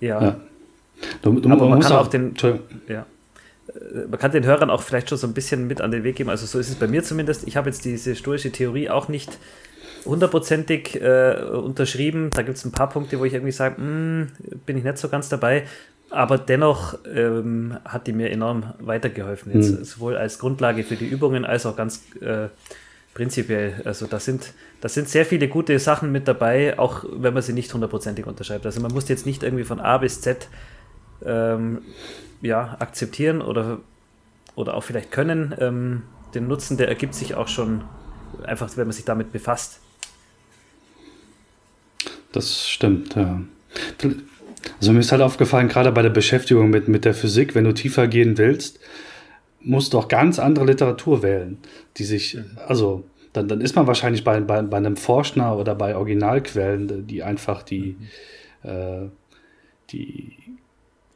Ja. 0.00 0.22
ja. 0.22 0.36
Du, 1.22 1.38
du, 1.40 1.48
Aber 1.50 1.68
man 1.68 1.80
kann 1.80 1.92
auch, 1.92 2.06
auch 2.06 2.08
den. 2.08 2.34
Ja 2.88 3.06
man 4.08 4.18
kann 4.18 4.32
den 4.32 4.44
Hörern 4.44 4.70
auch 4.70 4.82
vielleicht 4.82 5.08
schon 5.08 5.18
so 5.18 5.26
ein 5.26 5.34
bisschen 5.34 5.66
mit 5.66 5.80
an 5.80 5.90
den 5.90 6.04
Weg 6.04 6.16
geben. 6.16 6.30
Also 6.30 6.46
so 6.46 6.58
ist 6.58 6.68
es 6.68 6.74
bei 6.74 6.86
mir 6.86 7.02
zumindest. 7.02 7.46
Ich 7.46 7.56
habe 7.56 7.68
jetzt 7.68 7.84
diese 7.84 8.16
stoische 8.16 8.50
Theorie 8.50 8.90
auch 8.90 9.08
nicht 9.08 9.38
hundertprozentig 10.04 11.00
äh, 11.00 11.36
unterschrieben. 11.52 12.30
Da 12.34 12.42
gibt 12.42 12.56
es 12.56 12.64
ein 12.64 12.72
paar 12.72 12.88
Punkte, 12.88 13.18
wo 13.18 13.24
ich 13.24 13.34
irgendwie 13.34 13.52
sage, 13.52 13.76
hm, 13.76 14.28
bin 14.66 14.76
ich 14.76 14.84
nicht 14.84 14.98
so 14.98 15.08
ganz 15.08 15.28
dabei. 15.28 15.64
Aber 16.10 16.38
dennoch 16.38 16.98
ähm, 17.14 17.76
hat 17.84 18.06
die 18.06 18.12
mir 18.12 18.30
enorm 18.30 18.72
weitergeholfen, 18.78 19.52
jetzt, 19.52 19.78
mhm. 19.78 19.84
sowohl 19.84 20.16
als 20.16 20.38
Grundlage 20.38 20.82
für 20.82 20.96
die 20.96 21.06
Übungen 21.06 21.44
als 21.44 21.66
auch 21.66 21.76
ganz 21.76 22.02
äh, 22.22 22.48
prinzipiell. 23.12 23.82
Also 23.84 24.06
da 24.06 24.18
sind, 24.18 24.54
da 24.80 24.88
sind 24.88 25.08
sehr 25.10 25.26
viele 25.26 25.48
gute 25.48 25.78
Sachen 25.78 26.10
mit 26.10 26.26
dabei, 26.26 26.78
auch 26.78 27.04
wenn 27.12 27.34
man 27.34 27.42
sie 27.42 27.52
nicht 27.52 27.72
hundertprozentig 27.74 28.26
unterschreibt. 28.26 28.64
Also 28.64 28.80
man 28.80 28.92
muss 28.92 29.08
jetzt 29.08 29.26
nicht 29.26 29.42
irgendwie 29.42 29.64
von 29.64 29.80
A 29.80 29.98
bis 29.98 30.22
Z 30.22 30.48
ähm, 31.26 31.82
ja, 32.40 32.76
akzeptieren 32.78 33.40
oder, 33.40 33.78
oder 34.54 34.74
auch 34.74 34.84
vielleicht 34.84 35.10
können. 35.10 35.54
Ähm, 35.58 36.02
den 36.34 36.46
Nutzen, 36.46 36.76
der 36.76 36.88
ergibt 36.88 37.14
sich 37.14 37.34
auch 37.34 37.48
schon 37.48 37.82
einfach, 38.44 38.68
wenn 38.76 38.86
man 38.86 38.92
sich 38.92 39.04
damit 39.04 39.32
befasst. 39.32 39.80
Das 42.32 42.68
stimmt, 42.68 43.14
ja. 43.14 43.40
Also 44.80 44.92
mir 44.92 45.00
ist 45.00 45.12
halt 45.12 45.22
aufgefallen, 45.22 45.68
gerade 45.68 45.92
bei 45.92 46.02
der 46.02 46.10
Beschäftigung 46.10 46.70
mit, 46.70 46.88
mit 46.88 47.04
der 47.04 47.14
Physik, 47.14 47.54
wenn 47.54 47.64
du 47.64 47.72
tiefer 47.72 48.06
gehen 48.06 48.36
willst, 48.38 48.80
musst 49.60 49.92
du 49.92 49.98
auch 49.98 50.08
ganz 50.08 50.38
andere 50.38 50.66
Literatur 50.66 51.22
wählen, 51.22 51.58
die 51.96 52.04
sich, 52.04 52.38
also 52.66 53.04
dann, 53.32 53.48
dann 53.48 53.60
ist 53.60 53.76
man 53.76 53.86
wahrscheinlich 53.86 54.24
bei, 54.24 54.40
bei, 54.40 54.62
bei 54.62 54.76
einem 54.76 54.96
Forschner 54.96 55.56
oder 55.56 55.74
bei 55.74 55.96
Originalquellen, 55.96 57.06
die 57.06 57.22
einfach 57.22 57.62
die, 57.62 57.96
mhm. 58.62 58.68
äh, 58.68 59.08
die 59.90 60.37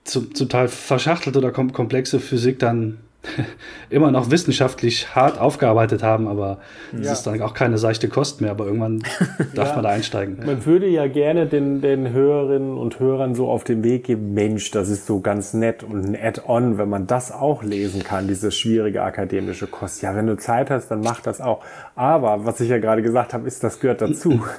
zum, 0.04 0.34
zum 0.34 0.48
Teil 0.48 0.68
verschachtelte 0.68 1.38
oder 1.38 1.52
kom 1.52 1.72
komplexe 1.72 2.20
Physik 2.20 2.58
dann 2.58 2.98
immer 3.90 4.10
noch 4.10 4.30
wissenschaftlich 4.30 5.14
hart 5.14 5.38
aufgearbeitet 5.38 6.02
haben, 6.02 6.26
aber 6.26 6.58
es 6.92 7.06
ja. 7.06 7.12
ist 7.12 7.22
dann 7.22 7.40
auch 7.42 7.54
keine 7.54 7.78
seichte 7.78 8.08
Kost 8.08 8.40
mehr, 8.40 8.50
aber 8.50 8.66
irgendwann 8.66 9.02
darf 9.54 9.68
ja. 9.68 9.74
man 9.74 9.84
da 9.84 9.90
einsteigen. 9.90 10.38
Man 10.44 10.66
würde 10.66 10.88
ja 10.88 11.06
gerne 11.06 11.46
den, 11.46 11.80
den 11.80 12.12
Hörerinnen 12.12 12.76
und 12.76 12.98
Hörern 12.98 13.34
so 13.34 13.48
auf 13.48 13.64
den 13.64 13.84
Weg 13.84 14.04
geben, 14.04 14.34
Mensch, 14.34 14.70
das 14.70 14.88
ist 14.88 15.06
so 15.06 15.20
ganz 15.20 15.54
nett 15.54 15.84
und 15.84 16.04
ein 16.04 16.16
Add-on, 16.20 16.78
wenn 16.78 16.88
man 16.88 17.06
das 17.06 17.30
auch 17.32 17.62
lesen 17.62 18.02
kann, 18.02 18.28
diese 18.28 18.50
schwierige 18.50 19.02
akademische 19.02 19.66
Kost. 19.66 20.02
Ja, 20.02 20.16
wenn 20.16 20.26
du 20.26 20.36
Zeit 20.36 20.70
hast, 20.70 20.88
dann 20.88 21.00
mach 21.00 21.20
das 21.20 21.40
auch. 21.40 21.62
Aber, 21.94 22.44
was 22.44 22.60
ich 22.60 22.70
ja 22.70 22.78
gerade 22.78 23.02
gesagt 23.02 23.34
habe, 23.34 23.46
ist, 23.46 23.62
das 23.62 23.80
gehört 23.80 24.00
dazu. 24.02 24.42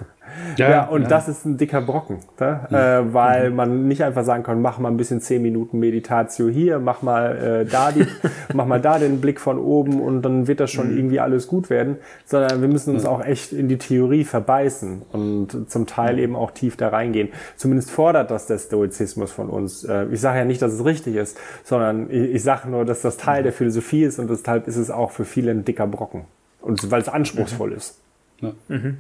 Ja, 0.57 0.69
ja 0.69 0.87
und 0.87 1.03
ja. 1.03 1.07
das 1.07 1.27
ist 1.27 1.45
ein 1.45 1.57
dicker 1.57 1.81
Brocken, 1.81 2.19
ne? 2.39 2.67
mhm. 2.69 2.75
äh, 2.75 3.13
weil 3.13 3.49
mhm. 3.49 3.55
man 3.55 3.87
nicht 3.87 4.03
einfach 4.03 4.23
sagen 4.23 4.43
kann, 4.43 4.61
mach 4.61 4.79
mal 4.79 4.89
ein 4.89 4.97
bisschen 4.97 5.21
zehn 5.21 5.41
Minuten 5.41 5.79
Meditatio 5.79 6.49
hier, 6.49 6.79
mach 6.79 7.01
mal 7.01 7.37
äh, 7.37 7.65
da 7.65 7.91
die, 7.91 8.05
mach 8.53 8.65
mal 8.65 8.79
da 8.79 8.99
den 8.99 9.21
Blick 9.21 9.39
von 9.39 9.57
oben 9.57 10.01
und 10.01 10.21
dann 10.21 10.47
wird 10.47 10.59
das 10.59 10.71
schon 10.71 10.91
mhm. 10.91 10.97
irgendwie 10.97 11.19
alles 11.19 11.47
gut 11.47 11.69
werden, 11.69 11.97
sondern 12.25 12.61
wir 12.61 12.67
müssen 12.67 12.93
uns 12.93 13.05
auch 13.05 13.23
echt 13.23 13.53
in 13.53 13.67
die 13.67 13.77
Theorie 13.77 14.23
verbeißen 14.23 15.01
und 15.11 15.69
zum 15.69 15.87
Teil 15.87 16.19
eben 16.19 16.35
auch 16.35 16.51
tief 16.51 16.77
da 16.77 16.89
reingehen. 16.89 17.29
Zumindest 17.55 17.91
fordert 17.91 18.31
das 18.31 18.47
der 18.47 18.57
Stoizismus 18.57 19.31
von 19.31 19.49
uns. 19.49 19.83
Äh, 19.83 20.05
ich 20.11 20.21
sage 20.21 20.39
ja 20.39 20.45
nicht, 20.45 20.61
dass 20.61 20.73
es 20.73 20.85
richtig 20.85 21.15
ist, 21.15 21.37
sondern 21.63 22.09
ich, 22.09 22.35
ich 22.35 22.43
sage 22.43 22.69
nur, 22.69 22.85
dass 22.85 23.01
das 23.01 23.17
Teil 23.17 23.43
der 23.43 23.53
Philosophie 23.53 24.03
ist 24.03 24.19
und 24.19 24.29
deshalb 24.29 24.67
ist 24.67 24.77
es 24.77 24.91
auch 24.91 25.11
für 25.11 25.25
viele 25.25 25.51
ein 25.51 25.65
dicker 25.65 25.87
Brocken 25.87 26.25
und 26.61 26.91
weil 26.91 27.01
es 27.01 27.09
anspruchsvoll 27.09 27.71
mhm. 27.71 27.75
ist. 27.75 27.99
Ja. 28.41 28.53
Mhm. 28.67 28.97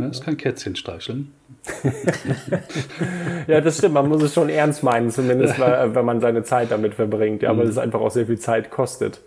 Ne? 0.00 0.08
Das 0.08 0.20
kann 0.20 0.36
Kätzchen 0.36 0.76
streicheln. 0.76 1.32
ja, 3.46 3.60
das 3.60 3.78
stimmt. 3.78 3.94
Man 3.94 4.08
muss 4.08 4.22
es 4.22 4.34
schon 4.34 4.48
ernst 4.48 4.82
meinen, 4.82 5.10
zumindest 5.10 5.58
wenn 5.58 6.04
man 6.04 6.20
seine 6.20 6.42
Zeit 6.42 6.70
damit 6.70 6.94
verbringt. 6.94 7.42
Ja, 7.42 7.56
weil 7.56 7.64
mhm. 7.64 7.70
es 7.70 7.78
einfach 7.78 8.00
auch 8.00 8.10
sehr 8.10 8.26
viel 8.26 8.38
Zeit 8.38 8.70
kostet. 8.70 9.20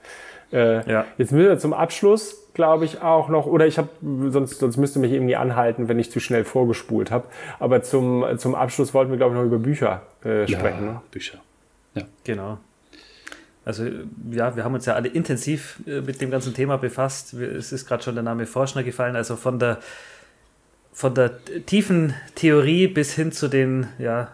Äh, 0.51 0.89
ja. 0.89 1.05
Jetzt 1.17 1.31
müssen 1.31 1.49
wir 1.49 1.57
zum 1.57 1.73
Abschluss, 1.73 2.47
glaube 2.53 2.85
ich, 2.85 3.01
auch 3.01 3.27
noch, 3.29 3.47
oder 3.47 3.65
ich 3.65 3.77
habe, 3.77 3.89
sonst, 4.29 4.59
sonst 4.59 4.77
müsste 4.77 4.99
mich 4.99 5.11
irgendwie 5.11 5.35
anhalten, 5.35 5.87
wenn 5.87 5.97
ich 5.97 6.11
zu 6.11 6.19
schnell 6.19 6.43
vorgespult 6.43 7.09
habe. 7.09 7.27
Aber 7.59 7.81
zum, 7.81 8.25
zum 8.37 8.53
Abschluss 8.53 8.93
wollten 8.93 9.11
wir, 9.11 9.17
glaube 9.17 9.33
ich, 9.33 9.39
noch 9.39 9.45
über 9.45 9.57
Bücher 9.57 10.03
äh, 10.23 10.47
sprechen. 10.47 10.85
Ja, 10.85 10.91
ne? 10.93 11.01
Bücher. 11.11 11.39
Ja. 11.95 12.03
Genau. 12.23 12.57
Also 13.65 13.85
ja, 14.31 14.55
wir 14.55 14.63
haben 14.63 14.73
uns 14.73 14.85
ja 14.85 14.93
alle 14.93 15.07
intensiv 15.07 15.79
äh, 15.87 16.01
mit 16.01 16.19
dem 16.21 16.29
ganzen 16.31 16.53
Thema 16.53 16.77
befasst. 16.77 17.33
Es 17.33 17.71
ist 17.71 17.87
gerade 17.87 18.03
schon 18.03 18.15
der 18.15 18.23
Name 18.23 18.45
Forschner 18.45 18.83
gefallen. 18.83 19.15
Also 19.15 19.35
von 19.35 19.57
der 19.57 19.79
von 20.93 21.15
der 21.15 21.43
tiefen 21.65 22.13
Theorie 22.35 22.87
bis 22.87 23.13
hin 23.13 23.31
zu 23.31 23.47
den, 23.47 23.87
ja, 23.97 24.31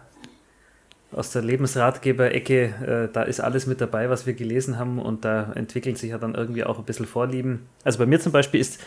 aus 1.12 1.32
der 1.32 1.42
Lebensratgeber-Ecke, 1.42 3.08
äh, 3.08 3.12
da 3.12 3.22
ist 3.22 3.40
alles 3.40 3.66
mit 3.66 3.80
dabei, 3.80 4.10
was 4.10 4.26
wir 4.26 4.34
gelesen 4.34 4.78
haben 4.78 5.00
und 5.00 5.24
da 5.24 5.52
entwickeln 5.54 5.96
sich 5.96 6.10
ja 6.10 6.18
dann 6.18 6.34
irgendwie 6.34 6.62
auch 6.62 6.78
ein 6.78 6.84
bisschen 6.84 7.06
Vorlieben. 7.06 7.66
Also 7.82 7.98
bei 7.98 8.06
mir 8.06 8.20
zum 8.20 8.30
Beispiel 8.30 8.60
ist 8.60 8.78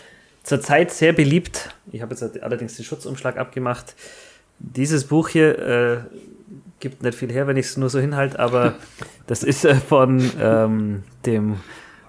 zurzeit 0.44 0.92
sehr 0.92 1.12
beliebt, 1.12 1.76
ich 1.92 2.02
habe 2.02 2.16
jetzt 2.16 2.42
allerdings 2.42 2.78
den 2.78 2.86
Schutzumschlag 2.86 3.38
abgemacht, 3.38 3.96
dieses 4.60 5.06
Buch 5.06 5.28
hier 5.30 5.60
äh, 5.60 5.98
gibt 6.80 7.04
nicht 7.04 7.18
viel 7.18 7.32
her, 7.32 7.48
wenn 7.48 7.58
ich 7.58 7.66
es 7.66 7.78
nur 7.78 7.90
so 7.90 8.00
hinhalte, 8.00 8.40
aber 8.40 8.76
das 9.28 9.44
ist 9.44 9.66
äh, 9.66 9.76
von 9.76 10.32
ähm, 10.40 11.04
dem 11.26 11.58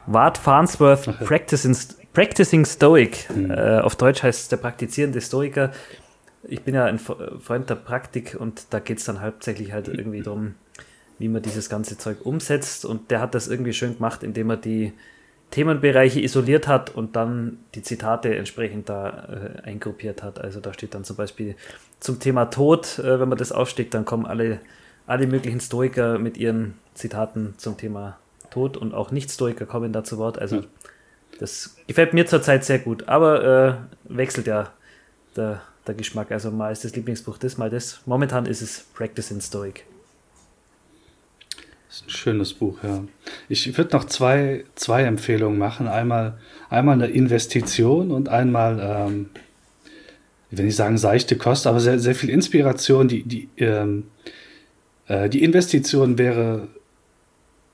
Ward 0.07 0.39
Farnsworth 0.39 1.19
Practicing 1.25 1.77
Practicing 2.15 2.65
Stoic. 2.65 3.29
Mhm. 3.29 3.51
Äh, 3.51 3.81
auf 3.81 3.97
Deutsch 3.97 4.23
heißt 4.23 4.43
es 4.43 4.49
der 4.49 4.57
praktizierende 4.57 5.21
Stoiker. 5.21 5.73
Ich 6.45 6.63
bin 6.63 6.75
ja 6.75 6.85
ein 6.85 6.99
Freund 6.99 7.69
der 7.69 7.75
Praktik 7.75 8.37
und 8.39 8.67
da 8.71 8.79
geht 8.79 8.99
es 8.99 9.05
dann 9.05 9.21
hauptsächlich 9.21 9.73
halt 9.73 9.89
irgendwie 9.89 10.23
darum, 10.23 10.55
wie 11.19 11.29
man 11.29 11.43
dieses 11.43 11.69
ganze 11.69 11.99
Zeug 11.99 12.19
umsetzt. 12.25 12.85
Und 12.85 13.11
der 13.11 13.21
hat 13.21 13.35
das 13.35 13.49
irgendwie 13.49 13.73
schön 13.73 13.97
gemacht, 13.97 14.23
indem 14.23 14.51
er 14.51 14.57
die 14.57 14.93
Themenbereiche 15.51 16.21
isoliert 16.21 16.69
hat 16.69 16.95
und 16.95 17.17
dann 17.17 17.59
die 17.75 17.83
Zitate 17.83 18.37
entsprechend 18.37 18.89
da 18.89 19.55
äh, 19.63 19.63
eingruppiert 19.63 20.23
hat. 20.23 20.41
Also 20.41 20.61
da 20.61 20.73
steht 20.73 20.95
dann 20.95 21.05
zum 21.05 21.17
Beispiel 21.17 21.57
zum 22.01 22.21
Thema 22.21 22.47
Tod, 22.47 22.99
äh, 22.99 23.21
wenn 23.21 23.29
man 23.29 23.39
das 23.39 23.53
aufsteckt, 23.53 23.95
dann 23.95 24.05
kommen 24.05 24.27
alle, 24.27 24.61
alle 25.07 25.27
möglichen 25.27 25.61
Stoiker 25.61 26.19
mit 26.19 26.37
ihren 26.37 26.75
Zitaten 26.95 27.55
zum 27.57 27.77
Thema 27.77 28.19
Tod 28.51 28.77
und 28.77 28.95
auch 28.95 29.11
Nicht-Stoiker 29.11 29.67
kommen 29.67 29.93
da 29.93 30.05
zu 30.05 30.19
Wort. 30.19 30.39
Also 30.39 30.65
das 31.39 31.77
gefällt 31.87 32.15
mir 32.15 32.27
zurzeit 32.27 32.65
sehr 32.65 32.79
gut, 32.79 33.09
aber 33.09 33.89
äh, 34.09 34.15
wechselt 34.15 34.47
ja 34.47 34.73
der, 35.37 35.63
der 35.87 35.95
Geschmack. 35.95 36.31
Also 36.31 36.51
mal 36.51 36.73
ist 36.73 36.85
das 36.85 36.95
Lieblingsbuch 36.95 37.39
das, 37.39 37.59
mal 37.59 37.71
das. 37.71 38.01
Momentan 38.07 38.47
ist 38.47 38.63
es 38.63 38.87
Practice 38.95 39.31
in 39.31 39.41
Stoic. 39.41 39.85
Das 41.89 42.01
ist 42.01 42.07
ein 42.07 42.11
schönes 42.11 42.53
Buch, 42.55 42.79
ja. 42.83 43.05
Ich 43.49 43.77
würde 43.79 43.97
noch 43.97 44.05
zwei, 44.05 44.65
zwei 44.75 45.05
Empfehlungen 45.05 45.59
machen. 45.59 45.87
Einmal, 45.87 46.39
einmal 46.69 46.95
eine 46.95 47.07
Investition 47.07 48.11
und 48.11 48.29
einmal, 48.29 48.81
ähm, 48.81 49.31
ich 50.51 50.59
will 50.59 50.65
nicht 50.65 50.77
sagen 50.77 50.99
seichte 50.99 51.37
Kost, 51.37 51.67
aber 51.67 51.79
sehr, 51.79 51.99
sehr 51.99 52.15
viel 52.17 52.31
Inspiration. 52.31 53.07
Die, 53.07 53.23
die, 53.23 53.49
ähm, 53.59 54.09
äh, 55.07 55.29
die 55.29 55.45
Investition 55.45 56.19
wäre 56.19 56.67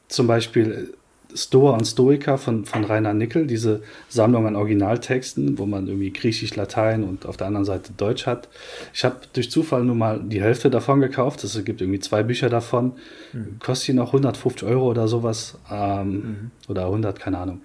zum 0.08 0.26
Beispiel 0.26 0.92
Stoa 1.34 1.74
und 1.74 1.84
Stoiker 1.84 2.38
von, 2.38 2.64
von 2.64 2.84
Rainer 2.84 3.14
Nickel, 3.14 3.46
diese 3.46 3.82
Sammlung 4.08 4.46
an 4.46 4.56
Originaltexten, 4.56 5.58
wo 5.58 5.66
man 5.66 5.86
irgendwie 5.86 6.12
Griechisch, 6.12 6.56
Latein 6.56 7.04
und 7.04 7.26
auf 7.26 7.36
der 7.36 7.46
anderen 7.46 7.64
Seite 7.64 7.92
Deutsch 7.96 8.26
hat. 8.26 8.48
Ich 8.92 9.04
habe 9.04 9.16
durch 9.32 9.50
Zufall 9.50 9.84
nur 9.84 9.96
mal 9.96 10.20
die 10.22 10.42
Hälfte 10.42 10.70
davon 10.70 11.00
gekauft. 11.00 11.44
Es 11.44 11.64
gibt 11.64 11.80
irgendwie 11.80 12.00
zwei 12.00 12.22
Bücher 12.22 12.48
davon. 12.48 12.92
Mhm. 13.32 13.58
Kostet 13.60 13.94
noch 13.94 14.08
150 14.08 14.68
Euro 14.68 14.90
oder 14.90 15.08
sowas. 15.08 15.58
Ähm, 15.70 16.12
mhm. 16.12 16.50
Oder 16.68 16.86
100, 16.86 17.18
keine 17.18 17.38
Ahnung. 17.38 17.60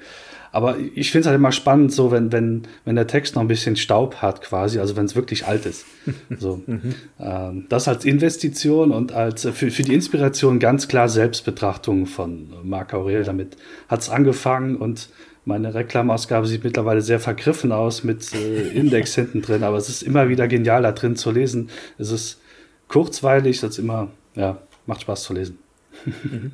Aber 0.55 0.77
ich 0.79 1.11
finde 1.11 1.23
es 1.23 1.27
halt 1.27 1.35
immer 1.35 1.51
spannend, 1.51 1.91
so 1.91 2.11
wenn, 2.11 2.31
wenn, 2.31 2.61
wenn 2.85 2.95
der 2.95 3.07
Text 3.07 3.35
noch 3.35 3.41
ein 3.41 3.49
bisschen 3.49 3.75
Staub 3.75 4.15
hat, 4.21 4.41
quasi, 4.41 4.79
also 4.79 4.95
wenn 4.95 5.03
es 5.03 5.13
wirklich 5.13 5.45
alt 5.45 5.65
ist. 5.65 5.85
So. 6.39 6.61
mhm. 6.65 6.95
ähm, 7.19 7.65
das 7.67 7.89
als 7.89 8.05
Investition 8.05 8.91
und 8.91 9.11
als 9.11 9.43
äh, 9.43 9.51
für, 9.51 9.69
für 9.69 9.83
die 9.83 9.93
Inspiration 9.93 10.59
ganz 10.59 10.87
klar 10.87 11.09
Selbstbetrachtung 11.09 12.05
von 12.05 12.53
Marc 12.63 12.93
Aurel. 12.93 13.25
Damit 13.25 13.57
hat 13.89 13.99
es 13.99 14.09
angefangen 14.09 14.77
und 14.77 15.09
meine 15.43 15.73
Reklamausgabe 15.73 16.47
sieht 16.47 16.63
mittlerweile 16.63 17.01
sehr 17.01 17.19
vergriffen 17.19 17.73
aus 17.73 18.05
mit 18.05 18.33
äh, 18.33 18.69
Index 18.69 19.13
hinten 19.15 19.41
drin, 19.41 19.61
aber 19.63 19.75
es 19.75 19.89
ist 19.89 20.03
immer 20.03 20.29
wieder 20.29 20.47
genial 20.47 20.83
da 20.83 20.93
drin 20.93 21.17
zu 21.17 21.31
lesen. 21.31 21.69
Es 21.97 22.11
ist 22.11 22.39
kurzweilig, 22.87 23.57
es 23.57 23.71
ist 23.71 23.79
immer, 23.79 24.07
ja, 24.35 24.59
macht 24.85 25.01
Spaß 25.01 25.23
zu 25.23 25.33
lesen. 25.33 25.59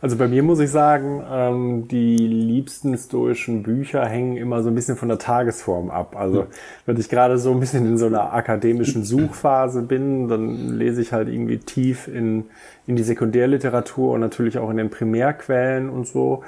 Also 0.00 0.16
bei 0.16 0.28
mir 0.28 0.42
muss 0.42 0.60
ich 0.60 0.70
sagen, 0.70 1.22
ähm, 1.30 1.88
die 1.88 2.16
liebsten 2.16 2.96
stoischen 2.96 3.62
Bücher 3.62 4.04
hängen 4.06 4.36
immer 4.36 4.62
so 4.62 4.68
ein 4.68 4.74
bisschen 4.74 4.96
von 4.96 5.08
der 5.08 5.18
Tagesform 5.18 5.90
ab. 5.90 6.14
Also 6.16 6.46
wenn 6.84 6.98
ich 6.98 7.08
gerade 7.08 7.38
so 7.38 7.52
ein 7.52 7.60
bisschen 7.60 7.86
in 7.86 7.98
so 7.98 8.06
einer 8.06 8.32
akademischen 8.32 9.04
Suchphase 9.04 9.82
bin, 9.82 10.28
dann 10.28 10.76
lese 10.76 11.02
ich 11.02 11.12
halt 11.12 11.28
irgendwie 11.28 11.58
tief 11.58 12.08
in, 12.08 12.44
in 12.86 12.96
die 12.96 13.02
Sekundärliteratur 13.02 14.12
und 14.12 14.20
natürlich 14.20 14.58
auch 14.58 14.70
in 14.70 14.76
den 14.76 14.90
Primärquellen 14.90 15.88
und 15.88 16.06
so. 16.06 16.42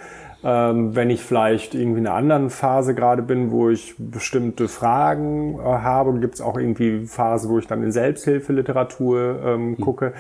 Ähm, 0.45 0.95
wenn 0.95 1.11
ich 1.11 1.23
vielleicht 1.23 1.75
irgendwie 1.75 1.99
in 1.99 2.07
einer 2.07 2.15
anderen 2.15 2.51
Phase 2.51 2.95
gerade 2.95 3.23
bin, 3.23 3.51
wo 3.51 3.71
ich 3.71 3.97
bestimmte 3.99 4.69
Fragen 4.69 5.59
äh, 5.59 5.63
habe, 5.63 6.17
gibt 6.21 6.35
es 6.35 6.41
auch 6.41 6.57
irgendwie 6.57 7.07
Phase, 7.07 7.49
wo 7.49 7.59
ich 7.59 7.67
dann 7.67 7.83
in 7.83 7.91
Selbsthilfeliteratur 7.91 9.41
ähm, 9.45 9.77
gucke. 9.81 10.13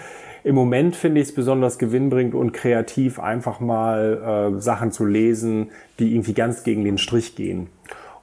Im 0.45 0.55
Moment 0.55 0.97
finde 0.97 1.20
ich 1.20 1.28
es 1.28 1.34
besonders 1.34 1.78
gewinnbringend 1.78 2.34
und 2.34 2.53
kreativ, 2.53 3.18
einfach 3.18 3.61
mal 3.61 4.55
äh, 4.57 4.61
Sachen 4.61 4.93
zu 4.93 5.05
lesen, 5.05 5.70
die 5.99 6.14
irgendwie 6.14 6.34
ganz 6.34 6.62
gegen 6.62 6.84
den 6.84 6.99
Strich 6.99 7.34
gehen. 7.36 7.68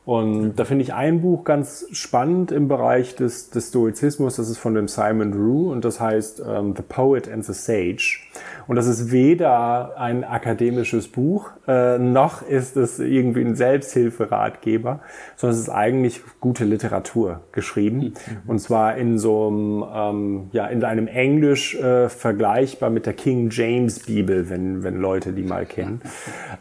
Und 0.06 0.56
da 0.56 0.66
finde 0.66 0.84
ich 0.84 0.94
ein 0.94 1.22
Buch 1.22 1.44
ganz 1.44 1.88
spannend 1.92 2.52
im 2.52 2.68
Bereich 2.68 3.16
des, 3.16 3.50
des 3.50 3.70
Stoizismus. 3.70 4.36
Das 4.36 4.50
ist 4.50 4.60
von 4.60 4.76
dem 4.76 4.88
Simon 4.88 5.34
Rue 5.34 5.72
und 5.72 5.84
das 5.84 6.00
heißt 6.00 6.44
ähm, 6.48 6.76
The 6.76 6.84
Poet 6.84 7.28
and 7.28 7.44
the 7.44 7.54
Sage. 7.54 8.20
Und 8.68 8.76
das 8.76 8.88
ist 8.88 9.12
weder 9.12 9.98
ein 9.98 10.24
akademisches 10.24 11.08
Buch, 11.08 11.52
äh, 11.68 11.98
noch 11.98 12.42
ist 12.42 12.78
es 12.78 13.00
irgendwie 13.00 13.42
ein 13.42 13.56
Selbsthilferatgeber, 13.56 15.02
sondern 15.36 15.56
es 15.56 15.62
ist 15.64 15.70
eigentlich 15.70 16.22
gute 16.40 16.66
Literatur 16.66 17.42
geschrieben. 17.52 17.98
Mhm. 17.98 18.14
Und 18.48 18.60
zwar 18.60 18.98
in 18.98 19.20
so 19.20 19.48
einem, 19.48 19.86
ähm, 19.94 20.50
ja, 20.52 20.68
in 20.68 20.84
einem 20.84 21.08
Englisch 21.08 21.76
äh, 21.76 22.10
vergleichbar 22.10 22.90
mit 22.90 23.06
der 23.06 23.14
King 23.14 23.50
James 23.52 24.00
Bibel, 24.00 24.50
wenn, 24.50 24.84
wenn 24.84 25.00
Leute 25.00 25.34
die 25.34 25.44
mal 25.44 25.66
kennen. 25.66 26.02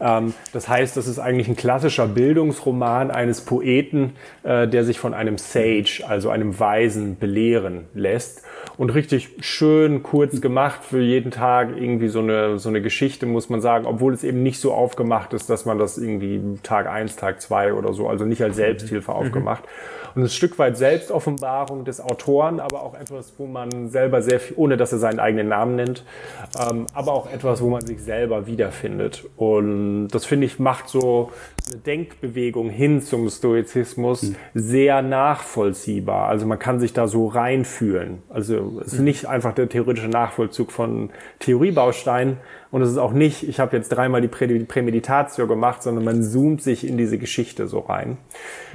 Ähm, 0.01 0.33
das 0.51 0.67
heißt, 0.67 0.97
das 0.97 1.07
ist 1.07 1.19
eigentlich 1.19 1.47
ein 1.47 1.55
klassischer 1.55 2.05
Bildungsroman 2.05 3.11
eines 3.11 3.34
Poeten, 3.41 4.13
äh, 4.43 4.67
der 4.67 4.83
sich 4.83 4.99
von 4.99 5.13
einem 5.13 5.37
Sage, 5.37 6.03
also 6.07 6.29
einem 6.29 6.59
Weisen, 6.59 7.17
belehren 7.17 7.85
lässt 7.93 8.43
und 8.77 8.89
richtig 8.93 9.29
schön 9.39 10.03
kurz 10.03 10.41
gemacht 10.41 10.83
für 10.83 11.01
jeden 11.01 11.31
Tag 11.31 11.75
irgendwie 11.75 12.07
so 12.07 12.19
eine, 12.19 12.59
so 12.59 12.69
eine 12.69 12.81
Geschichte, 12.81 13.25
muss 13.25 13.49
man 13.49 13.61
sagen, 13.61 13.85
obwohl 13.85 14.13
es 14.13 14.23
eben 14.23 14.43
nicht 14.43 14.59
so 14.59 14.73
aufgemacht 14.73 15.33
ist, 15.33 15.49
dass 15.49 15.65
man 15.65 15.79
das 15.79 15.97
irgendwie 15.97 16.41
Tag 16.63 16.87
eins 16.87 17.15
Tag 17.15 17.41
zwei 17.41 17.73
oder 17.73 17.93
so, 17.93 18.07
also 18.07 18.25
nicht 18.25 18.41
als 18.41 18.55
Selbsthilfe 18.55 19.11
mhm. 19.11 19.17
aufgemacht. 19.17 19.63
Und 20.15 20.23
ein 20.23 20.29
Stück 20.29 20.57
weit 20.59 20.77
Selbstoffenbarung 20.77 21.83
des 21.83 21.99
Autoren, 21.99 22.61
aber 22.61 22.83
auch 22.83 22.93
etwas, 22.93 23.33
wo 23.37 23.47
man 23.47 23.89
selber 23.89 24.21
sehr 24.21 24.39
viel, 24.39 24.55
ohne 24.55 24.77
dass 24.77 24.93
er 24.93 24.97
seinen 24.97 25.19
eigenen 25.19 25.49
Namen 25.49 25.75
nennt, 25.75 26.05
ähm, 26.57 26.85
aber 26.93 27.11
auch 27.11 27.29
etwas, 27.31 27.61
wo 27.61 27.69
man 27.69 27.85
sich 27.85 28.01
selber 28.01 28.47
wiederfindet. 28.47 29.25
Und 29.35 30.07
das 30.09 30.25
finde 30.25 30.45
ich 30.45 30.57
macht 30.57 30.87
so 30.87 31.31
eine 31.69 31.81
Denkbewegung 31.81 32.69
hin 32.69 33.01
zum 33.01 33.27
Stoizismus 33.29 34.23
mhm. 34.23 34.35
sehr 34.53 35.01
nachvollziehbar. 35.01 36.29
Also 36.29 36.45
man 36.45 36.59
kann 36.59 36.79
sich 36.79 36.93
da 36.93 37.09
so 37.09 37.27
reinfühlen. 37.27 38.23
Also 38.29 38.64
es 38.85 38.93
ist 38.93 38.99
nicht 38.99 39.25
einfach 39.25 39.53
der 39.53 39.69
theoretische 39.69 40.07
Nachvollzug 40.07 40.71
von 40.71 41.09
Theoriebausteinen, 41.39 42.37
und 42.75 42.81
es 42.81 42.89
ist 42.89 42.97
auch 42.97 43.13
nicht, 43.13 43.47
ich 43.47 43.61
habe 43.61 43.77
jetzt 43.77 43.87
dreimal 43.87 44.19
die 44.19 44.27
Prämeditatio 44.27 45.47
gemacht, 45.47 45.81
sondern 45.81 46.03
man 46.03 46.21
zoomt 46.21 46.61
sich 46.61 46.85
in 46.85 46.97
diese 46.97 47.17
Geschichte 47.17 47.67
so 47.67 47.79
rein. 47.79 48.17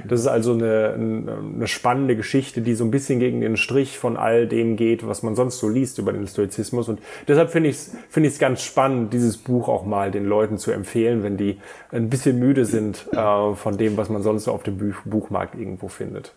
Das 0.07 0.21
ist 0.21 0.25
also 0.25 0.53
eine, 0.53 0.95
eine 0.95 1.67
spannende 1.67 2.15
Geschichte, 2.15 2.61
die 2.61 2.73
so 2.73 2.83
ein 2.83 2.89
bisschen 2.89 3.19
gegen 3.19 3.41
den 3.41 3.57
Strich 3.57 3.99
von 3.99 4.17
all 4.17 4.47
dem 4.47 4.75
geht, 4.75 5.05
was 5.05 5.21
man 5.21 5.35
sonst 5.35 5.59
so 5.59 5.69
liest 5.69 5.99
über 5.99 6.13
den 6.13 6.25
Stoizismus. 6.25 6.89
Und 6.89 6.99
deshalb 7.27 7.51
finde 7.51 7.69
ich 7.69 7.75
es 7.75 7.95
finde 8.09 8.29
ich 8.29 8.39
ganz 8.39 8.63
spannend, 8.63 9.13
dieses 9.13 9.37
Buch 9.37 9.69
auch 9.69 9.85
mal 9.85 10.09
den 10.09 10.25
Leuten 10.25 10.57
zu 10.57 10.71
empfehlen, 10.71 11.21
wenn 11.21 11.37
die 11.37 11.59
ein 11.91 12.09
bisschen 12.09 12.39
müde 12.39 12.65
sind 12.65 13.07
äh, 13.11 13.53
von 13.53 13.77
dem, 13.77 13.97
was 13.97 14.09
man 14.09 14.23
sonst 14.23 14.45
so 14.45 14.51
auf 14.51 14.63
dem 14.63 14.95
Buchmarkt 15.05 15.53
irgendwo 15.53 15.89
findet. 15.89 16.33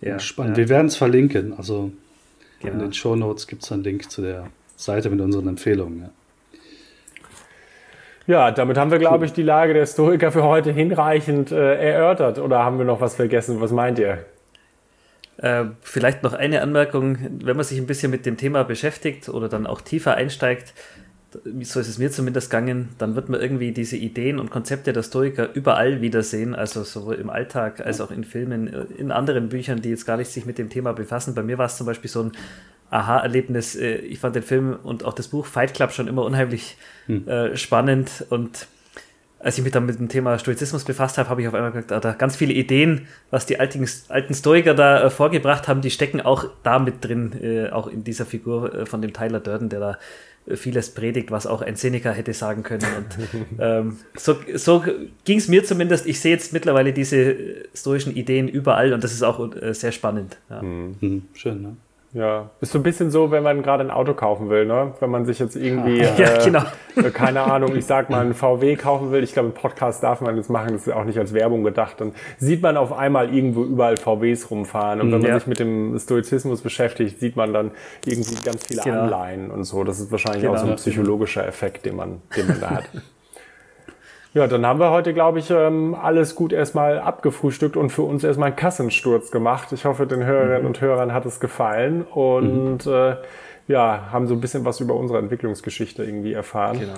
Ja, 0.00 0.20
spannend. 0.20 0.56
Ja. 0.56 0.62
Wir 0.62 0.68
werden 0.68 0.86
es 0.86 0.94
verlinken. 0.94 1.52
Also 1.56 1.90
genau. 2.62 2.74
in 2.74 2.80
den 2.80 2.92
Show 2.92 3.16
Notes 3.16 3.46
gibt 3.46 3.62
es 3.62 3.72
einen 3.72 3.84
Link 3.84 4.10
zu 4.10 4.22
der 4.22 4.46
Seite 4.76 5.10
mit 5.10 5.20
unseren 5.20 5.48
Empfehlungen. 5.48 6.02
Ja. 6.02 6.10
Ja, 8.26 8.50
damit 8.52 8.78
haben 8.78 8.90
wir, 8.90 8.98
glaube 8.98 9.24
ich, 9.24 9.32
die 9.32 9.42
Lage 9.42 9.74
der 9.74 9.84
Stoiker 9.84 10.30
für 10.30 10.44
heute 10.44 10.70
hinreichend 10.72 11.50
äh, 11.50 11.74
erörtert. 11.92 12.38
Oder 12.38 12.60
haben 12.60 12.78
wir 12.78 12.84
noch 12.84 13.00
was 13.00 13.16
vergessen? 13.16 13.60
Was 13.60 13.72
meint 13.72 13.98
ihr? 13.98 14.24
Äh, 15.38 15.64
vielleicht 15.80 16.22
noch 16.22 16.32
eine 16.32 16.62
Anmerkung, 16.62 17.18
wenn 17.42 17.56
man 17.56 17.64
sich 17.64 17.78
ein 17.78 17.86
bisschen 17.86 18.10
mit 18.10 18.24
dem 18.24 18.36
Thema 18.36 18.62
beschäftigt 18.62 19.28
oder 19.28 19.48
dann 19.48 19.66
auch 19.66 19.80
tiefer 19.80 20.14
einsteigt, 20.14 20.72
so 21.62 21.80
ist 21.80 21.88
es 21.88 21.98
mir 21.98 22.10
zumindest 22.10 22.50
gegangen, 22.50 22.90
dann 22.98 23.16
wird 23.16 23.28
man 23.28 23.40
irgendwie 23.40 23.72
diese 23.72 23.96
Ideen 23.96 24.38
und 24.38 24.50
Konzepte 24.50 24.92
der 24.92 25.02
Stoiker 25.02 25.52
überall 25.54 26.00
wiedersehen, 26.00 26.54
also 26.54 26.84
sowohl 26.84 27.14
im 27.14 27.30
Alltag 27.30 27.80
als 27.80 28.00
auch 28.00 28.10
in 28.10 28.24
Filmen, 28.24 28.66
in 28.96 29.10
anderen 29.10 29.48
Büchern, 29.48 29.80
die 29.80 29.90
jetzt 29.90 30.06
gar 30.06 30.16
nicht 30.16 30.30
sich 30.30 30.46
mit 30.46 30.58
dem 30.58 30.68
Thema 30.68 30.92
befassen. 30.92 31.34
Bei 31.34 31.42
mir 31.42 31.58
war 31.58 31.66
es 31.66 31.76
zum 31.76 31.86
Beispiel 31.86 32.10
so 32.10 32.22
ein 32.24 32.32
Aha-Erlebnis. 32.90 33.74
Äh, 33.74 33.96
ich 33.96 34.18
fand 34.18 34.36
den 34.36 34.42
Film 34.42 34.76
und 34.82 35.04
auch 35.04 35.14
das 35.14 35.28
Buch 35.28 35.46
Fight 35.46 35.74
Club 35.74 35.92
schon 35.92 36.08
immer 36.08 36.24
unheimlich 36.24 36.76
hm. 37.06 37.26
äh, 37.26 37.56
spannend 37.56 38.26
und 38.28 38.66
als 39.42 39.58
ich 39.58 39.64
mich 39.64 39.72
dann 39.72 39.86
mit 39.86 39.98
dem 39.98 40.08
Thema 40.08 40.38
Stoizismus 40.38 40.84
befasst 40.84 41.18
habe, 41.18 41.28
habe 41.28 41.42
ich 41.42 41.48
auf 41.48 41.54
einmal 41.54 41.72
gedacht, 41.72 41.90
ah, 41.92 42.00
da 42.00 42.12
ganz 42.12 42.36
viele 42.36 42.52
Ideen, 42.52 43.08
was 43.30 43.44
die 43.44 43.58
alten, 43.58 43.84
alten 44.08 44.34
Stoiker 44.34 44.74
da 44.74 45.02
äh, 45.02 45.10
vorgebracht 45.10 45.66
haben, 45.66 45.80
die 45.80 45.90
stecken 45.90 46.20
auch 46.20 46.46
da 46.62 46.78
mit 46.78 47.04
drin, 47.04 47.32
äh, 47.42 47.70
auch 47.70 47.88
in 47.88 48.04
dieser 48.04 48.24
Figur 48.24 48.72
äh, 48.72 48.86
von 48.86 49.02
dem 49.02 49.12
Tyler 49.12 49.40
Durden, 49.40 49.68
der 49.68 49.80
da 49.80 49.98
vieles 50.46 50.90
predigt, 50.90 51.30
was 51.30 51.46
auch 51.46 51.62
ein 51.62 51.76
Seneca 51.76 52.10
hätte 52.10 52.32
sagen 52.32 52.62
können. 52.62 52.86
Und 52.96 53.60
ähm, 53.60 53.96
so, 54.16 54.36
so 54.54 54.84
ging 55.24 55.38
es 55.38 55.48
mir 55.48 55.64
zumindest. 55.64 56.06
Ich 56.06 56.20
sehe 56.20 56.32
jetzt 56.32 56.52
mittlerweile 56.52 56.92
diese 56.92 57.36
stoischen 57.74 58.14
Ideen 58.14 58.48
überall 58.48 58.92
und 58.92 59.04
das 59.04 59.12
ist 59.12 59.22
auch 59.22 59.50
sehr 59.72 59.92
spannend. 59.92 60.38
Ja. 60.50 60.62
Mhm. 60.62 61.22
Schön, 61.34 61.62
ne? 61.62 61.76
Ja, 62.14 62.50
ist 62.60 62.72
so 62.72 62.78
ein 62.78 62.82
bisschen 62.82 63.10
so, 63.10 63.30
wenn 63.30 63.42
man 63.42 63.62
gerade 63.62 63.82
ein 63.82 63.90
Auto 63.90 64.12
kaufen 64.12 64.50
will, 64.50 64.66
ne? 64.66 64.92
Wenn 65.00 65.08
man 65.08 65.24
sich 65.24 65.38
jetzt 65.38 65.56
irgendwie, 65.56 65.98
ja, 66.18 66.34
äh, 66.34 66.44
genau. 66.44 66.62
Äh, 66.94 67.10
keine 67.10 67.40
Ahnung, 67.40 67.74
ich 67.74 67.86
sag 67.86 68.10
mal, 68.10 68.24
ein 68.24 68.34
VW 68.34 68.76
kaufen 68.76 69.12
will. 69.12 69.22
Ich 69.22 69.32
glaube, 69.32 69.48
im 69.48 69.54
Podcast 69.54 70.02
darf 70.02 70.20
man 70.20 70.36
das 70.36 70.50
machen, 70.50 70.72
das 70.74 70.86
ist 70.86 70.92
auch 70.92 71.04
nicht 71.04 71.18
als 71.18 71.32
Werbung 71.32 71.64
gedacht. 71.64 72.00
Dann 72.02 72.12
sieht 72.36 72.60
man 72.60 72.76
auf 72.76 72.92
einmal 72.92 73.34
irgendwo 73.34 73.64
überall 73.64 73.96
VWs 73.96 74.50
rumfahren. 74.50 75.00
Und 75.00 75.10
wenn 75.10 75.22
ja. 75.22 75.30
man 75.30 75.38
sich 75.38 75.46
mit 75.46 75.58
dem 75.58 75.98
Stoizismus 75.98 76.60
beschäftigt, 76.60 77.18
sieht 77.18 77.36
man 77.36 77.54
dann 77.54 77.70
irgendwie 78.04 78.34
ganz 78.44 78.66
viele 78.66 78.82
genau. 78.82 79.04
Anleihen 79.04 79.50
und 79.50 79.64
so. 79.64 79.82
Das 79.82 79.98
ist 79.98 80.12
wahrscheinlich 80.12 80.42
genau. 80.42 80.54
auch 80.54 80.58
so 80.58 80.66
ein 80.66 80.76
psychologischer 80.76 81.46
Effekt, 81.46 81.86
den 81.86 81.96
man, 81.96 82.20
den 82.36 82.46
man 82.46 82.60
da 82.60 82.70
hat. 82.70 82.84
Ja, 84.34 84.46
dann 84.46 84.64
haben 84.64 84.80
wir 84.80 84.90
heute, 84.90 85.12
glaube 85.12 85.40
ich, 85.40 85.50
ähm, 85.50 85.94
alles 85.94 86.34
gut 86.34 86.54
erstmal 86.54 86.98
abgefrühstückt 86.98 87.76
und 87.76 87.90
für 87.90 88.02
uns 88.02 88.24
erstmal 88.24 88.48
einen 88.48 88.56
Kassensturz 88.56 89.30
gemacht. 89.30 89.72
Ich 89.72 89.84
hoffe, 89.84 90.06
den 90.06 90.24
Hörerinnen 90.24 90.62
mhm. 90.62 90.68
und 90.68 90.80
Hörern 90.80 91.12
hat 91.12 91.26
es 91.26 91.38
gefallen 91.38 92.02
und 92.02 92.86
mhm. 92.86 92.92
äh, 92.92 93.16
ja, 93.68 94.08
haben 94.10 94.26
so 94.26 94.34
ein 94.34 94.40
bisschen 94.40 94.64
was 94.64 94.80
über 94.80 94.94
unsere 94.94 95.18
Entwicklungsgeschichte 95.18 96.02
irgendwie 96.02 96.32
erfahren. 96.32 96.80
Genau. 96.80 96.94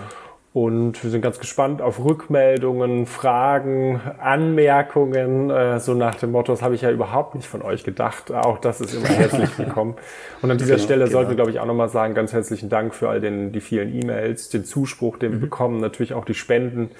Und 0.54 1.02
wir 1.02 1.10
sind 1.10 1.20
ganz 1.20 1.40
gespannt 1.40 1.82
auf 1.82 1.98
Rückmeldungen, 1.98 3.06
Fragen, 3.06 4.00
Anmerkungen, 4.20 5.50
äh, 5.50 5.80
so 5.80 5.94
nach 5.94 6.14
dem 6.14 6.30
Motto, 6.30 6.52
das 6.52 6.62
habe 6.62 6.76
ich 6.76 6.82
ja 6.82 6.92
überhaupt 6.92 7.34
nicht 7.34 7.48
von 7.48 7.60
euch 7.60 7.82
gedacht. 7.82 8.30
Auch 8.30 8.58
das 8.58 8.80
ist 8.80 8.94
immer 8.94 9.08
herzlich 9.08 9.58
willkommen. 9.58 9.96
Und 10.42 10.52
an 10.52 10.58
dieser 10.58 10.76
genau, 10.76 10.84
Stelle 10.84 11.04
genau. 11.06 11.12
sollten 11.12 11.30
wir, 11.30 11.34
glaube 11.34 11.50
ich, 11.50 11.58
auch 11.58 11.66
nochmal 11.66 11.88
sagen, 11.88 12.14
ganz 12.14 12.32
herzlichen 12.32 12.68
Dank 12.68 12.94
für 12.94 13.08
all 13.08 13.20
den, 13.20 13.50
die 13.50 13.60
vielen 13.60 13.92
E-Mails, 14.00 14.48
den 14.48 14.64
Zuspruch, 14.64 15.18
den 15.18 15.30
mhm. 15.30 15.34
wir 15.34 15.40
bekommen, 15.40 15.80
natürlich 15.80 16.14
auch 16.14 16.24
die 16.24 16.34
Spenden, 16.34 16.90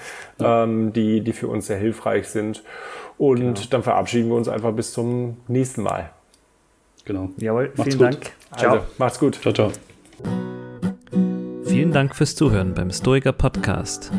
ja. 0.41 0.65
ähm, 0.65 0.93
die, 0.93 1.21
die 1.21 1.33
für 1.33 1.47
uns 1.47 1.69
sehr 1.69 1.79
hilfreich 1.79 2.27
sind. 2.27 2.65
Und 3.19 3.39
genau. 3.39 3.61
dann 3.71 3.85
verabschieden 3.85 4.31
wir 4.31 4.37
uns 4.37 4.49
einfach 4.49 4.73
bis 4.73 4.93
zum 4.93 5.37
nächsten 5.47 5.83
Mal. 5.83 6.11
Genau. 7.05 7.29
Jawohl, 7.37 7.71
macht's 7.77 7.95
vielen 7.95 8.11
gut. 8.11 8.15
Dank. 8.15 8.33
Ciao. 8.57 8.73
Also, 8.73 8.87
macht's 8.99 9.21
gut. 9.21 9.39
Ciao, 9.41 9.55
ciao. 9.55 9.71
Vielen 11.75 11.91
Dank 11.91 12.15
fürs 12.15 12.37
Zuhören 12.37 12.73
beim 12.73 12.93
Stoiker 12.93 13.33
Podcast. 13.33 14.13